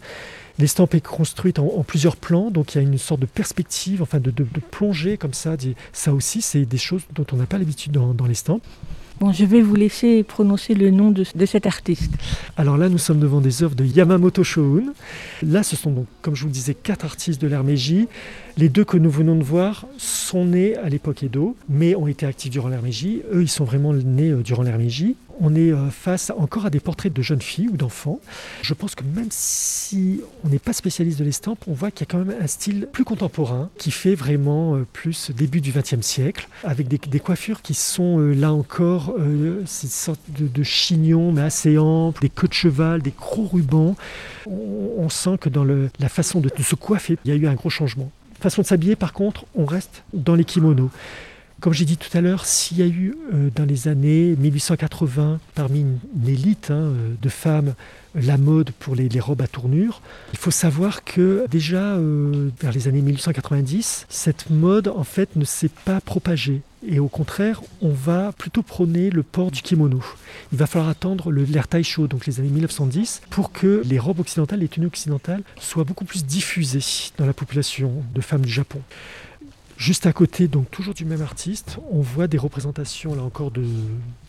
L'estampe 0.58 0.94
est 0.94 1.00
construite 1.00 1.58
en, 1.58 1.82
plusieurs 1.82 2.16
plans, 2.16 2.50
donc 2.50 2.74
il 2.74 2.78
y 2.78 2.84
a 2.84 2.88
une 2.88 2.96
sorte 2.96 3.20
de 3.20 3.26
perspective, 3.26 4.02
enfin 4.02 4.20
de, 4.20 4.30
de, 4.30 4.44
de 4.44 4.60
plongée 4.70 5.16
comme 5.16 5.34
ça. 5.34 5.56
Ça 5.92 6.12
aussi, 6.12 6.42
c'est 6.42 6.64
des 6.64 6.78
choses 6.78 7.02
dont 7.12 7.26
on 7.32 7.36
n'a 7.36 7.46
pas 7.46 7.58
l'habitude 7.58 7.92
dans, 7.92 8.14
dans 8.14 8.26
l'estampe. 8.26 8.62
Je 9.32 9.44
vais 9.44 9.62
vous 9.62 9.74
laisser 9.74 10.22
prononcer 10.22 10.74
le 10.74 10.90
nom 10.90 11.10
de, 11.10 11.24
cet 11.46 11.66
artiste. 11.66 12.12
Alors 12.56 12.76
là, 12.76 12.88
nous 12.88 12.98
sommes 12.98 13.20
devant 13.20 13.40
des 13.40 13.62
œuvres 13.62 13.74
de 13.74 13.84
Yamamoto 13.84 14.44
Shoun. 14.44 14.92
Là, 15.42 15.62
ce 15.62 15.76
sont 15.76 15.90
donc, 15.90 16.06
comme 16.20 16.34
je 16.34 16.42
vous 16.42 16.48
le 16.48 16.52
disais, 16.52 16.74
quatre 16.74 17.04
artistes 17.04 17.40
de 17.40 17.46
l'ère. 17.46 17.64
Les 18.56 18.68
deux 18.68 18.84
que 18.84 18.96
nous 18.96 19.10
venons 19.10 19.36
de 19.36 19.42
voir 19.42 19.86
sont 19.96 20.44
nés 20.44 20.76
à 20.76 20.88
l'époque 20.88 21.22
Edo, 21.22 21.56
mais 21.68 21.94
ont 21.94 22.06
été 22.06 22.26
actifs 22.26 22.50
durant 22.50 22.68
l'ère. 22.68 22.82
Eux, 22.84 23.42
ils 23.42 23.48
sont 23.48 23.64
vraiment 23.64 23.92
nés 23.94 24.30
euh, 24.30 24.42
durant 24.42 24.62
l'ère. 24.62 24.78
On 25.40 25.54
est 25.54 25.72
euh, 25.72 25.90
face 25.90 26.30
encore 26.36 26.66
à 26.66 26.70
des 26.70 26.80
portraits 26.80 27.12
de 27.12 27.22
jeunes 27.22 27.42
filles 27.42 27.68
ou 27.68 27.76
d'enfants. 27.76 28.20
Je 28.62 28.74
pense 28.74 28.94
que 28.94 29.04
même 29.04 29.28
si 29.30 30.20
on 30.44 30.48
n'est 30.48 30.58
pas 30.58 30.72
spécialiste 30.72 31.18
de 31.18 31.24
l'estampe, 31.24 31.58
on 31.66 31.72
voit 31.72 31.90
qu'il 31.90 32.06
y 32.06 32.08
a 32.08 32.12
quand 32.12 32.24
même 32.24 32.36
un 32.40 32.46
style 32.46 32.88
plus 32.92 33.04
contemporain 33.04 33.70
qui 33.78 33.90
fait 33.90 34.14
vraiment 34.14 34.76
euh, 34.76 34.86
plus 34.92 35.30
début 35.30 35.60
du 35.60 35.72
XXe 35.72 36.00
siècle, 36.00 36.48
avec 36.62 36.88
des, 36.88 37.20
coiffures 37.20 37.62
qui 37.62 37.74
sont 37.74 38.18
euh, 38.18 38.32
là 38.32 38.52
encore 38.52 39.14
ces 39.66 39.86
sortes 39.86 40.20
de, 40.28 40.62
chignons 40.62 41.32
mais 41.32 41.42
assez 41.42 41.78
amples, 41.78 42.20
des 42.20 42.28
queues 42.28 42.48
de 42.48 42.52
cheval, 42.52 43.02
des 43.02 43.12
gros 43.12 43.46
rubans. 43.46 43.96
On, 44.46 45.08
sent 45.08 45.38
que 45.40 45.48
dans 45.48 45.64
la 45.64 46.08
façon 46.08 46.40
de, 46.40 46.50
de 46.54 46.62
se 46.62 46.74
coiffer, 46.74 47.18
il 47.24 47.30
y 47.30 47.34
a 47.34 47.36
eu 47.36 47.46
un 47.46 47.54
gros 47.54 47.70
changement. 47.70 48.10
Façon 48.40 48.62
de 48.62 48.66
s'habiller, 48.66 48.96
par 48.96 49.12
contre, 49.12 49.44
on 49.54 49.64
reste 49.64 50.02
dans 50.12 50.34
les 50.34 50.44
kimonos. 50.44 50.90
Comme 51.60 51.72
j'ai 51.72 51.84
dit 51.84 51.96
tout 51.96 52.14
à 52.16 52.20
l'heure, 52.20 52.44
s'il 52.44 52.78
y 52.78 52.82
a 52.82 52.86
eu 52.86 53.16
euh, 53.32 53.48
dans 53.54 53.64
les 53.64 53.88
années 53.88 54.36
1880, 54.36 55.40
parmi 55.54 55.80
une, 55.80 55.98
élite 56.26 56.70
hein, 56.70 56.74
euh, 56.74 57.14
de 57.20 57.28
femmes, 57.28 57.74
la 58.14 58.36
mode 58.36 58.70
pour 58.72 58.94
les, 58.94 59.08
robes 59.18 59.42
à 59.42 59.46
tournure, 59.46 60.02
il 60.32 60.38
faut 60.38 60.50
savoir 60.50 61.04
que 61.04 61.46
déjà 61.50 61.94
euh, 61.94 62.50
vers 62.60 62.72
les 62.72 62.86
années 62.86 63.00
1890, 63.00 64.06
cette 64.08 64.50
mode 64.50 64.88
en 64.88 65.04
fait 65.04 65.36
ne 65.36 65.44
s'est 65.44 65.70
pas 65.84 66.00
propagée. 66.00 66.60
Et 66.86 66.98
au 66.98 67.08
contraire, 67.08 67.62
on 67.80 67.88
va 67.90 68.32
plutôt 68.32 68.62
prôner 68.62 69.08
le 69.08 69.22
port 69.22 69.50
du 69.50 69.62
kimono. 69.62 70.02
Il 70.52 70.58
va 70.58 70.66
falloir 70.66 70.90
attendre 70.90 71.32
l'ère 71.32 71.66
Taisho, 71.66 72.06
donc 72.08 72.26
les 72.26 72.40
années 72.40 72.50
1910, 72.50 73.22
pour 73.30 73.52
que 73.52 73.82
les 73.86 73.98
robes 73.98 74.20
occidentales, 74.20 74.60
les 74.60 74.68
tenues 74.68 74.88
occidentales, 74.88 75.42
soient 75.58 75.84
beaucoup 75.84 76.04
plus 76.04 76.26
diffusées 76.26 77.10
dans 77.16 77.24
la 77.24 77.32
population 77.32 77.90
de 78.14 78.20
femmes 78.20 78.44
du 78.44 78.52
Japon. 78.52 78.82
Juste 79.76 80.06
à 80.06 80.12
côté, 80.12 80.46
donc 80.46 80.70
toujours 80.70 80.94
du 80.94 81.04
même 81.04 81.20
artiste, 81.22 81.78
on 81.90 82.00
voit 82.00 82.28
des 82.28 82.38
représentations 82.38 83.14
là 83.14 83.22
encore 83.22 83.50
de 83.50 83.64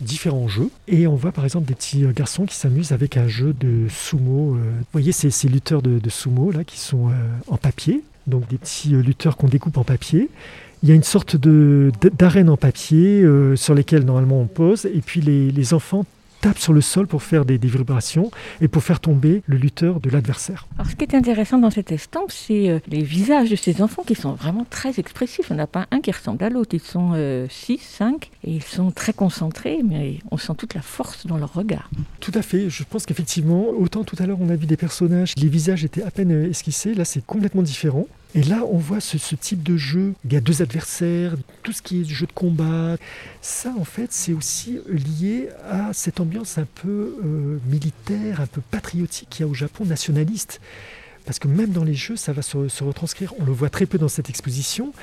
différents 0.02 0.48
jeux. 0.48 0.70
Et 0.88 1.06
on 1.08 1.16
voit 1.16 1.32
par 1.32 1.43
exemple 1.43 1.68
des 1.68 1.76
petits 1.76 2.04
euh, 2.04 2.12
garçons 2.14 2.46
qui 2.46 2.56
s'amusent 2.56 2.91
avec 2.91 3.16
un 3.16 3.28
jeu 3.28 3.54
de 3.54 3.88
sumo. 3.88 4.56
euh, 4.56 4.58
Vous 4.80 4.86
voyez 4.91 5.12
ces, 5.12 5.48
lutteurs 5.48 5.82
de, 5.84 6.00
de 6.00 6.10
sumo 6.10 6.52
là 6.52 6.64
qui 6.64 6.80
sont 6.80 7.10
euh, 7.10 7.14
en 7.48 7.58
papier, 7.58 8.02
donc 8.26 8.48
des 8.48 8.58
petits 8.58 8.89
lutteurs 8.89 9.38
qu'on 9.38 9.48
découpe 9.48 9.78
en 9.78 9.84
papier. 9.84 10.30
Il 10.84 10.89
y 10.89 10.91
a 10.91 10.96
une 10.96 11.04
sorte 11.04 11.36
de 11.36 11.91
d'arène 12.18 12.50
en 12.50 12.58
papier 12.58 13.26
sur 13.56 13.74
lesquelles 13.74 14.04
normalement 14.04 14.41
on 14.41 14.46
pose, 14.46 14.86
et 14.86 15.02
puis 15.04 15.20
les, 15.20 15.50
les 15.50 15.74
enfants 15.74 16.06
tapent 16.46 16.60
sur 16.60 16.74
le 16.74 16.82
sol 16.82 17.08
pour 17.08 17.24
faire 17.24 17.46
des, 17.46 17.58
des 17.58 17.68
vibrations 17.68 18.30
et 18.62 18.68
pour 18.68 18.84
faire 18.84 19.00
tomber 19.00 19.41
le 19.48 19.58
lutteur 19.58 20.00
de 20.00 20.10
l'adversaire. 20.10 20.68
Alors, 20.78 20.91
ce 20.91 20.96
qui 20.96 21.04
est 21.04 21.16
intéressant 21.16 21.58
dans 21.58 21.72
cette 21.72 21.91
estampe, 21.91 22.32
c'est 22.32 22.70
euh, 22.70 22.80
les 22.88 23.04
visages 23.04 23.50
de 23.50 23.56
ces 23.56 23.82
enfants 23.82 24.04
qui 24.04 24.16
sont 24.16 24.34
vraiment 24.34 24.66
très 24.70 25.00
expressifs. 25.00 25.50
On 25.50 25.56
n'a 25.56 25.68
pas 25.68 25.88
un 25.91 26.02
qui 26.02 26.12
ressemble 26.12 26.43
à 26.43 26.50
l'autre. 26.50 26.76
Ils 26.76 26.82
sont 26.82 27.14
6, 27.50 27.80
5, 27.80 28.30
et 28.43 28.52
ils 28.52 28.64
sont 28.64 28.91
très 28.91 29.14
concentrés, 29.14 29.80
mais 29.84 30.20
on 30.32 30.38
sent 30.38 30.54
toute 30.58 30.74
la 30.74 30.82
force 30.82 31.26
dans 31.26 31.38
leur 31.38 31.54
regard. 31.54 31.89
Tout 32.20 32.32
à 32.36 32.41
fait, 32.41 32.70
je 32.70 32.84
pense 32.84 33.06
qu'effectivement, 33.06 33.70
autant 33.70 34.04
tout 34.04 34.16
à 34.20 34.26
l'heure 34.26 34.38
on 34.39 34.50
a 34.50 34.56
vu 34.56 34.66
des 34.66 34.78
personnages, 34.78 35.34
les 35.38 35.48
visages 35.48 35.84
étaient 35.84 36.04
à 36.04 36.12
peine 36.12 36.32
euh, 36.32 36.50
esquissés, 36.50 36.93
là 36.93 37.06
c'est 37.06 37.26
complètement 37.26 37.62
différent. 37.62 38.08
Et 38.36 38.44
là 38.44 38.64
on 38.70 38.78
voit 38.78 39.00
ce, 39.00 39.36
type 39.36 39.64
de 39.64 39.78
jeu, 39.78 40.14
il 40.26 40.34
y 40.34 40.36
a 40.36 40.42
deux 40.42 40.62
adversaires, 40.62 41.36
tout 41.64 41.72
ce 41.72 41.82
qui 41.82 42.02
est 42.02 42.04
jeu 42.04 42.26
de 42.28 42.34
combat. 42.34 42.98
Ça 43.42 43.74
en 43.80 43.86
fait 43.86 44.12
c'est 44.12 44.34
aussi 44.34 44.80
lié 44.90 45.48
à 45.70 45.94
cette 45.94 46.20
ambiance 46.20 46.58
un 46.58 46.68
peu 46.76 47.18
euh, 47.24 47.60
militaire, 47.70 48.42
un 48.42 48.48
peu 48.48 48.60
patriotique 48.60 49.30
qu'il 49.30 49.46
y 49.46 49.48
a 49.48 49.50
au 49.50 49.54
Japon, 49.54 49.86
nationaliste. 49.86 50.60
Parce 51.26 51.39
que 51.39 51.47
même 51.47 51.71
dans 51.71 51.84
les 51.84 51.95
jeux, 51.95 52.15
ça 52.15 52.34
va 52.34 52.41
se, 52.41 52.67
se 52.67 52.84
retranscrire. 52.84 53.34
On 53.39 53.45
le 53.45 53.51
voit 53.51 53.69
très 53.69 53.86
peu 53.86 53.97
dans 53.97 54.07
cette 54.07 54.30
exposition, 54.30 54.93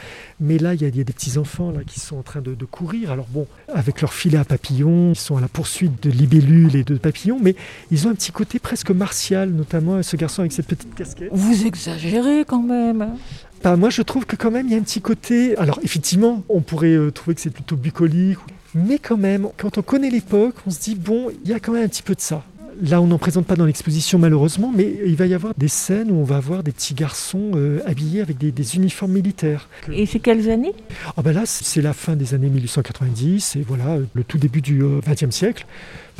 mais 0.40 0.58
là, 0.58 0.74
il 0.74 0.82
y 0.82 0.84
a, 0.84 0.88
il 0.88 0.96
y 0.96 1.00
a 1.00 1.04
des 1.04 1.12
petits 1.12 1.36
enfants 1.38 1.70
là, 1.70 1.80
qui 1.86 2.00
sont 2.00 2.16
en 2.16 2.22
train 2.22 2.40
de, 2.40 2.54
de 2.54 2.64
courir. 2.64 3.10
Alors 3.10 3.26
bon, 3.28 3.46
avec 3.72 4.00
leur 4.00 4.12
filet 4.12 4.38
à 4.38 4.44
papillons, 4.44 5.12
ils 5.12 5.16
sont 5.16 5.36
à 5.36 5.40
la 5.40 5.48
poursuite 5.48 6.02
de 6.02 6.10
libellules 6.10 6.76
et 6.76 6.84
de 6.84 6.96
papillons, 6.96 7.38
mais 7.42 7.56
ils 7.90 8.06
ont 8.06 8.10
un 8.10 8.14
petit 8.14 8.32
côté 8.32 8.58
presque 8.58 8.90
martial, 8.90 9.50
notamment 9.50 10.02
ce 10.02 10.16
garçon 10.16 10.42
avec 10.42 10.52
cette 10.52 10.66
petite 10.66 10.94
casquette. 10.94 11.30
Vous 11.32 11.66
exagérez 11.66 12.44
quand 12.44 12.62
même. 12.62 13.16
Bah, 13.62 13.76
moi, 13.76 13.90
je 13.90 14.02
trouve 14.02 14.26
que 14.26 14.36
quand 14.36 14.50
même, 14.50 14.66
il 14.66 14.72
y 14.72 14.74
a 14.74 14.78
un 14.78 14.82
petit 14.82 15.00
côté... 15.00 15.56
Alors, 15.56 15.78
effectivement, 15.82 16.42
on 16.48 16.60
pourrait 16.60 16.94
euh, 16.94 17.10
trouver 17.10 17.34
que 17.34 17.40
c'est 17.40 17.50
plutôt 17.50 17.76
bucolique, 17.76 18.38
mais 18.74 18.98
quand 18.98 19.16
même, 19.16 19.48
quand 19.56 19.78
on 19.78 19.82
connaît 19.82 20.10
l'époque, 20.10 20.56
on 20.66 20.70
se 20.70 20.80
dit, 20.80 20.94
bon, 20.94 21.30
il 21.44 21.50
y 21.50 21.54
a 21.54 21.60
quand 21.60 21.72
même 21.72 21.84
un 21.84 21.88
petit 21.88 22.02
peu 22.02 22.14
de 22.14 22.20
ça. 22.20 22.44
Là, 22.80 23.00
on 23.00 23.06
n'en 23.06 23.18
présente 23.18 23.46
pas 23.46 23.56
dans 23.56 23.66
l'exposition 23.66 24.18
malheureusement, 24.18 24.72
mais 24.74 24.96
il 25.04 25.16
va 25.16 25.26
y 25.26 25.34
avoir 25.34 25.52
des 25.56 25.68
scènes 25.68 26.10
où 26.10 26.14
on 26.14 26.24
va 26.24 26.40
voir 26.40 26.62
des 26.62 26.72
petits 26.72 26.94
garçons 26.94 27.52
euh, 27.54 27.80
habillés 27.86 28.20
avec 28.20 28.38
des, 28.38 28.50
des 28.52 28.76
uniformes 28.76 29.12
militaires. 29.12 29.68
Et 29.92 30.06
c'est 30.06 30.20
quelles 30.20 30.50
années? 30.50 30.74
Ah 31.16 31.22
ben 31.22 31.32
là, 31.32 31.42
c'est 31.44 31.82
la 31.82 31.92
fin 31.92 32.16
des 32.16 32.34
années 32.34 32.48
1890 32.48 33.56
et 33.56 33.64
voilà 33.66 33.98
le 34.14 34.24
tout 34.24 34.38
début 34.38 34.62
du 34.62 34.82
XXe 35.06 35.30
siècle. 35.30 35.66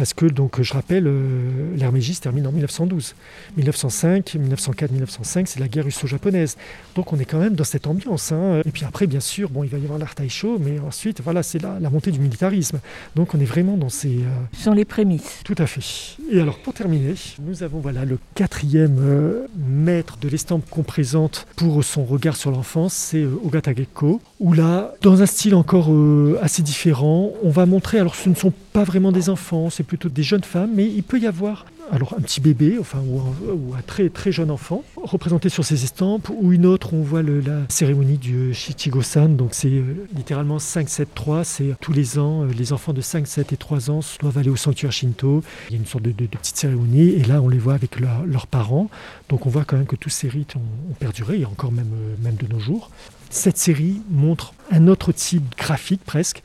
Parce 0.02 0.14
que, 0.14 0.26
donc, 0.26 0.60
je 0.60 0.72
rappelle, 0.72 1.06
euh, 1.06 1.90
Meiji 1.92 2.14
se 2.14 2.20
termine 2.20 2.44
en 2.48 2.50
1912. 2.50 3.14
1905, 3.56 4.34
1904, 4.34 4.90
1905, 4.90 5.46
c'est 5.46 5.60
la 5.60 5.68
guerre 5.68 5.84
russo-japonaise. 5.84 6.56
Donc 6.96 7.12
on 7.12 7.20
est 7.20 7.24
quand 7.24 7.38
même 7.38 7.54
dans 7.54 7.62
cette 7.62 7.86
ambiance. 7.86 8.32
hein. 8.32 8.62
Et 8.64 8.70
puis 8.72 8.84
après, 8.84 9.06
bien 9.06 9.20
sûr, 9.20 9.48
bon, 9.48 9.62
il 9.62 9.70
va 9.70 9.78
y 9.78 9.84
avoir 9.84 10.00
l'art 10.00 10.16
Taisho, 10.16 10.58
mais 10.58 10.80
ensuite, 10.80 11.20
voilà, 11.20 11.44
c'est 11.44 11.62
la, 11.62 11.78
la 11.78 11.88
montée 11.88 12.10
du 12.10 12.18
militarisme. 12.18 12.80
Donc 13.14 13.32
on 13.36 13.38
est 13.38 13.44
vraiment 13.44 13.76
dans 13.76 13.90
ces... 13.90 14.18
euh, 14.68 14.74
les 14.74 14.84
prémices. 14.84 15.40
tout 15.44 15.54
à 15.58 15.66
fait. 15.66 16.16
Et 16.32 16.40
alors 16.40 16.58
pour 16.58 16.74
terminer, 16.74 17.14
nous 17.40 17.62
avons 17.62 17.78
voilà 17.78 18.04
le 18.04 18.18
quatrième 18.34 18.96
euh, 19.00 19.46
maître 19.56 20.16
de 20.20 20.28
l'estampe 20.28 20.68
qu'on 20.70 20.82
présente 20.82 21.46
pour 21.56 21.84
son 21.84 22.04
regard 22.04 22.36
sur 22.36 22.50
l'enfance, 22.50 22.94
c'est 22.94 23.22
euh, 23.22 23.38
Ogata 23.44 23.72
Gekko. 23.72 24.20
Où 24.40 24.52
là, 24.52 24.94
dans 25.02 25.22
un 25.22 25.26
style 25.26 25.54
encore 25.54 25.92
euh, 25.92 26.38
assez 26.42 26.62
différent, 26.62 27.30
on 27.44 27.50
va 27.50 27.66
montrer. 27.66 28.00
Alors 28.00 28.16
ce 28.16 28.28
ne 28.28 28.34
sont 28.34 28.52
pas 28.72 28.84
vraiment 28.84 29.12
des 29.12 29.28
enfants, 29.28 29.70
c'est 29.70 29.84
plutôt 29.92 30.08
des 30.08 30.22
jeunes 30.22 30.42
femmes, 30.42 30.70
mais 30.74 30.86
il 30.86 31.02
peut 31.02 31.18
y 31.18 31.26
avoir 31.26 31.66
alors 31.90 32.14
un 32.16 32.22
petit 32.22 32.40
bébé, 32.40 32.78
enfin 32.80 33.00
ou 33.06 33.74
un, 33.74 33.82
très 33.82 34.08
très 34.08 34.32
jeune 34.32 34.50
enfant, 34.50 34.84
représenté 34.96 35.50
sur 35.50 35.66
ces 35.66 35.84
estampes, 35.84 36.30
ou 36.40 36.54
une 36.54 36.64
autre, 36.64 36.94
on 36.94 37.02
voit 37.02 37.20
la 37.22 37.66
cérémonie 37.68 38.16
du 38.16 38.54
Shichigo-san, 38.54 39.36
donc 39.36 39.50
c'est 39.52 39.68
euh, 39.68 40.06
littéralement 40.16 40.58
5, 40.58 40.88
7, 40.88 41.08
3, 41.14 41.44
c'est 41.44 41.74
tous 41.82 41.92
les 41.92 42.18
ans, 42.18 42.44
euh, 42.44 42.46
les 42.56 42.72
enfants 42.72 42.94
de 42.94 43.02
5, 43.02 43.26
7 43.26 43.52
et 43.52 43.58
3 43.58 43.90
ans 43.90 44.00
doivent 44.22 44.38
aller 44.38 44.48
au 44.48 44.56
sanctuaire 44.56 44.92
Shinto, 44.92 45.42
il 45.68 45.74
y 45.74 45.76
a 45.76 45.80
une 45.80 45.86
sorte 45.86 46.04
de, 46.04 46.12
petite 46.12 46.56
cérémonie, 46.56 47.10
et 47.10 47.24
là 47.24 47.42
on 47.42 47.50
les 47.50 47.58
voit 47.58 47.74
avec 47.74 48.00
leur- 48.00 48.24
leurs 48.24 48.46
parents, 48.46 48.88
donc 49.28 49.44
on 49.44 49.50
voit 49.50 49.66
quand 49.66 49.76
même 49.76 49.84
que 49.84 49.96
tous 49.96 50.08
ces 50.08 50.28
rites 50.28 50.56
ont, 50.56 50.94
perduré, 51.00 51.40
et 51.40 51.44
encore 51.44 51.72
même, 51.72 51.92
euh, 51.92 52.14
même 52.24 52.36
de 52.36 52.46
nos 52.46 52.60
jours. 52.60 52.90
Cette 53.28 53.58
série 53.58 54.00
montre 54.10 54.54
un 54.70 54.88
autre 54.88 55.12
type 55.12 55.44
graphique 55.58 56.02
presque, 56.06 56.42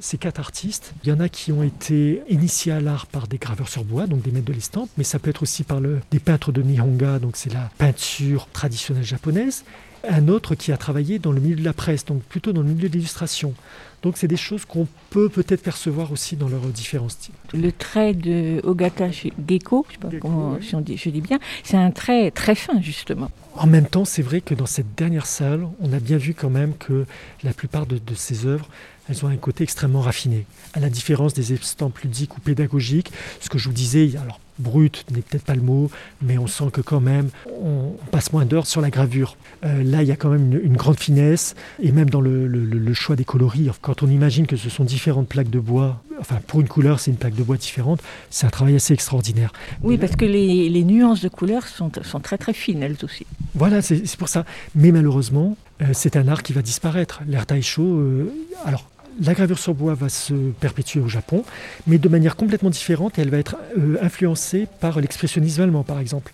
ces 0.00 0.18
quatre 0.18 0.40
artistes, 0.40 0.94
il 1.04 1.08
y 1.10 1.12
en 1.12 1.20
a 1.20 1.28
qui 1.28 1.52
ont 1.52 1.62
été 1.62 2.22
initiés 2.28 2.72
à 2.72 2.80
l'art 2.80 3.06
par 3.06 3.28
des 3.28 3.38
graveurs 3.38 3.68
sur 3.68 3.84
bois, 3.84 4.06
donc 4.06 4.22
des 4.22 4.30
maîtres 4.30 4.46
de 4.46 4.52
l'estampe, 4.52 4.90
mais 4.98 5.04
ça 5.04 5.18
peut 5.18 5.30
être 5.30 5.42
aussi 5.42 5.64
par 5.64 5.80
le, 5.80 6.00
des 6.10 6.18
peintres 6.18 6.52
de 6.52 6.62
Nihonga, 6.62 7.18
donc 7.18 7.36
c'est 7.36 7.52
la 7.52 7.70
peinture 7.78 8.48
traditionnelle 8.52 9.04
japonaise. 9.04 9.64
Un 10.08 10.28
autre 10.28 10.54
qui 10.54 10.70
a 10.70 10.76
travaillé 10.76 11.18
dans 11.18 11.32
le 11.32 11.40
milieu 11.40 11.56
de 11.56 11.64
la 11.64 11.72
presse, 11.72 12.04
donc 12.04 12.22
plutôt 12.22 12.52
dans 12.52 12.62
le 12.62 12.68
milieu 12.68 12.88
de 12.88 12.94
l'illustration. 12.94 13.54
Donc 14.02 14.18
c'est 14.18 14.28
des 14.28 14.36
choses 14.36 14.64
qu'on 14.64 14.86
peut 15.10 15.28
peut-être 15.28 15.62
percevoir 15.62 16.12
aussi 16.12 16.36
dans 16.36 16.48
leurs 16.48 16.66
différents 16.66 17.08
styles. 17.08 17.34
Le 17.54 17.72
trait 17.72 18.14
de 18.14 18.60
Ogata 18.62 19.10
Gecko, 19.10 19.84
je 19.88 19.94
sais 19.94 19.98
pas 19.98 20.10
Gecko, 20.10 20.28
comment 20.28 20.52
oui. 20.52 20.64
si 20.64 20.76
on 20.76 20.80
dit, 20.80 20.96
je 20.96 21.10
dis 21.10 21.20
bien, 21.20 21.40
c'est 21.64 21.76
un 21.76 21.90
trait 21.90 22.30
très 22.30 22.54
fin 22.54 22.80
justement. 22.80 23.30
En 23.54 23.66
même 23.66 23.86
temps, 23.86 24.04
c'est 24.04 24.22
vrai 24.22 24.42
que 24.42 24.54
dans 24.54 24.66
cette 24.66 24.94
dernière 24.94 25.26
salle, 25.26 25.66
on 25.80 25.92
a 25.92 25.98
bien 25.98 26.18
vu 26.18 26.34
quand 26.34 26.50
même 26.50 26.74
que 26.74 27.04
la 27.42 27.52
plupart 27.52 27.86
de, 27.86 27.98
de 27.98 28.14
ces 28.14 28.46
œuvres, 28.46 28.68
elles 29.08 29.24
ont 29.24 29.28
un 29.28 29.36
côté 29.36 29.64
extrêmement 29.64 30.00
raffiné. 30.00 30.46
À 30.74 30.80
la 30.80 30.88
différence 30.90 31.34
des 31.34 31.52
estampes 31.52 31.98
ludiques 32.00 32.36
ou 32.36 32.40
pédagogiques, 32.40 33.10
ce 33.40 33.48
que 33.48 33.58
je 33.58 33.68
vous 33.68 33.74
disais, 33.74 34.10
alors 34.22 34.40
brut 34.58 35.04
n'est 35.10 35.20
peut-être 35.20 35.44
pas 35.44 35.54
le 35.54 35.60
mot, 35.60 35.90
mais 36.22 36.38
on 36.38 36.46
sent 36.46 36.70
que 36.72 36.80
quand 36.80 37.00
même 37.00 37.28
on 37.62 37.94
passe 38.10 38.32
moins 38.32 38.46
d'heures 38.46 38.66
sur 38.66 38.80
la 38.80 38.88
gravure. 38.90 39.36
Euh, 39.64 39.82
là, 39.82 40.02
il 40.02 40.08
y 40.08 40.12
a 40.12 40.16
quand 40.16 40.30
même 40.30 40.52
une, 40.54 40.60
une 40.64 40.76
grande 40.76 40.98
finesse, 40.98 41.54
et 41.82 41.92
même 41.92 42.08
dans 42.08 42.22
le, 42.22 42.46
le- 42.46 42.64
le- 42.64 42.78
le 42.78 42.94
choix 42.94 43.16
des 43.16 43.24
coloris, 43.24 43.68
quand 43.82 44.02
on 44.02 44.08
imagine 44.08 44.46
que 44.46 44.56
ce 44.56 44.70
sont 44.70 44.84
différentes 44.84 45.28
plaques 45.28 45.50
de 45.50 45.60
bois, 45.60 46.02
enfin 46.20 46.40
pour 46.46 46.60
une 46.62 46.68
couleur 46.68 47.00
c'est 47.00 47.10
une 47.10 47.18
plaque 47.18 47.34
de 47.34 47.42
bois 47.42 47.58
différente, 47.58 48.00
c'est 48.30 48.46
un 48.46 48.50
travail 48.50 48.76
assez 48.76 48.94
extraordinaire. 48.94 49.52
Oui, 49.82 49.98
parce 49.98 50.16
que 50.16 50.24
les, 50.24 50.70
les 50.70 50.84
nuances 50.84 51.20
de 51.20 51.28
couleurs 51.28 51.66
sont, 51.66 51.90
sont 52.02 52.20
très 52.20 52.38
très 52.38 52.54
fines 52.54 52.82
elles 52.82 52.96
aussi. 53.02 53.26
Voilà, 53.54 53.82
c'est 53.82 54.16
pour 54.16 54.28
ça. 54.30 54.44
Mais 54.74 54.90
malheureusement, 54.90 55.56
euh, 55.82 55.86
c'est 55.92 56.16
un 56.16 56.28
art 56.28 56.42
qui 56.42 56.52
va 56.54 56.62
disparaître. 56.62 57.20
L'art 57.28 57.44
taisho, 57.46 57.82
euh, 57.82 58.32
alors 58.64 58.88
la 59.20 59.34
gravure 59.34 59.58
sur 59.58 59.74
bois 59.74 59.94
va 59.94 60.08
se 60.08 60.34
perpétuer 60.60 61.00
au 61.00 61.08
Japon, 61.08 61.44
mais 61.86 61.98
de 61.98 62.08
manière 62.08 62.36
complètement 62.36 62.70
différente 62.70 63.18
et 63.18 63.22
elle 63.22 63.30
va 63.30 63.38
être 63.38 63.56
euh, 63.78 63.96
influencée 64.02 64.66
par 64.80 65.00
l'expressionnisme 65.00 65.62
allemand, 65.62 65.84
par 65.84 66.00
exemple. 66.00 66.32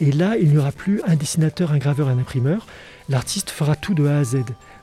Et 0.00 0.12
là, 0.12 0.36
il 0.40 0.50
n'y 0.50 0.58
aura 0.58 0.72
plus 0.72 1.00
un 1.06 1.16
dessinateur, 1.16 1.72
un 1.72 1.78
graveur, 1.78 2.08
un 2.08 2.18
imprimeur. 2.18 2.66
L'artiste 3.08 3.50
fera 3.50 3.76
tout 3.76 3.94
de 3.94 4.06
A 4.06 4.18
à 4.18 4.24
Z. 4.24 4.38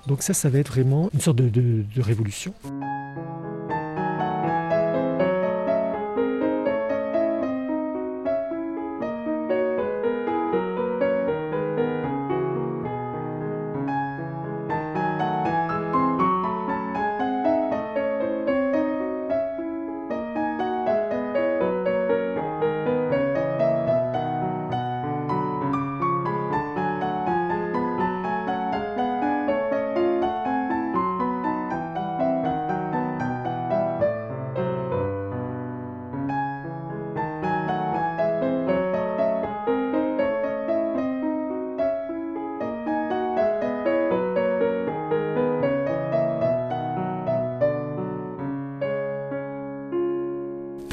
Donc 0.08 0.24
ça, 0.24 0.34
ça 0.34 0.50
va 0.50 0.60
être 0.60 0.72
vraiment 0.72 1.10
une 1.14 1.22
sorte 1.22 1.38
de, 1.38 1.84
révolution. 1.98 2.54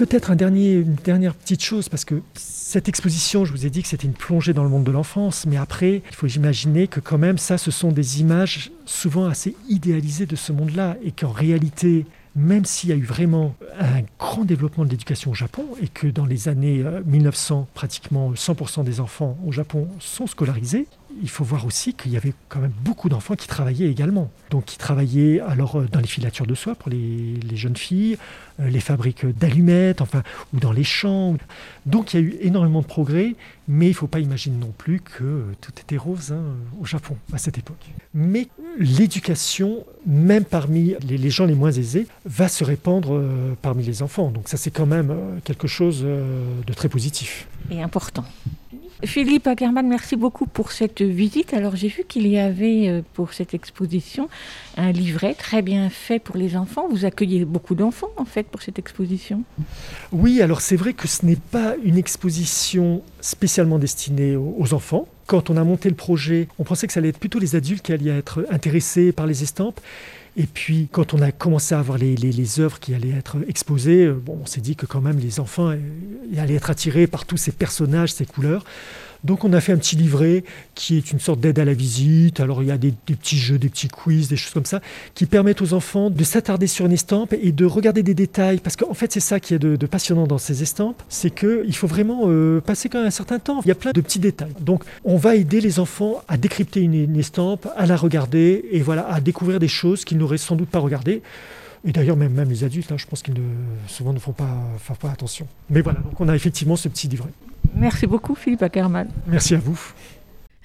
Peut-être 0.08 0.30
un 0.30 0.36
dernier, 0.36 0.74
une 0.74 0.94
dernière 0.94 1.34
petite 1.34 1.64
chose, 1.64 1.88
parce 1.88 2.04
que 2.04 2.22
cette 2.34 2.88
exposition, 2.88 3.44
je 3.44 3.50
vous 3.50 3.66
ai 3.66 3.70
dit 3.70 3.82
que 3.82 3.88
c'était 3.88 4.06
une 4.06 4.12
plongée 4.12 4.52
dans 4.52 4.62
le 4.62 4.68
monde 4.68 4.84
de 4.84 4.92
l'enfance, 4.92 5.46
mais 5.46 5.56
après, 5.56 6.02
il 6.08 6.14
faut 6.14 6.28
imaginer 6.28 6.86
que 6.86 7.00
quand 7.00 7.18
même, 7.18 7.38
ça, 7.38 7.58
ce 7.58 7.72
sont 7.72 7.90
des 7.90 8.20
images 8.20 8.70
souvent 8.84 9.26
assez 9.26 9.56
idéalisées 9.68 10.26
de 10.26 10.36
ce 10.36 10.52
monde-là, 10.52 10.96
et 11.02 11.10
qu'en 11.10 11.32
réalité, 11.32 12.06
même 12.36 12.64
s'il 12.66 12.90
y 12.90 12.92
a 12.92 12.96
eu 12.96 13.02
vraiment 13.02 13.56
un 13.80 14.02
grand 14.18 14.44
développement 14.44 14.84
de 14.84 14.90
l'éducation 14.90 15.32
au 15.32 15.34
Japon 15.34 15.64
et 15.82 15.88
que 15.88 16.06
dans 16.06 16.26
les 16.26 16.48
années 16.48 16.84
1900, 17.06 17.60
euh, 17.60 17.72
pratiquement 17.74 18.32
100% 18.32 18.84
des 18.84 19.00
enfants 19.00 19.38
au 19.44 19.52
Japon 19.52 19.88
sont 19.98 20.26
scolarisés, 20.26 20.86
il 21.22 21.28
faut 21.28 21.44
voir 21.44 21.66
aussi 21.66 21.94
qu'il 21.94 22.12
y 22.12 22.16
avait 22.16 22.34
quand 22.48 22.60
même 22.60 22.72
beaucoup 22.82 23.08
d'enfants 23.08 23.34
qui 23.34 23.48
travaillaient 23.48 23.90
également. 23.90 24.30
Donc 24.50 24.66
qui 24.66 24.78
travaillaient 24.78 25.40
alors 25.40 25.76
euh, 25.76 25.88
dans 25.90 26.00
les 26.00 26.06
filatures 26.06 26.46
de 26.46 26.54
soie 26.54 26.74
pour 26.74 26.90
les, 26.90 27.38
jeunes 27.54 27.76
filles, 27.76 28.18
euh, 28.60 28.68
les 28.68 28.80
fabriques 28.80 29.26
d'allumettes, 29.26 30.00
enfin, 30.00 30.22
ou 30.52 30.60
dans 30.60 30.72
les 30.72 30.84
champs. 30.84 31.36
Donc 31.86 32.14
il 32.14 32.20
y 32.20 32.22
a 32.22 32.26
eu 32.26 32.36
énormément 32.40 32.80
de 32.80 32.86
progrès, 32.86 33.34
mais 33.68 33.86
il 33.86 33.90
ne 33.90 33.94
faut 33.94 34.06
pas 34.06 34.20
imaginer 34.20 34.56
non 34.56 34.72
plus 34.76 35.00
que 35.00 35.44
tout 35.60 35.72
était 35.78 35.96
rose 35.96 36.32
hein, 36.32 36.42
au 36.80 36.84
Japon 36.84 37.16
à 37.32 37.38
cette 37.38 37.58
époque. 37.58 37.84
Mais 38.14 38.48
l'éducation, 38.78 39.84
même 40.06 40.44
parmi 40.44 40.94
les, 41.06 41.30
gens 41.30 41.46
les 41.46 41.54
moins 41.54 41.72
aisés, 41.72 42.06
va 42.24 42.48
se 42.48 42.64
répandre 42.64 43.14
euh, 43.14 43.54
parmi 43.62 43.84
les 43.84 44.02
enfants. 44.02 44.30
Donc 44.30 44.48
ça 44.48 44.56
c'est 44.56 44.70
quand 44.70 44.86
même 44.86 45.14
quelque 45.44 45.66
chose 45.66 46.02
de 46.02 46.72
très 46.74 46.88
positif. 46.88 47.48
Et 47.70 47.82
important. 47.82 48.24
Philippe 49.04 49.46
Ackerman, 49.46 49.86
merci 49.86 50.16
beaucoup 50.16 50.46
pour 50.46 50.72
cette 50.72 51.02
visite. 51.02 51.52
Alors 51.52 51.76
j'ai 51.76 51.88
vu 51.88 52.04
qu'il 52.08 52.26
y 52.26 52.38
avait 52.38 52.88
euh, 52.88 53.02
pour 53.12 53.34
cette 53.34 53.52
exposition 53.52 54.28
un 54.76 54.90
livret 54.90 55.34
très 55.34 55.60
bien 55.60 55.90
fait 55.90 56.18
pour 56.18 56.36
les 56.36 56.56
enfants. 56.56 56.88
Vous 56.90 57.04
accueillez 57.04 57.44
beaucoup 57.44 57.74
d'enfants 57.74 58.10
en 58.16 58.24
fait 58.24 58.44
pour 58.44 58.62
cette 58.62 58.78
exposition. 58.78 59.42
Oui, 60.12 60.40
alors 60.40 60.60
c'est 60.60 60.76
vrai 60.76 60.94
que 60.94 61.08
ce 61.08 61.26
n'est 61.26 61.36
pas 61.36 61.74
une 61.84 61.98
exposition 61.98 63.02
spécialement 63.20 63.78
destinée 63.78 64.36
aux 64.36 64.72
enfants. 64.72 65.06
Quand 65.26 65.50
on 65.50 65.56
a 65.56 65.64
monté 65.64 65.88
le 65.88 65.96
projet, 65.96 66.48
on 66.58 66.64
pensait 66.64 66.86
que 66.86 66.92
ça 66.92 67.00
allait 67.00 67.08
être 67.08 67.18
plutôt 67.18 67.38
les 67.38 67.56
adultes 67.56 67.82
qui 67.82 67.92
allaient 67.92 68.16
être 68.16 68.46
intéressés 68.50 69.12
par 69.12 69.26
les 69.26 69.42
estampes. 69.42 69.80
Et 70.36 70.46
puis, 70.46 70.88
quand 70.92 71.14
on 71.14 71.22
a 71.22 71.32
commencé 71.32 71.74
à 71.74 71.80
voir 71.80 71.96
les, 71.96 72.14
les, 72.14 72.60
œuvres 72.60 72.78
qui 72.78 72.94
allaient 72.94 73.16
être 73.16 73.38
exposées, 73.48 74.04
euh, 74.04 74.12
bon, 74.12 74.38
on 74.42 74.46
s'est 74.46 74.60
dit 74.60 74.76
que 74.76 74.84
quand 74.84 75.00
même 75.00 75.18
les 75.18 75.40
enfants 75.40 75.70
euh, 75.70 75.78
allaient 76.36 76.56
être 76.56 76.68
attirés 76.68 77.06
par 77.06 77.24
tous 77.24 77.38
ces 77.38 77.52
personnages, 77.52 78.12
ces 78.12 78.26
couleurs. 78.26 78.64
Donc 79.26 79.44
on 79.44 79.52
a 79.52 79.60
fait 79.60 79.72
un 79.72 79.76
petit 79.76 79.96
livret 79.96 80.44
qui 80.76 80.96
est 80.96 81.10
une 81.10 81.18
sorte 81.18 81.40
d'aide 81.40 81.58
à 81.58 81.64
la 81.64 81.74
visite. 81.74 82.38
Alors 82.38 82.62
il 82.62 82.68
y 82.68 82.70
a 82.70 82.78
des, 82.78 82.92
petits 82.92 83.36
jeux, 83.36 83.58
des 83.58 83.68
petits 83.68 83.88
quiz, 83.88 84.28
des 84.28 84.36
choses 84.36 84.54
comme 84.54 84.64
ça, 84.64 84.80
qui 85.14 85.26
permettent 85.26 85.62
aux 85.62 85.74
enfants 85.74 86.10
de 86.10 86.24
s'attarder 86.24 86.68
sur 86.68 86.86
une 86.86 86.92
estampe 86.92 87.32
et 87.32 87.50
de 87.50 87.64
regarder 87.64 88.04
des 88.04 88.14
détails. 88.14 88.58
Parce 88.58 88.76
qu'en 88.76 88.94
fait 88.94 89.12
c'est 89.12 89.20
ça 89.20 89.40
qui 89.40 89.54
est 89.54 89.58
de, 89.58 89.86
passionnant 89.86 90.26
dans 90.26 90.38
ces 90.38 90.62
estampes, 90.62 91.02
c'est 91.08 91.34
qu'il 91.34 91.74
faut 91.74 91.88
vraiment 91.88 92.22
euh, 92.26 92.60
passer 92.60 92.88
quand 92.88 92.98
même 92.98 93.08
un 93.08 93.10
certain 93.10 93.40
temps. 93.40 93.60
Il 93.64 93.68
y 93.68 93.72
a 93.72 93.74
plein 93.74 93.92
de 93.92 94.00
petits 94.00 94.20
détails. 94.20 94.54
Donc 94.60 94.84
on 95.04 95.16
va 95.16 95.34
aider 95.34 95.60
les 95.60 95.80
enfants 95.80 96.22
à 96.28 96.36
décrypter 96.36 96.80
une, 96.80 97.16
estampe, 97.18 97.66
à 97.76 97.86
la 97.86 97.96
regarder 97.96 98.64
et 98.70 98.80
voilà, 98.80 99.08
à 99.08 99.20
découvrir 99.20 99.58
des 99.58 99.68
choses 99.68 100.04
qu'ils 100.04 100.18
n'auraient 100.18 100.38
sans 100.38 100.54
doute 100.54 100.68
pas 100.68 100.78
regardées. 100.78 101.22
Et 101.84 101.92
d'ailleurs, 101.92 102.16
même, 102.16 102.32
même 102.32 102.48
les 102.48 102.64
adultes, 102.64 102.90
hein, 102.92 102.96
je 102.98 103.06
pense 103.06 103.22
qu'ils 103.22 103.34
ne, 103.34 103.40
souvent 103.86 104.12
ne 104.12 104.18
font 104.18 104.32
pas, 104.32 104.48
font 104.78 104.94
pas 104.94 105.10
attention. 105.10 105.46
Mais 105.70 105.80
voilà, 105.82 106.00
donc 106.00 106.20
on 106.20 106.28
a 106.28 106.34
effectivement 106.34 106.76
ce 106.76 106.88
petit 106.88 107.08
livret. 107.08 107.30
Merci 107.74 108.06
beaucoup, 108.06 108.34
Philippe 108.34 108.62
Ackerman. 108.62 109.08
Merci 109.26 109.54
à 109.54 109.58
vous. 109.58 109.78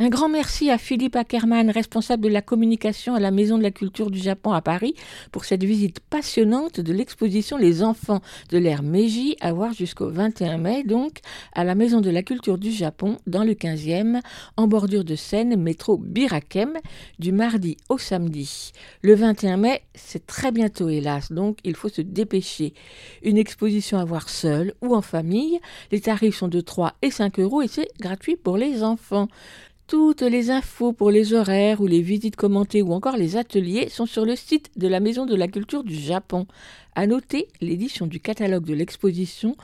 Un 0.01 0.09
grand 0.09 0.29
merci 0.29 0.71
à 0.71 0.79
Philippe 0.79 1.15
Ackerman, 1.15 1.69
responsable 1.69 2.23
de 2.23 2.29
la 2.29 2.41
communication 2.41 3.13
à 3.13 3.19
la 3.19 3.29
Maison 3.29 3.59
de 3.59 3.61
la 3.61 3.69
Culture 3.69 4.09
du 4.09 4.17
Japon 4.17 4.51
à 4.51 4.59
Paris, 4.59 4.95
pour 5.31 5.45
cette 5.45 5.63
visite 5.63 5.99
passionnante 5.99 6.79
de 6.79 6.91
l'exposition 6.91 7.55
Les 7.55 7.83
enfants 7.83 8.19
de 8.49 8.57
l'ère 8.57 8.81
Meiji, 8.81 9.37
à 9.41 9.53
voir 9.53 9.73
jusqu'au 9.73 10.09
21 10.09 10.57
mai, 10.57 10.83
donc, 10.83 11.19
à 11.53 11.63
la 11.63 11.75
Maison 11.75 12.01
de 12.01 12.09
la 12.09 12.23
Culture 12.23 12.57
du 12.57 12.71
Japon, 12.71 13.19
dans 13.27 13.43
le 13.43 13.53
15e, 13.53 14.21
en 14.57 14.65
bordure 14.65 15.03
de 15.03 15.15
Seine, 15.15 15.55
métro 15.55 15.99
Birakem, 15.99 16.79
du 17.19 17.31
mardi 17.31 17.77
au 17.87 17.99
samedi. 17.99 18.71
Le 19.03 19.13
21 19.13 19.57
mai, 19.57 19.83
c'est 19.93 20.25
très 20.25 20.51
bientôt, 20.51 20.89
hélas, 20.89 21.31
donc 21.31 21.59
il 21.63 21.75
faut 21.75 21.89
se 21.89 22.01
dépêcher. 22.01 22.73
Une 23.21 23.37
exposition 23.37 23.99
à 23.99 24.05
voir 24.05 24.29
seule 24.29 24.73
ou 24.81 24.95
en 24.95 25.03
famille. 25.03 25.59
Les 25.91 26.01
tarifs 26.01 26.37
sont 26.37 26.47
de 26.47 26.59
3 26.59 26.95
et 27.03 27.11
5 27.11 27.39
euros 27.39 27.61
et 27.61 27.67
c'est 27.67 27.89
gratuit 27.99 28.35
pour 28.35 28.57
les 28.57 28.81
enfants. 28.81 29.27
Toutes 29.91 30.21
les 30.21 30.51
infos 30.51 30.93
pour 30.93 31.11
les 31.11 31.33
horaires 31.33 31.81
ou 31.81 31.85
les 31.85 32.01
visites 32.01 32.37
commentées 32.37 32.81
ou 32.81 32.93
encore 32.93 33.17
les 33.17 33.35
ateliers 33.35 33.89
sont 33.89 34.05
sur 34.05 34.23
le 34.23 34.37
site 34.37 34.71
de 34.77 34.87
la 34.87 35.01
Maison 35.01 35.25
de 35.25 35.35
la 35.35 35.49
Culture 35.49 35.83
du 35.83 35.95
Japon. 35.95 36.47
À 36.95 37.07
noter 37.07 37.49
l'édition 37.59 38.07
du 38.07 38.21
catalogue 38.21 38.63
de 38.63 38.73
l'exposition 38.73 39.57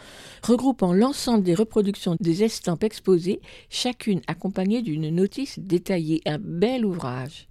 regroupant 0.43 0.91
l'ensemble 0.91 1.45
des 1.45 1.55
reproductions 1.55 2.17
des 2.19 2.43
estampes 2.43 2.83
exposées, 2.83 3.39
chacune 3.69 4.19
accompagnée 4.27 4.81
d'une 4.81 5.15
notice 5.15 5.59
détaillée. 5.59 6.21
Un 6.25 6.39
bel 6.39 6.85
ouvrage. 6.85 7.47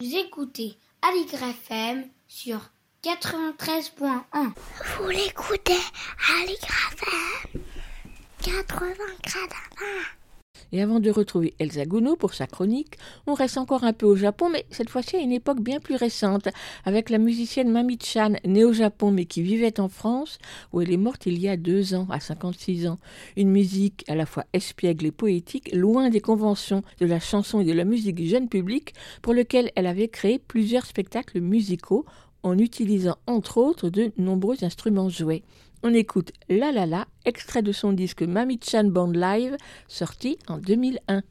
Vous 0.00 0.14
écoutez 0.14 0.76
Aligra 1.02 1.48
FM 1.48 2.04
sur 2.28 2.70
93.1. 3.02 4.52
Vous 5.00 5.08
l'écoutez 5.08 5.82
Aligra 6.30 6.76
FM 6.92 7.60
80 8.40 8.84
et 10.74 10.82
avant 10.82 10.98
de 10.98 11.08
retrouver 11.08 11.54
Elsa 11.60 11.86
Gounod 11.86 12.18
pour 12.18 12.34
sa 12.34 12.48
chronique, 12.48 12.98
on 13.28 13.34
reste 13.34 13.58
encore 13.58 13.84
un 13.84 13.92
peu 13.92 14.06
au 14.06 14.16
Japon, 14.16 14.50
mais 14.50 14.66
cette 14.70 14.90
fois-ci 14.90 15.14
à 15.14 15.20
une 15.20 15.30
époque 15.30 15.60
bien 15.60 15.78
plus 15.78 15.94
récente, 15.94 16.48
avec 16.84 17.10
la 17.10 17.18
musicienne 17.18 17.70
Mami 17.70 17.96
Chan, 18.02 18.32
née 18.44 18.64
au 18.64 18.72
Japon 18.72 19.12
mais 19.12 19.24
qui 19.24 19.40
vivait 19.40 19.78
en 19.78 19.88
France, 19.88 20.38
où 20.72 20.80
elle 20.80 20.90
est 20.90 20.96
morte 20.96 21.26
il 21.26 21.38
y 21.38 21.48
a 21.48 21.56
deux 21.56 21.94
ans, 21.94 22.08
à 22.10 22.18
56 22.18 22.88
ans. 22.88 22.98
Une 23.36 23.50
musique 23.50 24.04
à 24.08 24.16
la 24.16 24.26
fois 24.26 24.46
espiègle 24.52 25.06
et 25.06 25.12
poétique, 25.12 25.72
loin 25.72 26.10
des 26.10 26.20
conventions 26.20 26.82
de 26.98 27.06
la 27.06 27.20
chanson 27.20 27.60
et 27.60 27.64
de 27.64 27.72
la 27.72 27.84
musique 27.84 28.26
jeune 28.26 28.48
public, 28.48 28.94
pour 29.22 29.32
lequel 29.32 29.70
elle 29.76 29.86
avait 29.86 30.08
créé 30.08 30.40
plusieurs 30.40 30.86
spectacles 30.86 31.40
musicaux 31.40 32.04
en 32.42 32.58
utilisant 32.58 33.16
entre 33.28 33.58
autres 33.58 33.90
de 33.90 34.10
nombreux 34.18 34.64
instruments 34.64 35.08
joués. 35.08 35.44
On 35.86 35.92
écoute 35.92 36.32
La 36.48 36.72
La 36.72 36.86
La, 36.86 37.06
extrait 37.26 37.60
de 37.60 37.70
son 37.70 37.92
disque 37.92 38.22
Mami 38.22 38.58
Chan 38.58 38.84
Band 38.84 39.12
Live, 39.12 39.58
sorti 39.86 40.38
en 40.48 40.56
2001. 40.56 41.22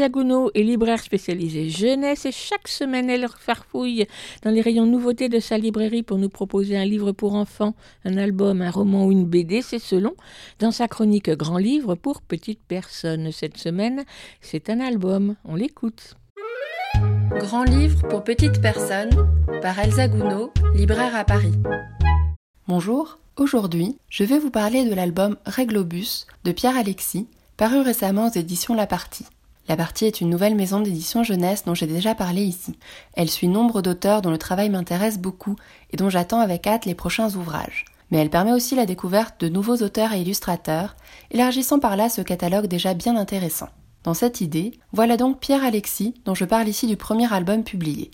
Elsa 0.00 0.08
Gounod 0.08 0.50
est 0.54 0.62
libraire 0.62 1.02
spécialisée 1.02 1.68
jeunesse 1.68 2.24
et 2.24 2.32
chaque 2.32 2.68
semaine 2.68 3.10
elle 3.10 3.28
farfouille 3.38 4.06
dans 4.42 4.50
les 4.50 4.62
rayons 4.62 4.86
nouveautés 4.86 5.28
de 5.28 5.40
sa 5.40 5.58
librairie 5.58 6.02
pour 6.02 6.16
nous 6.16 6.30
proposer 6.30 6.74
un 6.78 6.86
livre 6.86 7.12
pour 7.12 7.34
enfants, 7.34 7.74
un 8.06 8.16
album, 8.16 8.62
un 8.62 8.70
roman 8.70 9.04
ou 9.04 9.12
une 9.12 9.26
BD, 9.26 9.60
c'est 9.60 9.78
selon, 9.78 10.14
dans 10.58 10.70
sa 10.70 10.88
chronique 10.88 11.28
Grand 11.28 11.58
Livre 11.58 11.96
pour 11.96 12.22
petites 12.22 12.62
personnes. 12.66 13.30
Cette 13.30 13.58
semaine, 13.58 14.04
c'est 14.40 14.70
un 14.70 14.80
album, 14.80 15.36
on 15.44 15.54
l'écoute. 15.54 16.16
Grand 17.38 17.64
livre 17.64 18.08
pour 18.08 18.24
petites 18.24 18.62
personnes 18.62 19.10
par 19.60 19.78
Elsa 19.78 20.08
Gounod, 20.08 20.48
libraire 20.74 21.14
à 21.14 21.24
Paris. 21.24 21.52
Bonjour, 22.68 23.18
aujourd'hui 23.36 23.98
je 24.08 24.24
vais 24.24 24.38
vous 24.38 24.50
parler 24.50 24.88
de 24.88 24.94
l'album 24.94 25.36
Réglobus 25.44 26.26
de 26.44 26.52
Pierre 26.52 26.78
Alexis, 26.78 27.26
paru 27.58 27.82
récemment 27.82 28.28
aux 28.28 28.38
éditions 28.38 28.72
La 28.72 28.86
Partie. 28.86 29.26
La 29.70 29.76
Partie 29.76 30.04
est 30.04 30.20
une 30.20 30.30
nouvelle 30.30 30.56
maison 30.56 30.80
d'édition 30.80 31.22
jeunesse 31.22 31.62
dont 31.64 31.76
j'ai 31.76 31.86
déjà 31.86 32.16
parlé 32.16 32.42
ici. 32.42 32.76
Elle 33.14 33.30
suit 33.30 33.46
nombre 33.46 33.82
d'auteurs 33.82 34.20
dont 34.20 34.32
le 34.32 34.36
travail 34.36 34.68
m'intéresse 34.68 35.16
beaucoup 35.16 35.54
et 35.92 35.96
dont 35.96 36.10
j'attends 36.10 36.40
avec 36.40 36.66
hâte 36.66 36.86
les 36.86 36.96
prochains 36.96 37.36
ouvrages. 37.36 37.84
Mais 38.10 38.18
elle 38.18 38.30
permet 38.30 38.52
aussi 38.52 38.74
la 38.74 38.84
découverte 38.84 39.40
de 39.40 39.48
nouveaux 39.48 39.76
auteurs 39.76 40.12
et 40.12 40.22
illustrateurs, 40.22 40.96
élargissant 41.30 41.78
par 41.78 41.94
là 41.94 42.08
ce 42.08 42.20
catalogue 42.20 42.66
déjà 42.66 42.94
bien 42.94 43.16
intéressant. 43.16 43.68
Dans 44.02 44.12
cette 44.12 44.40
idée, 44.40 44.72
voilà 44.92 45.16
donc 45.16 45.38
Pierre 45.38 45.62
Alexis, 45.62 46.14
dont 46.24 46.34
je 46.34 46.46
parle 46.46 46.66
ici 46.66 46.88
du 46.88 46.96
premier 46.96 47.32
album 47.32 47.62
publié. 47.62 48.10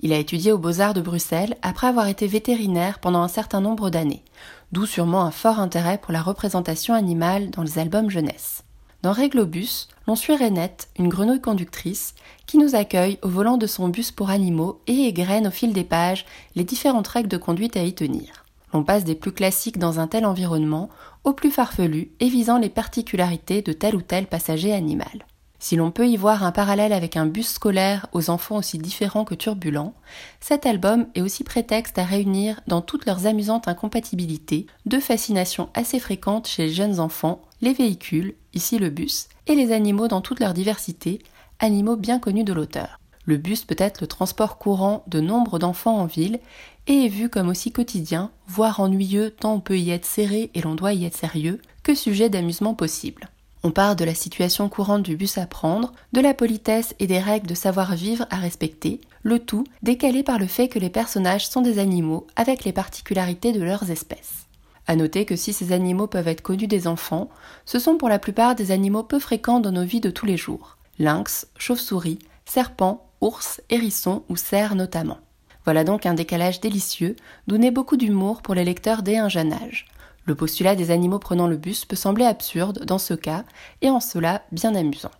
Il 0.00 0.12
a 0.12 0.18
étudié 0.18 0.52
aux 0.52 0.58
Beaux-Arts 0.58 0.92
de 0.92 1.00
Bruxelles 1.00 1.56
après 1.62 1.86
avoir 1.86 2.08
été 2.08 2.26
vétérinaire 2.26 2.98
pendant 2.98 3.22
un 3.22 3.28
certain 3.28 3.62
nombre 3.62 3.88
d'années, 3.88 4.26
d'où 4.72 4.84
sûrement 4.84 5.22
un 5.22 5.30
fort 5.30 5.58
intérêt 5.58 5.96
pour 5.96 6.12
la 6.12 6.20
représentation 6.20 6.92
animale 6.92 7.48
dans 7.48 7.62
les 7.62 7.78
albums 7.78 8.10
jeunesse. 8.10 8.62
Dans 9.00 9.12
Réglobus, 9.12 9.88
l'on 10.08 10.16
suit 10.16 10.34
Renette, 10.34 10.88
une 10.98 11.08
grenouille 11.08 11.42
conductrice, 11.42 12.14
qui 12.46 12.56
nous 12.56 12.74
accueille 12.74 13.18
au 13.20 13.28
volant 13.28 13.58
de 13.58 13.66
son 13.66 13.88
bus 13.88 14.10
pour 14.10 14.30
animaux 14.30 14.80
et 14.86 15.04
égrène 15.04 15.46
au 15.46 15.50
fil 15.50 15.74
des 15.74 15.84
pages 15.84 16.24
les 16.56 16.64
différentes 16.64 17.06
règles 17.06 17.28
de 17.28 17.36
conduite 17.36 17.76
à 17.76 17.82
y 17.82 17.92
tenir. 17.92 18.46
L'on 18.72 18.84
passe 18.84 19.04
des 19.04 19.14
plus 19.14 19.32
classiques 19.32 19.78
dans 19.78 20.00
un 20.00 20.06
tel 20.06 20.24
environnement 20.24 20.88
aux 21.24 21.34
plus 21.34 21.50
farfelus 21.50 22.10
et 22.20 22.30
visant 22.30 22.58
les 22.58 22.70
particularités 22.70 23.60
de 23.60 23.74
tel 23.74 23.96
ou 23.96 24.00
tel 24.00 24.26
passager 24.26 24.72
animal. 24.72 25.26
Si 25.60 25.74
l'on 25.74 25.90
peut 25.90 26.08
y 26.08 26.16
voir 26.16 26.44
un 26.44 26.52
parallèle 26.52 26.92
avec 26.92 27.16
un 27.16 27.26
bus 27.26 27.48
scolaire 27.48 28.06
aux 28.12 28.30
enfants 28.30 28.56
aussi 28.56 28.78
différents 28.78 29.24
que 29.24 29.34
turbulents, 29.34 29.92
cet 30.40 30.66
album 30.66 31.06
est 31.16 31.20
aussi 31.20 31.42
prétexte 31.42 31.98
à 31.98 32.04
réunir 32.04 32.60
dans 32.68 32.80
toutes 32.80 33.06
leurs 33.06 33.26
amusantes 33.26 33.66
incompatibilités 33.66 34.66
deux 34.86 35.00
fascinations 35.00 35.68
assez 35.74 35.98
fréquentes 35.98 36.46
chez 36.46 36.66
les 36.66 36.72
jeunes 36.72 37.00
enfants, 37.00 37.42
les 37.60 37.72
véhicules, 37.72 38.34
ici 38.54 38.78
le 38.78 38.88
bus, 38.88 39.28
et 39.48 39.56
les 39.56 39.72
animaux 39.72 40.06
dans 40.06 40.20
toute 40.20 40.38
leur 40.38 40.54
diversité, 40.54 41.20
animaux 41.58 41.96
bien 41.96 42.20
connus 42.20 42.44
de 42.44 42.52
l'auteur. 42.52 43.00
Le 43.24 43.36
bus 43.36 43.64
peut 43.64 43.76
être 43.78 44.00
le 44.00 44.06
transport 44.06 44.58
courant 44.58 45.02
de 45.08 45.20
nombre 45.20 45.58
d'enfants 45.58 45.98
en 45.98 46.06
ville 46.06 46.38
et 46.86 47.04
est 47.04 47.08
vu 47.08 47.28
comme 47.28 47.48
aussi 47.48 47.72
quotidien, 47.72 48.30
voire 48.46 48.80
ennuyeux 48.80 49.30
tant 49.30 49.54
on 49.54 49.60
peut 49.60 49.78
y 49.78 49.90
être 49.90 50.06
serré 50.06 50.50
et 50.54 50.62
l'on 50.62 50.76
doit 50.76 50.94
y 50.94 51.04
être 51.04 51.16
sérieux, 51.16 51.60
que 51.82 51.94
sujet 51.94 52.30
d'amusement 52.30 52.74
possible. 52.74 53.28
On 53.64 53.70
part 53.70 53.96
de 53.96 54.04
la 54.04 54.14
situation 54.14 54.68
courante 54.68 55.02
du 55.02 55.16
bus 55.16 55.36
à 55.36 55.46
prendre, 55.46 55.92
de 56.12 56.20
la 56.20 56.34
politesse 56.34 56.94
et 57.00 57.06
des 57.06 57.18
règles 57.18 57.48
de 57.48 57.54
savoir-vivre 57.54 58.26
à 58.30 58.36
respecter, 58.36 59.00
le 59.22 59.40
tout 59.40 59.64
décalé 59.82 60.22
par 60.22 60.38
le 60.38 60.46
fait 60.46 60.68
que 60.68 60.78
les 60.78 60.90
personnages 60.90 61.48
sont 61.48 61.60
des 61.60 61.78
animaux 61.78 62.26
avec 62.36 62.64
les 62.64 62.72
particularités 62.72 63.52
de 63.52 63.62
leurs 63.62 63.90
espèces. 63.90 64.46
À 64.86 64.96
noter 64.96 65.24
que 65.24 65.36
si 65.36 65.52
ces 65.52 65.72
animaux 65.72 66.06
peuvent 66.06 66.28
être 66.28 66.40
connus 66.40 66.66
des 66.66 66.86
enfants, 66.86 67.28
ce 67.66 67.78
sont 67.78 67.98
pour 67.98 68.08
la 68.08 68.18
plupart 68.18 68.54
des 68.54 68.70
animaux 68.70 69.02
peu 69.02 69.18
fréquents 69.18 69.60
dans 69.60 69.72
nos 69.72 69.84
vies 69.84 70.00
de 70.00 70.10
tous 70.10 70.24
les 70.24 70.36
jours. 70.36 70.78
Lynx, 70.98 71.46
chauve-souris, 71.58 72.20
serpents, 72.46 73.06
ours, 73.20 73.60
hérissons 73.68 74.22
ou 74.28 74.36
cerfs 74.36 74.76
notamment. 74.76 75.18
Voilà 75.64 75.84
donc 75.84 76.06
un 76.06 76.14
décalage 76.14 76.60
délicieux, 76.60 77.16
naît 77.48 77.70
beaucoup 77.70 77.98
d'humour 77.98 78.40
pour 78.40 78.54
les 78.54 78.64
lecteurs 78.64 79.02
dès 79.02 79.18
un 79.18 79.28
jeune 79.28 79.52
âge. 79.52 79.86
Le 80.28 80.34
postulat 80.34 80.76
des 80.76 80.90
animaux 80.90 81.18
prenant 81.18 81.46
le 81.46 81.56
bus 81.56 81.86
peut 81.86 81.96
sembler 81.96 82.26
absurde 82.26 82.84
dans 82.84 82.98
ce 82.98 83.14
cas, 83.14 83.44
et 83.80 83.88
en 83.88 83.98
cela 83.98 84.42
bien 84.52 84.74
amusant. 84.74 85.10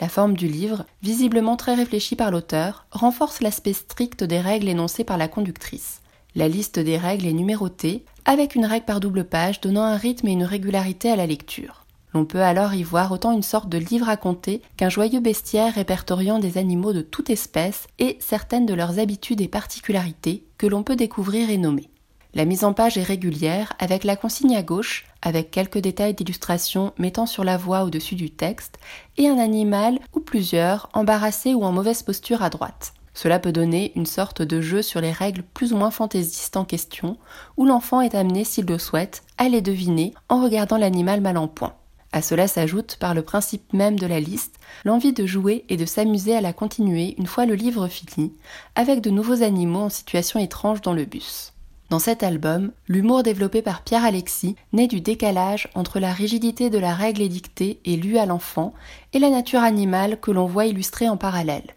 La 0.00 0.08
forme 0.08 0.36
du 0.36 0.48
livre, 0.48 0.86
visiblement 1.04 1.54
très 1.54 1.74
réfléchie 1.74 2.16
par 2.16 2.32
l'auteur, 2.32 2.84
renforce 2.90 3.40
l'aspect 3.42 3.74
strict 3.74 4.24
des 4.24 4.40
règles 4.40 4.68
énoncées 4.68 5.04
par 5.04 5.18
la 5.18 5.28
conductrice. 5.28 6.00
La 6.34 6.48
liste 6.48 6.80
des 6.80 6.98
règles 6.98 7.26
est 7.26 7.32
numérotée, 7.32 8.04
avec 8.24 8.56
une 8.56 8.66
règle 8.66 8.86
par 8.86 8.98
double 8.98 9.22
page 9.22 9.60
donnant 9.60 9.84
un 9.84 9.96
rythme 9.96 10.26
et 10.26 10.32
une 10.32 10.42
régularité 10.42 11.12
à 11.12 11.16
la 11.16 11.26
lecture. 11.26 11.86
L'on 12.12 12.24
peut 12.24 12.42
alors 12.42 12.74
y 12.74 12.82
voir 12.82 13.12
autant 13.12 13.30
une 13.30 13.44
sorte 13.44 13.68
de 13.68 13.78
livre 13.78 14.08
à 14.08 14.16
compter 14.16 14.62
qu'un 14.76 14.88
joyeux 14.88 15.20
bestiaire 15.20 15.74
répertoriant 15.74 16.40
des 16.40 16.58
animaux 16.58 16.92
de 16.92 17.02
toute 17.02 17.30
espèce 17.30 17.86
et 18.00 18.18
certaines 18.18 18.66
de 18.66 18.74
leurs 18.74 18.98
habitudes 18.98 19.42
et 19.42 19.48
particularités 19.48 20.44
que 20.58 20.66
l'on 20.66 20.82
peut 20.82 20.96
découvrir 20.96 21.50
et 21.50 21.56
nommer. 21.56 21.88
La 22.36 22.44
mise 22.44 22.64
en 22.64 22.74
page 22.74 22.98
est 22.98 23.02
régulière 23.02 23.72
avec 23.78 24.04
la 24.04 24.14
consigne 24.14 24.56
à 24.56 24.62
gauche, 24.62 25.06
avec 25.22 25.50
quelques 25.50 25.78
détails 25.78 26.12
d'illustration 26.12 26.92
mettant 26.98 27.24
sur 27.24 27.44
la 27.44 27.56
voix 27.56 27.84
au-dessus 27.84 28.14
du 28.14 28.28
texte, 28.28 28.76
et 29.16 29.26
un 29.26 29.38
animal 29.38 29.98
ou 30.12 30.20
plusieurs 30.20 30.90
embarrassés 30.92 31.54
ou 31.54 31.64
en 31.64 31.72
mauvaise 31.72 32.02
posture 32.02 32.42
à 32.42 32.50
droite. 32.50 32.92
Cela 33.14 33.38
peut 33.38 33.52
donner 33.52 33.92
une 33.96 34.04
sorte 34.04 34.42
de 34.42 34.60
jeu 34.60 34.82
sur 34.82 35.00
les 35.00 35.12
règles 35.12 35.44
plus 35.54 35.72
ou 35.72 35.78
moins 35.78 35.90
fantaisistes 35.90 36.58
en 36.58 36.66
question, 36.66 37.16
où 37.56 37.64
l'enfant 37.64 38.02
est 38.02 38.14
amené, 38.14 38.44
s'il 38.44 38.66
le 38.66 38.76
souhaite, 38.76 39.22
à 39.38 39.48
les 39.48 39.62
deviner 39.62 40.12
en 40.28 40.42
regardant 40.42 40.76
l'animal 40.76 41.22
mal 41.22 41.38
en 41.38 41.48
point. 41.48 41.72
À 42.12 42.20
cela 42.20 42.48
s'ajoute, 42.48 42.98
par 43.00 43.14
le 43.14 43.22
principe 43.22 43.72
même 43.72 43.98
de 43.98 44.06
la 44.06 44.20
liste, 44.20 44.56
l'envie 44.84 45.14
de 45.14 45.24
jouer 45.24 45.64
et 45.70 45.78
de 45.78 45.86
s'amuser 45.86 46.36
à 46.36 46.42
la 46.42 46.52
continuer 46.52 47.14
une 47.16 47.28
fois 47.28 47.46
le 47.46 47.54
livre 47.54 47.88
fini, 47.88 48.34
avec 48.74 49.00
de 49.00 49.08
nouveaux 49.08 49.42
animaux 49.42 49.84
en 49.84 49.88
situation 49.88 50.38
étrange 50.38 50.82
dans 50.82 50.92
le 50.92 51.06
bus. 51.06 51.54
Dans 51.88 52.00
cet 52.00 52.24
album, 52.24 52.72
l'humour 52.88 53.22
développé 53.22 53.62
par 53.62 53.82
Pierre 53.82 54.04
Alexis 54.04 54.56
naît 54.72 54.88
du 54.88 55.00
décalage 55.00 55.68
entre 55.76 56.00
la 56.00 56.12
rigidité 56.12 56.68
de 56.68 56.78
la 56.78 56.92
règle 56.92 57.22
édictée 57.22 57.78
et 57.84 57.96
lue 57.96 58.18
à 58.18 58.26
l'enfant 58.26 58.74
et 59.12 59.20
la 59.20 59.30
nature 59.30 59.62
animale 59.62 60.18
que 60.18 60.32
l'on 60.32 60.46
voit 60.46 60.66
illustrée 60.66 61.08
en 61.08 61.16
parallèle. 61.16 61.74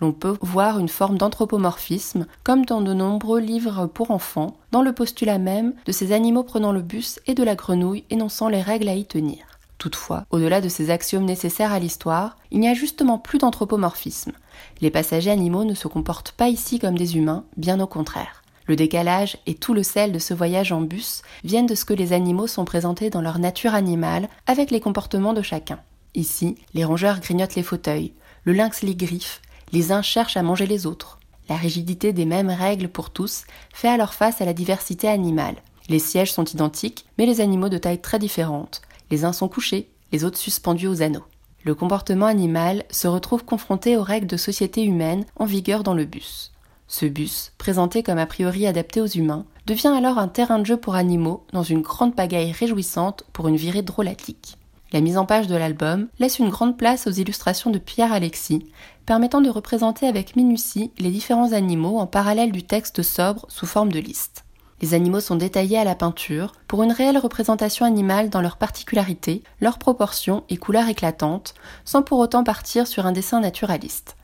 L'on 0.00 0.12
peut 0.12 0.36
voir 0.40 0.80
une 0.80 0.88
forme 0.88 1.18
d'anthropomorphisme, 1.18 2.26
comme 2.42 2.64
dans 2.64 2.80
de 2.80 2.92
nombreux 2.92 3.38
livres 3.38 3.86
pour 3.86 4.10
enfants, 4.10 4.56
dans 4.72 4.82
le 4.82 4.92
postulat 4.92 5.38
même 5.38 5.72
de 5.86 5.92
ces 5.92 6.10
animaux 6.10 6.42
prenant 6.42 6.72
le 6.72 6.82
bus 6.82 7.20
et 7.28 7.34
de 7.34 7.44
la 7.44 7.54
grenouille 7.54 8.04
énonçant 8.10 8.48
les 8.48 8.60
règles 8.60 8.88
à 8.88 8.94
y 8.94 9.04
tenir. 9.04 9.38
Toutefois, 9.78 10.24
au-delà 10.30 10.60
de 10.60 10.68
ces 10.68 10.90
axiomes 10.90 11.26
nécessaires 11.26 11.72
à 11.72 11.78
l'histoire, 11.78 12.38
il 12.50 12.58
n'y 12.58 12.68
a 12.68 12.74
justement 12.74 13.18
plus 13.18 13.38
d'anthropomorphisme. 13.38 14.32
Les 14.80 14.90
passagers 14.90 15.30
animaux 15.30 15.64
ne 15.64 15.74
se 15.74 15.86
comportent 15.86 16.32
pas 16.32 16.48
ici 16.48 16.80
comme 16.80 16.98
des 16.98 17.16
humains, 17.16 17.44
bien 17.56 17.78
au 17.78 17.86
contraire. 17.86 18.43
Le 18.66 18.76
décalage 18.76 19.36
et 19.46 19.54
tout 19.54 19.74
le 19.74 19.82
sel 19.82 20.12
de 20.12 20.18
ce 20.18 20.32
voyage 20.32 20.72
en 20.72 20.80
bus 20.80 21.22
viennent 21.44 21.66
de 21.66 21.74
ce 21.74 21.84
que 21.84 21.92
les 21.92 22.12
animaux 22.12 22.46
sont 22.46 22.64
présentés 22.64 23.10
dans 23.10 23.20
leur 23.20 23.38
nature 23.38 23.74
animale 23.74 24.28
avec 24.46 24.70
les 24.70 24.80
comportements 24.80 25.34
de 25.34 25.42
chacun. 25.42 25.80
Ici, 26.14 26.56
les 26.72 26.84
rongeurs 26.84 27.20
grignotent 27.20 27.56
les 27.56 27.62
fauteuils, 27.62 28.12
le 28.44 28.52
lynx 28.52 28.82
les 28.82 28.94
griffe, 28.94 29.42
les 29.72 29.92
uns 29.92 30.02
cherchent 30.02 30.36
à 30.36 30.42
manger 30.42 30.66
les 30.66 30.86
autres. 30.86 31.18
La 31.48 31.56
rigidité 31.56 32.12
des 32.14 32.24
mêmes 32.24 32.50
règles 32.50 32.88
pour 32.88 33.10
tous 33.10 33.44
fait 33.74 33.88
alors 33.88 34.14
face 34.14 34.40
à 34.40 34.46
la 34.46 34.54
diversité 34.54 35.08
animale. 35.08 35.56
Les 35.90 35.98
sièges 35.98 36.32
sont 36.32 36.44
identiques, 36.44 37.04
mais 37.18 37.26
les 37.26 37.42
animaux 37.42 37.68
de 37.68 37.76
taille 37.76 38.00
très 38.00 38.18
différente. 38.18 38.80
Les 39.10 39.26
uns 39.26 39.34
sont 39.34 39.48
couchés, 39.48 39.90
les 40.12 40.24
autres 40.24 40.38
suspendus 40.38 40.86
aux 40.86 41.02
anneaux. 41.02 41.24
Le 41.64 41.74
comportement 41.74 42.26
animal 42.26 42.84
se 42.90 43.08
retrouve 43.08 43.44
confronté 43.44 43.96
aux 43.96 44.02
règles 44.02 44.26
de 44.26 44.36
société 44.38 44.82
humaine 44.82 45.26
en 45.36 45.44
vigueur 45.44 45.82
dans 45.82 45.94
le 45.94 46.06
bus. 46.06 46.53
Ce 46.96 47.06
bus, 47.06 47.50
présenté 47.58 48.04
comme 48.04 48.18
a 48.18 48.26
priori 48.26 48.68
adapté 48.68 49.00
aux 49.00 49.08
humains, 49.08 49.46
devient 49.66 49.88
alors 49.88 50.16
un 50.16 50.28
terrain 50.28 50.60
de 50.60 50.64
jeu 50.64 50.76
pour 50.76 50.94
animaux 50.94 51.42
dans 51.52 51.64
une 51.64 51.82
grande 51.82 52.14
pagaille 52.14 52.52
réjouissante 52.52 53.24
pour 53.32 53.48
une 53.48 53.56
virée 53.56 53.82
drôlatique. 53.82 54.58
La 54.92 55.00
mise 55.00 55.18
en 55.18 55.26
page 55.26 55.48
de 55.48 55.56
l'album 55.56 56.06
laisse 56.20 56.38
une 56.38 56.50
grande 56.50 56.78
place 56.78 57.08
aux 57.08 57.10
illustrations 57.10 57.72
de 57.72 57.80
Pierre 57.80 58.12
Alexis, 58.12 58.68
permettant 59.06 59.40
de 59.40 59.50
représenter 59.50 60.06
avec 60.06 60.36
minutie 60.36 60.92
les 61.00 61.10
différents 61.10 61.50
animaux 61.50 61.98
en 61.98 62.06
parallèle 62.06 62.52
du 62.52 62.62
texte 62.62 63.02
sobre 63.02 63.44
sous 63.48 63.66
forme 63.66 63.90
de 63.90 63.98
liste. 63.98 64.44
Les 64.80 64.94
animaux 64.94 65.18
sont 65.18 65.34
détaillés 65.34 65.78
à 65.78 65.84
la 65.84 65.96
peinture 65.96 66.52
pour 66.68 66.84
une 66.84 66.92
réelle 66.92 67.18
représentation 67.18 67.86
animale 67.86 68.30
dans 68.30 68.40
leurs 68.40 68.56
particularités, 68.56 69.42
leurs 69.60 69.80
proportions 69.80 70.44
et 70.48 70.58
couleurs 70.58 70.88
éclatantes, 70.88 71.54
sans 71.84 72.02
pour 72.02 72.20
autant 72.20 72.44
partir 72.44 72.86
sur 72.86 73.04
un 73.04 73.10
dessin 73.12 73.40
naturaliste. 73.40 74.14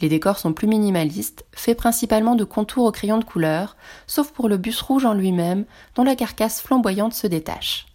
Les 0.00 0.08
décors 0.08 0.38
sont 0.38 0.52
plus 0.52 0.66
minimalistes, 0.66 1.44
faits 1.52 1.78
principalement 1.78 2.34
de 2.34 2.44
contours 2.44 2.84
au 2.84 2.92
crayon 2.92 3.18
de 3.18 3.24
couleur, 3.24 3.76
sauf 4.06 4.30
pour 4.30 4.48
le 4.48 4.58
bus 4.58 4.80
rouge 4.82 5.06
en 5.06 5.14
lui-même, 5.14 5.64
dont 5.94 6.04
la 6.04 6.16
carcasse 6.16 6.60
flamboyante 6.60 7.14
se 7.14 7.26
détache. 7.26 7.86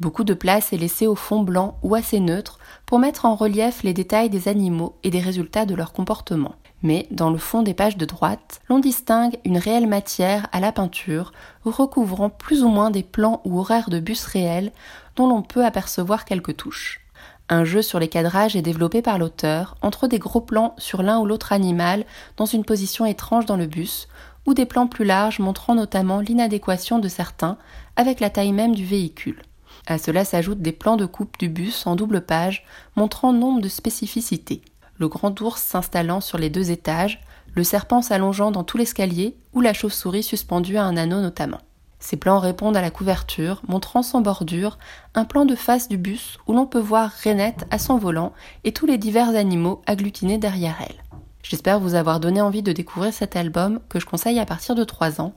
Beaucoup 0.00 0.24
de 0.24 0.34
place 0.34 0.72
est 0.72 0.76
laissée 0.76 1.06
au 1.06 1.14
fond 1.14 1.42
blanc 1.42 1.78
ou 1.82 1.94
assez 1.94 2.18
neutre 2.18 2.58
pour 2.84 2.98
mettre 2.98 3.26
en 3.26 3.36
relief 3.36 3.84
les 3.84 3.94
détails 3.94 4.28
des 4.28 4.48
animaux 4.48 4.96
et 5.04 5.10
des 5.10 5.20
résultats 5.20 5.66
de 5.66 5.74
leur 5.76 5.92
comportement. 5.92 6.56
Mais 6.82 7.06
dans 7.12 7.30
le 7.30 7.38
fond 7.38 7.62
des 7.62 7.74
pages 7.74 7.96
de 7.96 8.04
droite, 8.04 8.60
l'on 8.68 8.80
distingue 8.80 9.38
une 9.44 9.56
réelle 9.56 9.86
matière 9.86 10.48
à 10.50 10.58
la 10.58 10.72
peinture, 10.72 11.32
recouvrant 11.64 12.28
plus 12.28 12.64
ou 12.64 12.68
moins 12.68 12.90
des 12.90 13.04
plans 13.04 13.40
ou 13.44 13.60
horaires 13.60 13.88
de 13.88 14.00
bus 14.00 14.24
réels 14.24 14.72
dont 15.14 15.28
l'on 15.28 15.42
peut 15.42 15.64
apercevoir 15.64 16.24
quelques 16.24 16.56
touches. 16.56 17.03
Un 17.48 17.64
jeu 17.64 17.82
sur 17.82 17.98
les 17.98 18.08
cadrages 18.08 18.56
est 18.56 18.62
développé 18.62 19.02
par 19.02 19.18
l'auteur 19.18 19.76
entre 19.82 20.06
des 20.06 20.18
gros 20.18 20.40
plans 20.40 20.74
sur 20.78 21.02
l'un 21.02 21.18
ou 21.18 21.26
l'autre 21.26 21.52
animal 21.52 22.06
dans 22.38 22.46
une 22.46 22.64
position 22.64 23.04
étrange 23.04 23.44
dans 23.44 23.56
le 23.56 23.66
bus, 23.66 24.08
ou 24.46 24.54
des 24.54 24.66
plans 24.66 24.86
plus 24.86 25.04
larges 25.04 25.38
montrant 25.38 25.74
notamment 25.74 26.20
l'inadéquation 26.20 26.98
de 26.98 27.08
certains 27.08 27.58
avec 27.96 28.20
la 28.20 28.30
taille 28.30 28.52
même 28.52 28.74
du 28.74 28.84
véhicule. 28.84 29.42
À 29.86 29.98
cela 29.98 30.24
s'ajoutent 30.24 30.62
des 30.62 30.72
plans 30.72 30.96
de 30.96 31.06
coupe 31.06 31.38
du 31.38 31.48
bus 31.50 31.86
en 31.86 31.96
double 31.96 32.22
page 32.22 32.64
montrant 32.96 33.32
nombre 33.32 33.60
de 33.60 33.68
spécificités. 33.68 34.62
Le 34.96 35.08
grand 35.08 35.38
ours 35.40 35.60
s'installant 35.60 36.20
sur 36.20 36.38
les 36.38 36.50
deux 36.50 36.70
étages, 36.70 37.20
le 37.54 37.64
serpent 37.64 38.00
s'allongeant 38.00 38.50
dans 38.50 38.64
tout 38.64 38.78
l'escalier 38.78 39.36
ou 39.52 39.60
la 39.60 39.74
chauve-souris 39.74 40.22
suspendue 40.22 40.76
à 40.76 40.84
un 40.84 40.96
anneau 40.96 41.20
notamment. 41.20 41.60
Ces 42.04 42.18
plans 42.18 42.38
répondent 42.38 42.76
à 42.76 42.82
la 42.82 42.90
couverture, 42.90 43.62
montrant 43.66 44.02
sans 44.02 44.20
bordure 44.20 44.76
un 45.14 45.24
plan 45.24 45.46
de 45.46 45.54
face 45.54 45.88
du 45.88 45.96
bus 45.96 46.38
où 46.46 46.52
l'on 46.52 46.66
peut 46.66 46.78
voir 46.78 47.10
Renette 47.24 47.64
à 47.70 47.78
son 47.78 47.96
volant 47.96 48.34
et 48.62 48.74
tous 48.74 48.84
les 48.84 48.98
divers 48.98 49.30
animaux 49.30 49.80
agglutinés 49.86 50.36
derrière 50.36 50.76
elle. 50.86 51.02
J'espère 51.42 51.80
vous 51.80 51.94
avoir 51.94 52.20
donné 52.20 52.42
envie 52.42 52.62
de 52.62 52.72
découvrir 52.72 53.10
cet 53.14 53.36
album 53.36 53.80
que 53.88 53.98
je 53.98 54.04
conseille 54.04 54.38
à 54.38 54.44
partir 54.44 54.74
de 54.74 54.84
3 54.84 55.22
ans, 55.22 55.32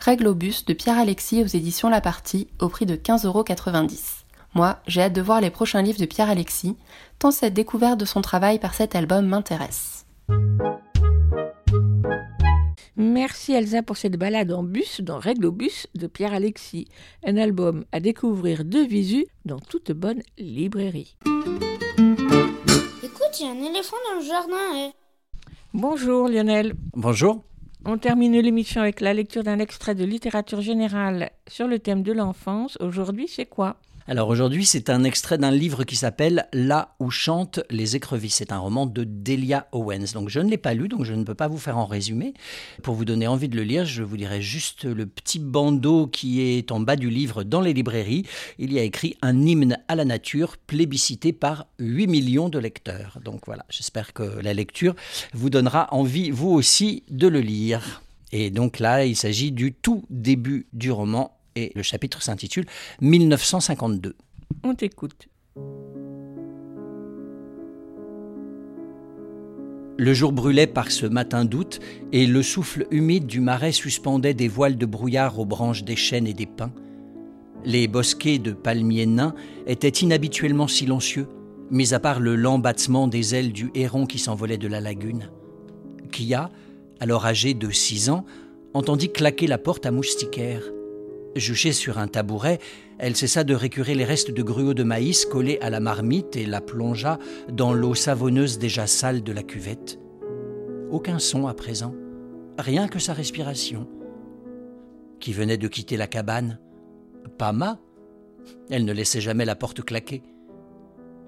Règle 0.00 0.26
au 0.26 0.34
bus 0.34 0.64
de 0.64 0.72
Pierre 0.72 0.98
Alexis 0.98 1.44
aux 1.44 1.46
éditions 1.46 1.88
La 1.88 2.00
Partie 2.00 2.48
au 2.58 2.68
prix 2.68 2.84
de 2.84 2.96
15,90€. 2.96 4.24
Moi, 4.54 4.80
j'ai 4.88 5.02
hâte 5.02 5.12
de 5.12 5.22
voir 5.22 5.40
les 5.40 5.50
prochains 5.50 5.82
livres 5.82 6.00
de 6.00 6.06
Pierre 6.06 6.30
Alexis, 6.30 6.76
tant 7.20 7.30
cette 7.30 7.54
découverte 7.54 8.00
de 8.00 8.04
son 8.04 8.22
travail 8.22 8.58
par 8.58 8.74
cet 8.74 8.96
album 8.96 9.24
m'intéresse. 9.24 10.04
Merci 13.00 13.52
Elsa 13.52 13.84
pour 13.84 13.96
cette 13.96 14.16
balade 14.16 14.50
en 14.50 14.64
bus 14.64 15.02
dans 15.02 15.20
Règle 15.20 15.46
au 15.46 15.52
bus 15.52 15.86
de 15.94 16.08
Pierre 16.08 16.34
Alexis, 16.34 16.88
un 17.24 17.36
album 17.36 17.84
à 17.92 18.00
découvrir 18.00 18.64
de 18.64 18.80
visu 18.80 19.24
dans 19.44 19.60
toute 19.60 19.92
bonne 19.92 20.20
librairie. 20.36 21.16
Écoute, 23.04 23.38
il 23.38 23.46
y 23.46 23.48
a 23.48 23.52
un 23.52 23.70
éléphant 23.70 23.96
dans 24.10 24.18
le 24.18 24.26
jardin. 24.26 24.76
Et... 24.76 24.90
Bonjour 25.74 26.28
Lionel. 26.28 26.74
Bonjour. 26.94 27.44
On 27.84 27.98
termine 27.98 28.36
l'émission 28.36 28.80
avec 28.80 29.00
la 29.00 29.14
lecture 29.14 29.44
d'un 29.44 29.60
extrait 29.60 29.94
de 29.94 30.04
littérature 30.04 30.60
générale 30.60 31.30
sur 31.46 31.68
le 31.68 31.78
thème 31.78 32.02
de 32.02 32.10
l'enfance. 32.10 32.76
Aujourd'hui, 32.80 33.28
c'est 33.28 33.46
quoi? 33.46 33.76
Alors 34.08 34.30
aujourd'hui, 34.30 34.64
c'est 34.64 34.88
un 34.88 35.04
extrait 35.04 35.36
d'un 35.36 35.50
livre 35.50 35.84
qui 35.84 35.94
s'appelle 35.94 36.48
Là 36.54 36.94
où 36.98 37.10
chantent 37.10 37.60
les 37.68 37.94
écrevisses. 37.94 38.36
C'est 38.36 38.52
un 38.52 38.58
roman 38.58 38.86
de 38.86 39.04
Delia 39.04 39.68
Owens. 39.72 40.14
Donc 40.14 40.30
je 40.30 40.40
ne 40.40 40.48
l'ai 40.48 40.56
pas 40.56 40.72
lu, 40.72 40.88
donc 40.88 41.04
je 41.04 41.12
ne 41.12 41.24
peux 41.24 41.34
pas 41.34 41.46
vous 41.46 41.58
faire 41.58 41.76
en 41.76 41.84
résumé. 41.84 42.32
Pour 42.82 42.94
vous 42.94 43.04
donner 43.04 43.26
envie 43.26 43.50
de 43.50 43.56
le 43.56 43.64
lire, 43.64 43.84
je 43.84 44.02
vous 44.02 44.16
dirai 44.16 44.40
juste 44.40 44.86
le 44.86 45.04
petit 45.04 45.38
bandeau 45.38 46.06
qui 46.06 46.40
est 46.40 46.72
en 46.72 46.80
bas 46.80 46.96
du 46.96 47.10
livre 47.10 47.42
dans 47.42 47.60
les 47.60 47.74
librairies. 47.74 48.24
Il 48.58 48.72
y 48.72 48.78
a 48.78 48.82
écrit 48.82 49.14
un 49.20 49.44
hymne 49.44 49.76
à 49.88 49.94
la 49.94 50.06
nature 50.06 50.56
plébiscité 50.56 51.34
par 51.34 51.66
8 51.78 52.06
millions 52.06 52.48
de 52.48 52.58
lecteurs. 52.58 53.18
Donc 53.22 53.42
voilà, 53.44 53.66
j'espère 53.68 54.14
que 54.14 54.22
la 54.22 54.54
lecture 54.54 54.94
vous 55.34 55.50
donnera 55.50 55.92
envie, 55.92 56.30
vous 56.30 56.48
aussi, 56.48 57.04
de 57.10 57.28
le 57.28 57.40
lire. 57.40 58.00
Et 58.32 58.50
donc 58.50 58.78
là, 58.78 59.04
il 59.04 59.16
s'agit 59.16 59.52
du 59.52 59.74
tout 59.74 60.06
début 60.08 60.66
du 60.72 60.90
roman 60.90 61.37
et 61.58 61.72
le 61.74 61.82
chapitre 61.82 62.22
s'intitule 62.22 62.66
1952. 63.00 64.14
On 64.64 64.74
t'écoute. 64.74 65.28
Le 70.00 70.14
jour 70.14 70.30
brûlait 70.30 70.68
par 70.68 70.92
ce 70.92 71.06
matin 71.06 71.44
d'août 71.44 71.80
et 72.12 72.24
le 72.26 72.42
souffle 72.42 72.86
humide 72.92 73.26
du 73.26 73.40
marais 73.40 73.72
suspendait 73.72 74.34
des 74.34 74.46
voiles 74.46 74.78
de 74.78 74.86
brouillard 74.86 75.40
aux 75.40 75.44
branches 75.44 75.82
des 75.82 75.96
chênes 75.96 76.28
et 76.28 76.34
des 76.34 76.46
pins. 76.46 76.72
Les 77.64 77.88
bosquets 77.88 78.38
de 78.38 78.52
palmiers 78.52 79.06
nains 79.06 79.34
étaient 79.66 79.88
inhabituellement 79.88 80.68
silencieux, 80.68 81.26
mis 81.72 81.94
à 81.94 81.98
part 81.98 82.20
le 82.20 82.36
lent 82.36 82.60
battement 82.60 83.08
des 83.08 83.34
ailes 83.34 83.52
du 83.52 83.72
héron 83.74 84.06
qui 84.06 84.20
s'envolait 84.20 84.56
de 84.56 84.68
la 84.68 84.80
lagune. 84.80 85.30
Kia, 86.12 86.50
alors 87.00 87.26
âgée 87.26 87.54
de 87.54 87.70
six 87.70 88.08
ans, 88.08 88.24
entendit 88.74 89.10
claquer 89.10 89.48
la 89.48 89.58
porte 89.58 89.84
à 89.84 89.90
moustiquaire. 89.90 90.62
Juchée 91.38 91.72
sur 91.72 91.98
un 91.98 92.08
tabouret, 92.08 92.58
elle 92.98 93.14
cessa 93.14 93.44
de 93.44 93.54
récurer 93.54 93.94
les 93.94 94.04
restes 94.04 94.32
de 94.32 94.42
gruau 94.42 94.74
de 94.74 94.82
maïs 94.82 95.24
collés 95.24 95.58
à 95.62 95.70
la 95.70 95.78
marmite 95.78 96.34
et 96.34 96.46
la 96.46 96.60
plongea 96.60 97.18
dans 97.48 97.72
l'eau 97.72 97.94
savonneuse 97.94 98.58
déjà 98.58 98.88
sale 98.88 99.22
de 99.22 99.32
la 99.32 99.44
cuvette. 99.44 100.00
Aucun 100.90 101.20
son 101.20 101.46
à 101.46 101.54
présent, 101.54 101.94
rien 102.58 102.88
que 102.88 102.98
sa 102.98 103.12
respiration. 103.12 103.88
Qui 105.20 105.32
venait 105.32 105.58
de 105.58 105.68
quitter 105.68 105.96
la 105.96 106.08
cabane 106.08 106.58
Pas 107.38 107.52
Ma 107.52 107.78
Elle 108.68 108.84
ne 108.84 108.92
laissait 108.92 109.20
jamais 109.20 109.44
la 109.44 109.54
porte 109.54 109.82
claquer. 109.82 110.22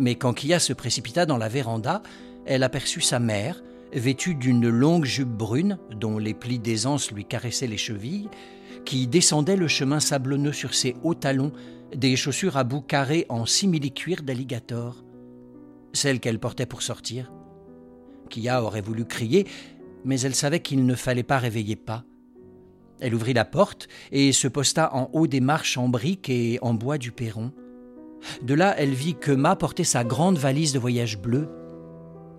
Mais 0.01 0.17
quand 0.17 0.35
Kia 0.35 0.59
se 0.59 0.73
précipita 0.73 1.25
dans 1.25 1.39
la 1.39 1.49
véranda, 1.49 2.03
elle 2.47 2.65
aperçut 2.65 3.01
sa 3.01 3.21
mère, 3.21 3.63
vêtue 3.93 4.35
d'une 4.35 4.69
longue 4.69 5.05
jupe 5.05 5.29
brune 5.29 5.79
dont 5.93 6.19
les 6.19 6.35
plis 6.35 6.59
d'aisance 6.59 7.13
lui 7.13 7.25
caressaient 7.25 7.69
les 7.69 7.77
chevilles, 7.77 8.29
qui 8.85 9.07
descendait 9.07 9.57
le 9.57 9.69
chemin 9.69 10.01
sablonneux 10.01 10.53
sur 10.53 10.75
ses 10.75 10.97
hauts 11.03 11.15
talons, 11.15 11.53
des 11.95 12.17
chaussures 12.17 12.57
à 12.57 12.65
bout 12.65 12.83
carré 12.83 13.27
en 13.29 13.47
simili-cuir 13.47 14.23
d'alligator. 14.23 15.05
Celle 15.93 16.21
qu'elle 16.21 16.39
portait 16.39 16.67
pour 16.67 16.83
sortir. 16.83 17.33
Kia 18.29 18.63
aurait 18.63 18.81
voulu 18.81 19.05
crier, 19.05 19.47
mais 20.05 20.21
elle 20.21 20.35
savait 20.35 20.61
qu'il 20.61 20.87
ne 20.87 20.95
fallait 20.95 21.23
pas 21.23 21.39
réveiller 21.39 21.77
pas. 21.77 22.05
Elle 23.01 23.15
ouvrit 23.15 23.33
la 23.33 23.45
porte 23.45 23.89
et 24.13 24.33
se 24.33 24.47
posta 24.47 24.95
en 24.95 25.11
haut 25.13 25.27
des 25.27 25.41
marches 25.41 25.79
en 25.79 25.89
briques 25.89 26.29
et 26.29 26.59
en 26.63 26.75
bois 26.75 26.99
du 26.99 27.13
perron. 27.13 27.53
De 28.43 28.55
là, 28.55 28.75
elle 28.77 28.93
vit 28.93 29.15
que 29.15 29.33
Ma 29.33 29.57
portait 29.57 29.85
sa 29.85 30.05
grande 30.05 30.37
valise 30.37 30.73
de 30.73 30.79
voyage 30.79 31.19
bleue. 31.19 31.49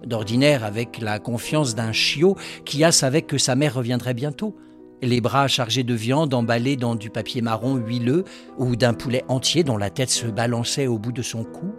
D'ordinaire, 0.06 0.64
avec 0.64 1.00
la 1.00 1.20
confiance 1.20 1.76
d'un 1.76 1.92
chiot, 1.92 2.36
Kia 2.66 2.92
savait 2.92 3.22
que 3.24 3.38
sa 3.38 3.56
mère 3.56 3.76
reviendrait 3.76 4.14
bientôt 4.14 4.56
les 5.02 5.22
bras 5.22 5.48
chargés 5.48 5.84
de 5.84 5.94
viande 5.94 6.34
emballée 6.34 6.76
dans 6.76 6.96
du 6.96 7.10
papier 7.10 7.42
marron 7.42 7.76
huileux 7.76 8.24
ou 8.58 8.76
d'un 8.76 8.94
poulet 8.94 9.24
entier 9.28 9.64
dont 9.64 9.78
la 9.78 9.90
tête 9.90 10.10
se 10.10 10.28
balançait 10.28 10.88
au 10.88 11.00
bout 11.00 11.12
de 11.12 11.22
son 11.22 11.44
cou. 11.44 11.74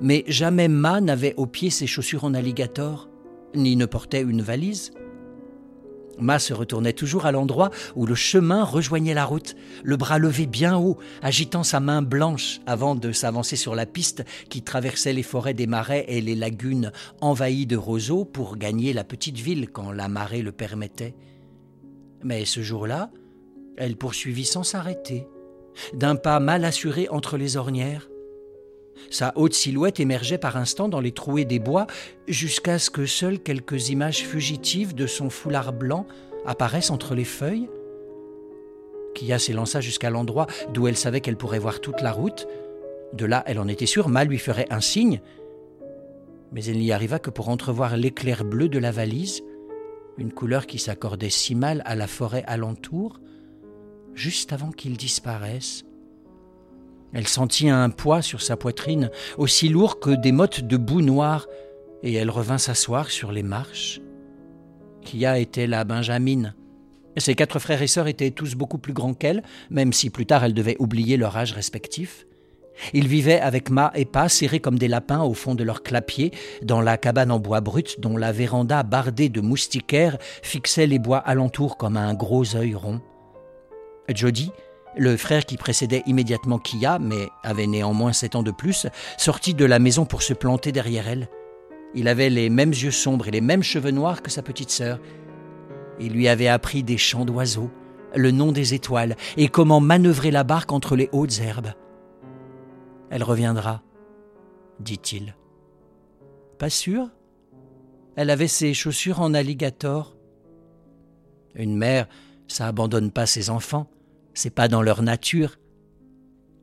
Mais 0.00 0.24
jamais 0.26 0.68
Ma 0.68 1.00
n'avait 1.00 1.34
au 1.36 1.46
pied 1.46 1.70
ses 1.70 1.86
chaussures 1.86 2.24
en 2.24 2.34
alligator, 2.34 3.08
ni 3.54 3.76
ne 3.76 3.86
portait 3.86 4.22
une 4.22 4.42
valise. 4.42 4.92
Ma 6.20 6.40
se 6.40 6.52
retournait 6.52 6.92
toujours 6.92 7.26
à 7.26 7.32
l'endroit 7.32 7.70
où 7.94 8.04
le 8.04 8.16
chemin 8.16 8.64
rejoignait 8.64 9.14
la 9.14 9.24
route, 9.24 9.54
le 9.84 9.96
bras 9.96 10.18
levé 10.18 10.46
bien 10.46 10.76
haut, 10.76 10.98
agitant 11.22 11.62
sa 11.62 11.78
main 11.78 12.02
blanche 12.02 12.60
avant 12.66 12.96
de 12.96 13.12
s'avancer 13.12 13.54
sur 13.54 13.76
la 13.76 13.86
piste 13.86 14.24
qui 14.48 14.62
traversait 14.62 15.12
les 15.12 15.22
forêts 15.22 15.54
des 15.54 15.68
marais 15.68 16.04
et 16.08 16.20
les 16.20 16.34
lagunes 16.34 16.90
envahies 17.20 17.66
de 17.66 17.76
roseaux 17.76 18.24
pour 18.24 18.56
gagner 18.56 18.92
la 18.92 19.04
petite 19.04 19.38
ville 19.38 19.70
quand 19.70 19.92
la 19.92 20.08
marée 20.08 20.42
le 20.42 20.50
permettait. 20.50 21.14
Mais 22.22 22.44
ce 22.44 22.62
jour-là, 22.62 23.10
elle 23.76 23.96
poursuivit 23.96 24.44
sans 24.44 24.64
s'arrêter, 24.64 25.26
d'un 25.94 26.16
pas 26.16 26.40
mal 26.40 26.64
assuré 26.64 27.08
entre 27.08 27.36
les 27.36 27.56
ornières. 27.56 28.08
Sa 29.10 29.32
haute 29.36 29.54
silhouette 29.54 30.00
émergeait 30.00 30.38
par 30.38 30.56
instants 30.56 30.88
dans 30.88 31.00
les 31.00 31.12
trouées 31.12 31.44
des 31.44 31.60
bois, 31.60 31.86
jusqu'à 32.26 32.78
ce 32.78 32.90
que 32.90 33.06
seules 33.06 33.38
quelques 33.38 33.90
images 33.90 34.26
fugitives 34.26 34.94
de 34.94 35.06
son 35.06 35.30
foulard 35.30 35.72
blanc 35.72 36.06
apparaissent 36.44 36.90
entre 36.90 37.14
les 37.14 37.24
feuilles. 37.24 37.68
Kia 39.14 39.38
s'élança 39.38 39.80
jusqu'à 39.80 40.10
l'endroit 40.10 40.46
d'où 40.72 40.88
elle 40.88 40.96
savait 40.96 41.20
qu'elle 41.20 41.36
pourrait 41.36 41.58
voir 41.58 41.80
toute 41.80 42.02
la 42.02 42.12
route. 42.12 42.46
De 43.12 43.24
là, 43.24 43.42
elle 43.46 43.58
en 43.58 43.68
était 43.68 43.86
sûre, 43.86 44.08
Mal 44.08 44.28
lui 44.28 44.38
ferait 44.38 44.66
un 44.70 44.80
signe. 44.80 45.20
Mais 46.52 46.64
elle 46.64 46.78
n'y 46.78 46.92
arriva 46.92 47.18
que 47.18 47.30
pour 47.30 47.48
entrevoir 47.48 47.96
l'éclair 47.96 48.44
bleu 48.44 48.68
de 48.68 48.78
la 48.78 48.90
valise, 48.90 49.42
une 50.18 50.32
couleur 50.32 50.66
qui 50.66 50.78
s'accordait 50.78 51.30
si 51.30 51.54
mal 51.54 51.82
à 51.86 51.94
la 51.94 52.06
forêt 52.06 52.44
alentour, 52.46 53.20
juste 54.14 54.52
avant 54.52 54.72
qu'il 54.72 54.96
disparaisse. 54.96 55.84
Elle 57.14 57.28
sentit 57.28 57.70
un 57.70 57.88
poids 57.88 58.20
sur 58.20 58.42
sa 58.42 58.56
poitrine, 58.56 59.10
aussi 59.38 59.68
lourd 59.68 60.00
que 60.00 60.10
des 60.10 60.32
mottes 60.32 60.60
de 60.60 60.76
boue 60.76 61.00
noire, 61.00 61.46
et 62.02 62.12
elle 62.12 62.30
revint 62.30 62.58
s'asseoir 62.58 63.10
sur 63.10 63.32
les 63.32 63.42
marches. 63.42 64.00
Kia 65.02 65.38
était 65.38 65.66
la 65.66 65.84
Benjamine. 65.84 66.54
Ses 67.16 67.34
quatre 67.34 67.58
frères 67.58 67.82
et 67.82 67.86
sœurs 67.86 68.08
étaient 68.08 68.30
tous 68.30 68.54
beaucoup 68.54 68.78
plus 68.78 68.92
grands 68.92 69.14
qu'elle, 69.14 69.42
même 69.70 69.92
si 69.92 70.10
plus 70.10 70.26
tard 70.26 70.44
elle 70.44 70.54
devait 70.54 70.76
oublier 70.78 71.16
leur 71.16 71.36
âge 71.36 71.52
respectif. 71.52 72.26
Ils 72.92 73.08
vivaient 73.08 73.40
avec 73.40 73.70
Ma 73.70 73.92
et 73.94 74.04
Pa 74.04 74.28
serrés 74.28 74.60
comme 74.60 74.78
des 74.78 74.88
lapins 74.88 75.22
au 75.22 75.34
fond 75.34 75.54
de 75.54 75.64
leur 75.64 75.82
clapier, 75.82 76.32
dans 76.62 76.80
la 76.80 76.96
cabane 76.96 77.30
en 77.30 77.38
bois 77.38 77.60
brut 77.60 78.00
dont 78.00 78.16
la 78.16 78.32
véranda 78.32 78.82
bardée 78.82 79.28
de 79.28 79.40
moustiquaires 79.40 80.18
fixait 80.42 80.86
les 80.86 80.98
bois 80.98 81.18
alentour 81.18 81.76
comme 81.76 81.96
un 81.96 82.14
gros 82.14 82.56
œil 82.56 82.74
rond. 82.74 83.00
Jody, 84.14 84.50
le 84.96 85.16
frère 85.16 85.44
qui 85.44 85.56
précédait 85.56 86.02
immédiatement 86.06 86.58
Kia, 86.58 86.98
mais 86.98 87.28
avait 87.42 87.66
néanmoins 87.66 88.12
sept 88.12 88.34
ans 88.34 88.42
de 88.42 88.50
plus, 88.50 88.86
sortit 89.16 89.54
de 89.54 89.64
la 89.64 89.78
maison 89.78 90.04
pour 90.04 90.22
se 90.22 90.34
planter 90.34 90.72
derrière 90.72 91.08
elle. 91.08 91.28
Il 91.94 92.08
avait 92.08 92.30
les 92.30 92.50
mêmes 92.50 92.70
yeux 92.70 92.90
sombres 92.90 93.28
et 93.28 93.32
les 93.32 93.40
mêmes 93.40 93.62
cheveux 93.62 93.90
noirs 93.90 94.22
que 94.22 94.30
sa 94.30 94.42
petite 94.42 94.70
sœur. 94.70 94.98
Il 96.00 96.12
lui 96.12 96.28
avait 96.28 96.48
appris 96.48 96.82
des 96.82 96.98
chants 96.98 97.24
d'oiseaux, 97.24 97.70
le 98.14 98.30
nom 98.30 98.52
des 98.52 98.74
étoiles 98.74 99.16
et 99.36 99.48
comment 99.48 99.80
manœuvrer 99.80 100.30
la 100.30 100.44
barque 100.44 100.72
entre 100.72 100.96
les 100.96 101.08
hautes 101.12 101.40
herbes. 101.40 101.72
Elle 103.10 103.22
reviendra. 103.22 103.82
dit-il. 104.80 105.34
Pas 106.58 106.70
sûr? 106.70 107.08
Elle 108.16 108.30
avait 108.30 108.48
ses 108.48 108.74
chaussures 108.74 109.20
en 109.20 109.32
alligator. 109.32 110.16
Une 111.54 111.76
mère, 111.76 112.08
ça 112.46 112.66
abandonne 112.66 113.10
pas 113.10 113.26
ses 113.26 113.50
enfants, 113.50 113.90
c'est 114.34 114.50
pas 114.50 114.68
dans 114.68 114.82
leur 114.82 115.02
nature. 115.02 115.58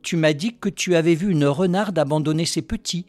Tu 0.02 0.16
m'as 0.16 0.32
dit 0.32 0.56
que 0.56 0.68
tu 0.68 0.94
avais 0.94 1.14
vu 1.14 1.30
une 1.30 1.46
renarde 1.46 1.98
abandonner 1.98 2.46
ses 2.46 2.62
petits. 2.62 3.06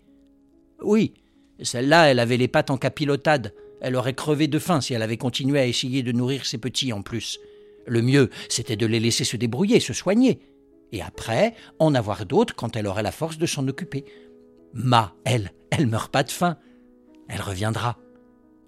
Oui, 0.82 1.14
celle-là, 1.62 2.06
elle 2.10 2.20
avait 2.20 2.38
les 2.38 2.48
pattes 2.48 2.72
en 2.72 2.78
capilotade. 2.78 3.54
Elle 3.82 3.96
aurait 3.96 4.16
crevé 4.16 4.48
de 4.48 4.60
faim 4.60 4.82
si 4.82 4.94
elle 4.94 5.04
avait 5.04 5.18
continué 5.18 5.60
à 5.60 5.68
essayer 5.68 6.02
de 6.02 6.12
nourrir 6.12 6.46
ses 6.46 6.58
petits 6.58 6.94
en 6.94 7.02
plus. 7.02 7.40
Le 7.86 8.02
mieux, 8.02 8.30
c'était 8.50 8.76
de 8.76 8.86
les 8.86 9.00
laisser 9.00 9.24
se 9.24 9.38
débrouiller, 9.38 9.80
se 9.80 9.94
soigner. 9.94 10.40
Et 10.92 11.02
après, 11.02 11.54
en 11.80 11.94
avoir 11.96 12.26
d'autres 12.26 12.56
quand 12.56 12.76
elle 12.76 12.88
aurait 12.88 13.04
la 13.04 13.12
force 13.12 13.38
de 13.38 13.46
s'en 13.46 13.68
occuper. 13.68 14.06
Ma, 14.74 15.14
elle, 15.26 15.52
elle 15.72 15.88
meurt 15.88 16.12
pas 16.12 16.24
de 16.24 16.32
faim. 16.32 16.58
Elle 17.28 17.42
reviendra. 17.42 17.98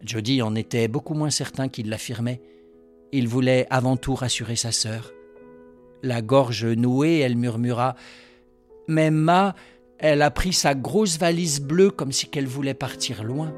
Jody 0.04 0.42
en 0.42 0.56
était 0.56 0.88
beaucoup 0.88 1.14
moins 1.14 1.30
certain 1.30 1.70
qu'il 1.70 1.90
l'affirmait. 1.90 2.42
Il 3.12 3.28
voulait 3.28 3.68
avant 3.70 3.98
tout 3.98 4.16
rassurer 4.16 4.56
sa 4.56 4.72
sœur. 4.72 5.12
La 6.04 6.22
gorge 6.22 6.66
nouée, 6.66 7.20
elle 7.20 7.36
murmura 7.36 7.96
Mais 8.88 9.12
Ma, 9.12 9.56
elle 9.98 10.22
a 10.22 10.32
pris 10.32 10.54
sa 10.54 10.76
grosse 10.76 11.18
valise 11.18 11.60
bleue 11.60 11.92
comme 11.92 12.12
si 12.12 12.28
qu'elle 12.28 12.48
voulait 12.48 12.74
partir 12.74 13.24
loin. 13.24 13.54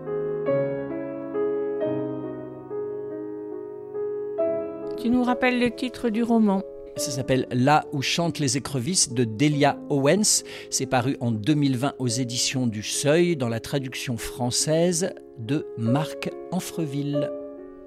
Tu 4.98 5.10
nous 5.10 5.24
rappelles 5.24 5.60
le 5.60 5.72
titre 5.72 6.10
du 6.10 6.24
roman 6.24 6.62
ça 7.02 7.12
s'appelle 7.12 7.48
Là 7.52 7.86
où 7.94 8.02
chantent 8.02 8.38
les 8.38 8.58
écrevisses 8.58 9.12
de 9.12 9.24
Delia 9.24 9.80
Owens. 9.90 10.44
C'est 10.70 10.86
paru 10.86 11.18
en 11.20 11.32
2020 11.32 11.96
aux 11.98 12.08
éditions 12.08 12.68
du 12.68 12.84
Seuil 12.84 13.36
dans 13.36 13.50
la 13.50 13.60
traduction 13.60 14.18
française 14.18 15.14
de 15.40 15.66
Marc 15.78 16.30
Anfreville. 16.52 17.32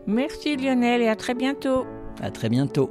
Merci 0.07 0.57
Lionel 0.57 1.01
et 1.01 1.09
à 1.09 1.16
très 1.16 1.35
bientôt. 1.35 1.86
À 2.20 2.31
très 2.31 2.49
bientôt. 2.49 2.91